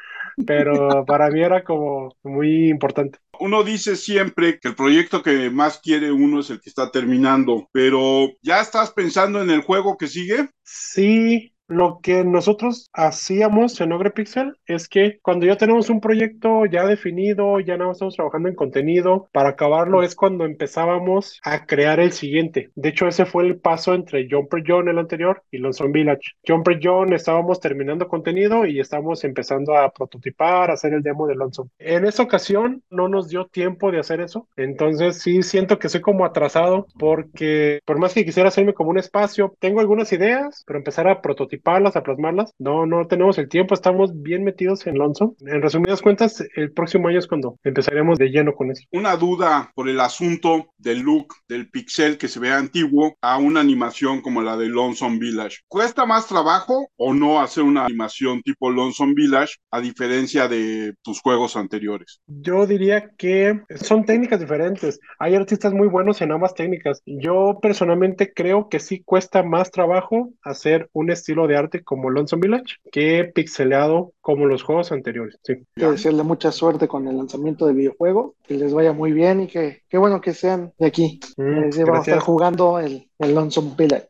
Pero 0.46 1.05
para 1.05 1.29
mí 1.29 1.42
era 1.42 1.64
como 1.64 2.16
muy 2.22 2.70
importante. 2.70 3.18
Uno 3.40 3.64
dice 3.64 3.96
siempre 3.96 4.59
que 4.59 4.68
el 4.68 4.74
proyecto 4.74 5.22
que 5.22 5.50
más 5.50 5.81
quiere 5.81 6.12
uno 6.12 6.40
es 6.40 6.50
el 6.50 6.61
que 6.61 6.70
está 6.70 6.90
terminando, 6.90 7.68
pero 7.72 8.29
¿ya 8.42 8.61
estás 8.61 8.92
pensando 8.92 9.42
en 9.42 9.50
el 9.50 9.62
juego 9.62 9.96
que 9.98 10.07
sigue? 10.07 10.48
Sí, 10.62 11.53
lo 11.70 12.00
que 12.02 12.24
nosotros 12.24 12.90
hacíamos 12.92 13.80
en 13.80 13.92
Ogre 13.92 14.11
Pixel 14.11 14.56
es 14.66 14.88
que 14.88 15.20
cuando 15.22 15.46
ya 15.46 15.56
tenemos 15.56 15.88
un 15.88 16.00
proyecto 16.00 16.66
ya 16.66 16.85
definido, 16.85 17.61
ya 17.61 17.76
no 17.76 17.92
estamos 17.92 18.16
trabajando 18.16 18.48
en 18.48 18.56
contenido, 18.56 19.28
para 19.33 19.50
acabarlo 19.50 20.02
es 20.02 20.16
cuando 20.16 20.44
empezábamos 20.44 21.40
a 21.44 21.66
crear 21.66 22.00
el 22.00 22.11
siguiente. 22.11 22.70
De 22.74 22.88
hecho, 22.88 23.06
ese 23.06 23.24
fue 23.24 23.46
el 23.46 23.61
paso 23.61 23.94
entre 23.94 24.28
Jumper 24.28 24.64
John, 24.66 24.88
el 24.88 24.98
anterior, 24.98 25.44
y 25.52 25.59
Lonesome 25.59 25.92
Village. 25.92 26.33
Jumper 26.46 26.80
John 26.83 27.12
estábamos 27.12 27.61
terminando 27.61 28.09
contenido 28.09 28.66
y 28.66 28.80
estábamos 28.80 29.22
empezando 29.22 29.76
a 29.76 29.92
prototipar, 29.92 30.70
a 30.70 30.74
hacer 30.74 30.92
el 30.92 31.02
demo 31.02 31.28
de 31.28 31.37
Lonesome. 31.37 31.70
En 31.78 32.04
esa 32.04 32.24
ocasión 32.24 32.83
no 32.90 33.09
nos 33.09 33.28
dio 33.28 33.46
tiempo 33.46 33.92
de 33.92 34.00
hacer 34.00 34.20
eso, 34.20 34.48
entonces 34.56 35.22
sí 35.22 35.44
siento 35.44 35.78
que 35.78 35.88
soy 35.88 36.00
como 36.00 36.24
atrasado 36.24 36.88
porque 36.98 37.78
por 37.85 37.98
más 37.98 38.12
que 38.12 38.24
quisiera 38.24 38.48
hacerme 38.48 38.74
como 38.74 38.90
un 38.90 38.98
espacio, 38.98 39.54
tengo 39.61 39.78
algunas 39.78 40.12
ideas, 40.12 40.64
pero 40.66 40.78
empezar 40.80 41.06
a 41.06 41.22
a 41.64 42.02
plasmarlas, 42.02 42.52
no, 42.58 42.86
no 42.86 43.06
tenemos 43.06 43.38
el 43.38 43.48
tiempo, 43.48 43.74
estamos 43.74 44.10
bien 44.22 44.44
metidos 44.44 44.86
en 44.86 44.98
Lonesome. 44.98 45.34
En 45.40 45.62
resumidas 45.62 46.02
cuentas, 46.02 46.44
el 46.56 46.72
próximo 46.72 47.08
año 47.08 47.18
es 47.18 47.26
cuando 47.26 47.58
empezaremos 47.64 48.18
de 48.18 48.28
lleno 48.28 48.54
con 48.54 48.70
eso. 48.70 48.84
Una 48.92 49.16
duda 49.16 49.70
por 49.74 49.88
el 49.88 50.00
asunto 50.00 50.72
del 50.78 51.00
look 51.00 51.34
del 51.48 51.70
pixel 51.70 52.18
que 52.18 52.28
se 52.28 52.40
ve 52.40 52.52
antiguo 52.52 53.16
a 53.20 53.38
una 53.38 53.60
animación 53.60 54.20
como 54.20 54.42
la 54.42 54.56
de 54.56 54.68
Lonesome 54.68 55.18
Village. 55.18 55.58
¿Cuesta 55.68 56.06
más 56.06 56.26
trabajo 56.26 56.88
o 56.96 57.14
no 57.14 57.40
hacer 57.40 57.64
una 57.64 57.84
animación 57.84 58.42
tipo 58.42 58.70
Lonesome 58.70 59.14
Village 59.14 59.56
a 59.70 59.80
diferencia 59.80 60.48
de 60.48 60.94
tus 61.02 61.20
juegos 61.20 61.56
anteriores? 61.56 62.20
Yo 62.26 62.66
diría 62.66 63.10
que 63.16 63.60
son 63.76 64.04
técnicas 64.04 64.40
diferentes. 64.40 65.00
Hay 65.18 65.34
artistas 65.34 65.72
muy 65.72 65.88
buenos 65.88 66.20
en 66.20 66.32
ambas 66.32 66.54
técnicas. 66.54 67.02
Yo 67.06 67.58
personalmente 67.60 68.32
creo 68.32 68.68
que 68.68 68.80
sí 68.80 69.02
cuesta 69.04 69.42
más 69.42 69.70
trabajo 69.70 70.30
hacer 70.42 70.88
un 70.92 71.10
estilo 71.10 71.46
de 71.50 71.56
arte 71.58 71.84
como 71.84 72.10
Lonesome 72.10 72.46
Village 72.48 72.76
que 72.90 73.24
pixeleado 73.34 74.12
como 74.20 74.46
los 74.46 74.62
juegos 74.62 74.92
anteriores. 74.92 75.38
Sí. 75.42 75.54
Que 75.76 75.86
desearle 75.86 76.22
mucha 76.22 76.52
suerte 76.52 76.88
con 76.88 77.06
el 77.08 77.16
lanzamiento 77.16 77.66
del 77.66 77.76
videojuego, 77.76 78.36
que 78.46 78.54
les 78.54 78.72
vaya 78.72 78.92
muy 78.92 79.12
bien 79.12 79.42
y 79.42 79.46
que 79.48 79.82
qué 79.88 79.98
bueno 79.98 80.20
que 80.20 80.32
sean 80.34 80.72
de 80.78 80.86
aquí. 80.86 81.20
Mm, 81.36 81.64
Eh, 81.64 81.72
sí, 81.72 81.82
vamos 81.84 81.98
a 82.00 82.02
estar 82.02 82.18
gracias. 82.18 82.24
jugando 82.24 82.78
el, 82.78 83.10
el 83.18 83.34
Lonesome 83.34 83.74
Village. 83.76 84.08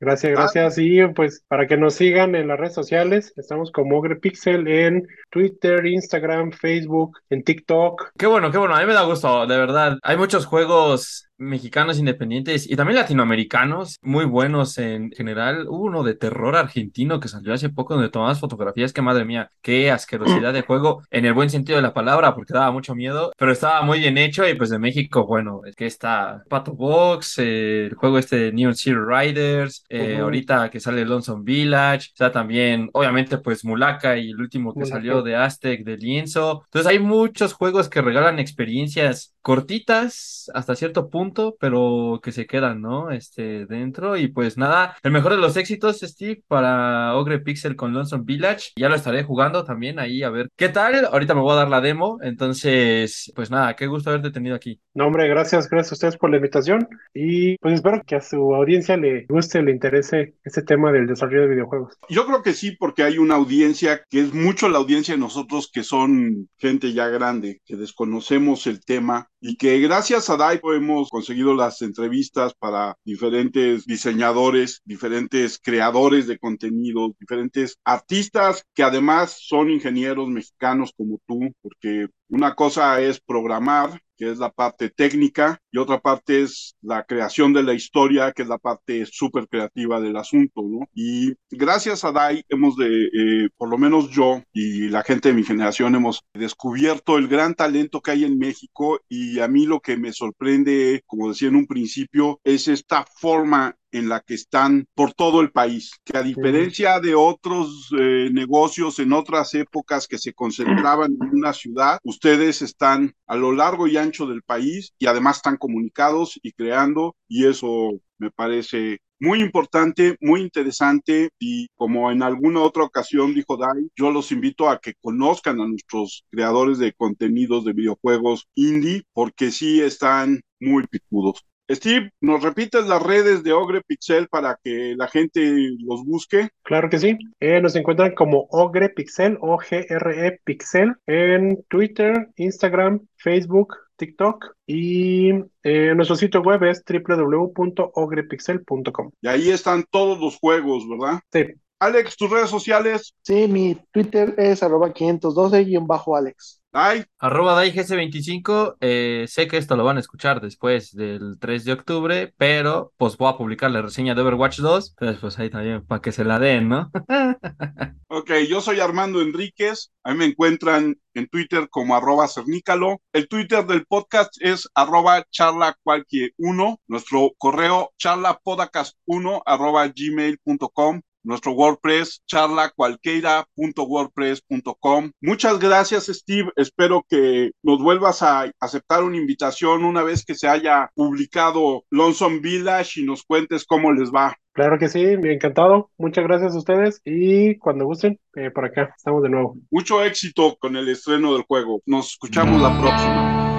Gracias, 0.00 0.32
gracias. 0.32 0.76
Y 0.78 1.06
pues 1.14 1.44
para 1.48 1.66
que 1.66 1.78
nos 1.78 1.94
sigan 1.94 2.34
en 2.34 2.48
las 2.48 2.58
redes 2.58 2.74
sociales, 2.74 3.32
estamos 3.36 3.70
como 3.72 3.96
Ogre 3.98 4.16
Pixel 4.16 4.68
en 4.68 5.06
Twitter, 5.30 5.86
Instagram, 5.86 6.52
Facebook, 6.52 7.18
en 7.30 7.42
TikTok. 7.42 8.10
Qué 8.18 8.26
bueno, 8.26 8.50
qué 8.50 8.58
bueno. 8.58 8.74
A 8.74 8.80
mí 8.80 8.86
me 8.86 8.92
da 8.92 9.04
gusto, 9.04 9.46
de 9.46 9.56
verdad. 9.56 9.96
Hay 10.02 10.16
muchos 10.18 10.44
juegos 10.44 11.28
mexicanos 11.44 11.98
independientes 11.98 12.70
y 12.70 12.76
también 12.76 12.98
latinoamericanos 12.98 13.98
muy 14.02 14.24
buenos 14.24 14.78
en 14.78 15.10
general. 15.12 15.66
Hubo 15.68 15.84
uno 15.84 16.02
de 16.02 16.14
terror 16.14 16.56
argentino 16.56 17.20
que 17.20 17.28
salió 17.28 17.52
hace 17.52 17.68
poco 17.68 17.94
donde 17.94 18.10
tomabas 18.10 18.40
fotografías 18.40 18.92
que 18.92 19.02
madre 19.02 19.24
mía, 19.24 19.50
qué 19.62 19.90
asquerosidad 19.90 20.52
de 20.52 20.62
juego 20.62 21.02
en 21.10 21.24
el 21.24 21.34
buen 21.34 21.50
sentido 21.50 21.76
de 21.76 21.82
la 21.82 21.94
palabra 21.94 22.34
porque 22.34 22.52
daba 22.52 22.72
mucho 22.72 22.94
miedo, 22.94 23.32
pero 23.36 23.52
estaba 23.52 23.82
muy 23.82 24.00
bien 24.00 24.18
hecho 24.18 24.48
y 24.48 24.54
pues 24.54 24.70
de 24.70 24.78
México, 24.78 25.26
bueno, 25.26 25.62
es 25.64 25.76
que 25.76 25.86
está 25.86 26.42
Pato 26.48 26.72
Box, 26.72 27.38
eh, 27.38 27.86
el 27.86 27.94
juego 27.94 28.18
este 28.18 28.36
de 28.36 28.52
Neon 28.52 28.74
Zero 28.74 29.06
Riders, 29.06 29.84
eh, 29.88 30.18
ahorita 30.18 30.70
que 30.70 30.80
sale 30.80 31.04
Lonesome 31.04 31.44
Village, 31.44 32.10
o 32.14 32.16
sea, 32.16 32.32
también 32.32 32.88
obviamente 32.92 33.38
pues 33.38 33.64
Mulaka 33.64 34.16
y 34.16 34.30
el 34.30 34.40
último 34.40 34.72
que 34.72 34.80
Mulaka. 34.80 34.96
salió 34.96 35.22
de 35.22 35.36
Aztec, 35.36 35.84
de 35.84 35.96
Lienzo. 35.96 36.62
Entonces 36.66 36.90
hay 36.90 36.98
muchos 36.98 37.52
juegos 37.52 37.88
que 37.88 38.02
regalan 38.02 38.38
experiencias 38.38 39.34
cortitas 39.42 40.50
hasta 40.54 40.74
cierto 40.74 41.10
punto 41.10 41.33
pero 41.58 42.20
que 42.22 42.32
se 42.32 42.46
quedan, 42.46 42.80
¿no? 42.80 43.10
Este, 43.10 43.66
dentro. 43.66 44.16
Y 44.16 44.28
pues 44.28 44.56
nada, 44.56 44.96
el 45.02 45.12
mejor 45.12 45.32
de 45.32 45.38
los 45.38 45.56
éxitos, 45.56 46.00
Steve, 46.00 46.42
para 46.48 47.16
Ogre 47.16 47.40
Pixel 47.40 47.76
con 47.76 47.92
Lonesome 47.92 48.24
Village. 48.24 48.72
Ya 48.76 48.88
lo 48.88 48.94
estaré 48.94 49.22
jugando 49.24 49.64
también 49.64 49.98
ahí 49.98 50.22
a 50.22 50.30
ver 50.30 50.48
qué 50.56 50.68
tal. 50.68 51.06
Ahorita 51.06 51.34
me 51.34 51.40
voy 51.40 51.52
a 51.52 51.56
dar 51.56 51.68
la 51.68 51.80
demo. 51.80 52.18
Entonces, 52.22 53.32
pues 53.34 53.50
nada, 53.50 53.74
qué 53.76 53.86
gusto 53.86 54.10
haberte 54.10 54.30
tenido 54.30 54.54
aquí. 54.54 54.80
No, 54.94 55.06
hombre, 55.06 55.28
gracias, 55.28 55.68
gracias 55.68 55.92
a 55.92 55.94
ustedes 55.94 56.16
por 56.16 56.30
la 56.30 56.36
invitación. 56.36 56.88
Y 57.12 57.56
pues 57.58 57.74
espero 57.74 58.02
que 58.06 58.16
a 58.16 58.20
su 58.20 58.54
audiencia 58.54 58.96
le 58.96 59.26
guste, 59.28 59.62
le 59.62 59.72
interese 59.72 60.34
este 60.44 60.62
tema 60.62 60.92
del 60.92 61.06
desarrollo 61.06 61.42
de 61.42 61.48
videojuegos. 61.48 61.98
Yo 62.08 62.26
creo 62.26 62.42
que 62.42 62.52
sí, 62.52 62.72
porque 62.72 63.02
hay 63.02 63.18
una 63.18 63.34
audiencia 63.34 64.02
que 64.08 64.20
es 64.20 64.34
mucho 64.34 64.68
la 64.68 64.78
audiencia 64.78 65.14
de 65.14 65.20
nosotros 65.20 65.70
que 65.72 65.82
son 65.82 66.48
gente 66.58 66.92
ya 66.92 67.08
grande, 67.08 67.60
que 67.64 67.76
desconocemos 67.76 68.66
el 68.66 68.84
tema 68.84 69.28
y 69.40 69.56
que 69.56 69.78
gracias 69.80 70.30
a 70.30 70.36
DAIPO 70.36 70.74
hemos 70.74 71.10
conseguido 71.14 71.54
las 71.54 71.80
entrevistas 71.80 72.54
para 72.54 72.96
diferentes 73.04 73.84
diseñadores, 73.86 74.82
diferentes 74.84 75.60
creadores 75.62 76.26
de 76.26 76.40
contenido, 76.40 77.14
diferentes 77.20 77.78
artistas 77.84 78.64
que 78.74 78.82
además 78.82 79.36
son 79.38 79.70
ingenieros 79.70 80.28
mexicanos 80.28 80.92
como 80.96 81.20
tú, 81.24 81.52
porque 81.62 82.08
una 82.28 82.54
cosa 82.54 83.00
es 83.00 83.20
programar 83.20 84.00
que 84.16 84.30
es 84.30 84.38
la 84.38 84.50
parte 84.50 84.90
técnica, 84.90 85.60
y 85.70 85.78
otra 85.78 86.00
parte 86.00 86.42
es 86.42 86.76
la 86.82 87.04
creación 87.04 87.52
de 87.52 87.62
la 87.62 87.74
historia, 87.74 88.32
que 88.32 88.42
es 88.42 88.48
la 88.48 88.58
parte 88.58 89.06
súper 89.06 89.48
creativa 89.48 90.00
del 90.00 90.16
asunto, 90.16 90.62
¿no? 90.62 90.86
Y 90.94 91.34
gracias 91.50 92.04
a 92.04 92.12
DAI 92.12 92.44
hemos 92.48 92.76
de, 92.76 93.06
eh, 93.06 93.48
por 93.56 93.68
lo 93.68 93.78
menos 93.78 94.10
yo 94.10 94.42
y 94.52 94.88
la 94.88 95.02
gente 95.02 95.28
de 95.28 95.34
mi 95.34 95.44
generación 95.44 95.94
hemos 95.94 96.22
descubierto 96.34 97.18
el 97.18 97.28
gran 97.28 97.54
talento 97.54 98.00
que 98.00 98.12
hay 98.12 98.24
en 98.24 98.38
México 98.38 99.00
y 99.08 99.40
a 99.40 99.48
mí 99.48 99.66
lo 99.66 99.80
que 99.80 99.96
me 99.96 100.12
sorprende, 100.12 101.02
como 101.06 101.28
decía 101.28 101.48
en 101.48 101.56
un 101.56 101.66
principio, 101.66 102.40
es 102.44 102.68
esta 102.68 103.04
forma 103.04 103.76
en 103.94 104.08
la 104.08 104.20
que 104.20 104.34
están 104.34 104.86
por 104.94 105.12
todo 105.14 105.40
el 105.40 105.52
país, 105.52 105.92
que 106.04 106.18
a 106.18 106.22
diferencia 106.22 106.98
de 106.98 107.14
otros 107.14 107.90
eh, 107.96 108.28
negocios 108.32 108.98
en 108.98 109.12
otras 109.12 109.54
épocas 109.54 110.08
que 110.08 110.18
se 110.18 110.34
concentraban 110.34 111.12
en 111.12 111.38
una 111.38 111.52
ciudad, 111.52 111.98
ustedes 112.02 112.60
están 112.60 113.14
a 113.26 113.36
lo 113.36 113.52
largo 113.52 113.86
y 113.86 113.96
ancho 113.96 114.26
del 114.26 114.42
país 114.42 114.92
y 114.98 115.06
además 115.06 115.36
están 115.36 115.56
comunicados 115.56 116.38
y 116.42 116.52
creando 116.52 117.14
y 117.28 117.46
eso 117.46 117.92
me 118.18 118.30
parece 118.30 118.98
muy 119.20 119.40
importante, 119.40 120.16
muy 120.20 120.40
interesante 120.40 121.30
y 121.38 121.68
como 121.76 122.10
en 122.10 122.22
alguna 122.22 122.60
otra 122.60 122.82
ocasión 122.82 123.32
dijo 123.32 123.56
Dai, 123.56 123.88
yo 123.96 124.10
los 124.10 124.32
invito 124.32 124.68
a 124.68 124.80
que 124.80 124.94
conozcan 125.00 125.60
a 125.60 125.68
nuestros 125.68 126.24
creadores 126.30 126.78
de 126.78 126.92
contenidos 126.92 127.64
de 127.64 127.72
videojuegos 127.72 128.48
indie 128.54 129.04
porque 129.12 129.50
sí 129.52 129.80
están 129.80 130.40
muy 130.60 130.86
picudos. 130.88 131.44
Steve, 131.70 132.10
¿nos 132.20 132.42
repites 132.42 132.86
las 132.86 133.02
redes 133.02 133.42
de 133.42 133.52
Ogre 133.52 133.80
Pixel 133.86 134.28
para 134.28 134.58
que 134.62 134.94
la 134.96 135.08
gente 135.08 135.40
los 135.78 136.04
busque? 136.04 136.50
Claro 136.62 136.90
que 136.90 136.98
sí. 136.98 137.16
Eh, 137.40 137.60
nos 137.60 137.74
encuentran 137.74 138.14
como 138.14 138.46
Ogre 138.50 138.90
Pixel, 138.90 139.38
O-G-R-E 139.40 140.40
Pixel, 140.44 140.94
en 141.06 141.64
Twitter, 141.68 142.28
Instagram, 142.36 143.00
Facebook, 143.16 143.74
TikTok 143.96 144.56
y 144.66 145.30
eh, 145.62 145.94
nuestro 145.94 146.16
sitio 146.16 146.42
web 146.42 146.62
es 146.64 146.84
www.ogrepixel.com. 146.86 149.10
Y 149.22 149.28
ahí 149.28 149.48
están 149.50 149.84
todos 149.90 150.20
los 150.20 150.36
juegos, 150.36 150.86
¿verdad? 150.88 151.20
Sí. 151.32 151.46
Alex, 151.78 152.16
tus 152.16 152.30
redes 152.30 152.50
sociales. 152.50 153.14
Sí, 153.22 153.46
mi 153.48 153.76
Twitter 153.92 154.34
es 154.38 154.62
arroba 154.62 154.92
512-Alex. 154.92 156.60
Dai. 156.74 157.04
Arroba 157.20 157.54
DaiGC25, 157.54 158.78
eh, 158.80 159.26
sé 159.28 159.46
que 159.46 159.58
esto 159.58 159.76
lo 159.76 159.84
van 159.84 159.96
a 159.96 160.00
escuchar 160.00 160.40
después 160.40 160.90
del 160.90 161.38
3 161.38 161.64
de 161.64 161.72
octubre, 161.72 162.34
pero 162.36 162.92
pues 162.96 163.16
voy 163.16 163.28
a 163.30 163.36
publicar 163.36 163.70
la 163.70 163.80
reseña 163.80 164.16
de 164.16 164.22
Overwatch 164.22 164.58
2, 164.58 164.96
entonces 164.98 165.20
pues 165.20 165.38
ahí 165.38 165.50
también 165.50 165.86
para 165.86 166.02
que 166.02 166.10
se 166.10 166.24
la 166.24 166.40
den, 166.40 166.68
¿no? 166.68 166.90
ok, 168.08 168.30
yo 168.48 168.60
soy 168.60 168.80
Armando 168.80 169.22
Enríquez, 169.22 169.92
ahí 170.02 170.16
me 170.16 170.24
encuentran 170.24 170.96
en 171.14 171.28
Twitter 171.28 171.68
como 171.70 171.94
arroba 171.94 172.26
cernícalo, 172.26 173.00
el 173.12 173.28
Twitter 173.28 173.64
del 173.66 173.86
podcast 173.86 174.34
es 174.40 174.68
arroba 174.74 175.22
charla 175.30 175.76
cualquier 175.84 176.32
uno, 176.38 176.80
nuestro 176.88 177.30
correo 177.38 177.92
charlapodcast1 178.02 179.42
arroba 179.46 179.86
gmail.com, 179.86 181.02
nuestro 181.24 181.52
WordPress, 181.52 182.22
charlacualqueira.wordpress.com. 182.26 185.10
Muchas 185.20 185.58
gracias, 185.58 186.06
Steve. 186.06 186.50
Espero 186.56 187.04
que 187.08 187.50
nos 187.62 187.82
vuelvas 187.82 188.22
a 188.22 188.50
aceptar 188.60 189.02
una 189.02 189.16
invitación 189.16 189.84
una 189.84 190.02
vez 190.02 190.22
que 190.24 190.34
se 190.34 190.48
haya 190.48 190.90
publicado 190.94 191.84
Lonesome 191.90 192.38
Village 192.38 193.00
y 193.00 193.04
nos 193.04 193.24
cuentes 193.24 193.64
cómo 193.64 193.92
les 193.92 194.12
va. 194.12 194.36
Claro 194.52 194.78
que 194.78 194.88
sí, 194.88 195.02
encantado. 195.02 195.90
Muchas 195.98 196.24
gracias 196.24 196.54
a 196.54 196.58
ustedes 196.58 197.00
y 197.04 197.58
cuando 197.58 197.86
gusten, 197.86 198.20
eh, 198.36 198.52
por 198.52 198.64
acá 198.64 198.94
estamos 198.96 199.24
de 199.24 199.30
nuevo. 199.30 199.56
Mucho 199.70 200.04
éxito 200.04 200.56
con 200.60 200.76
el 200.76 200.88
estreno 200.88 201.34
del 201.34 201.42
juego. 201.42 201.82
Nos 201.86 202.12
escuchamos 202.12 202.62
la 202.62 202.80
próxima. 202.80 203.53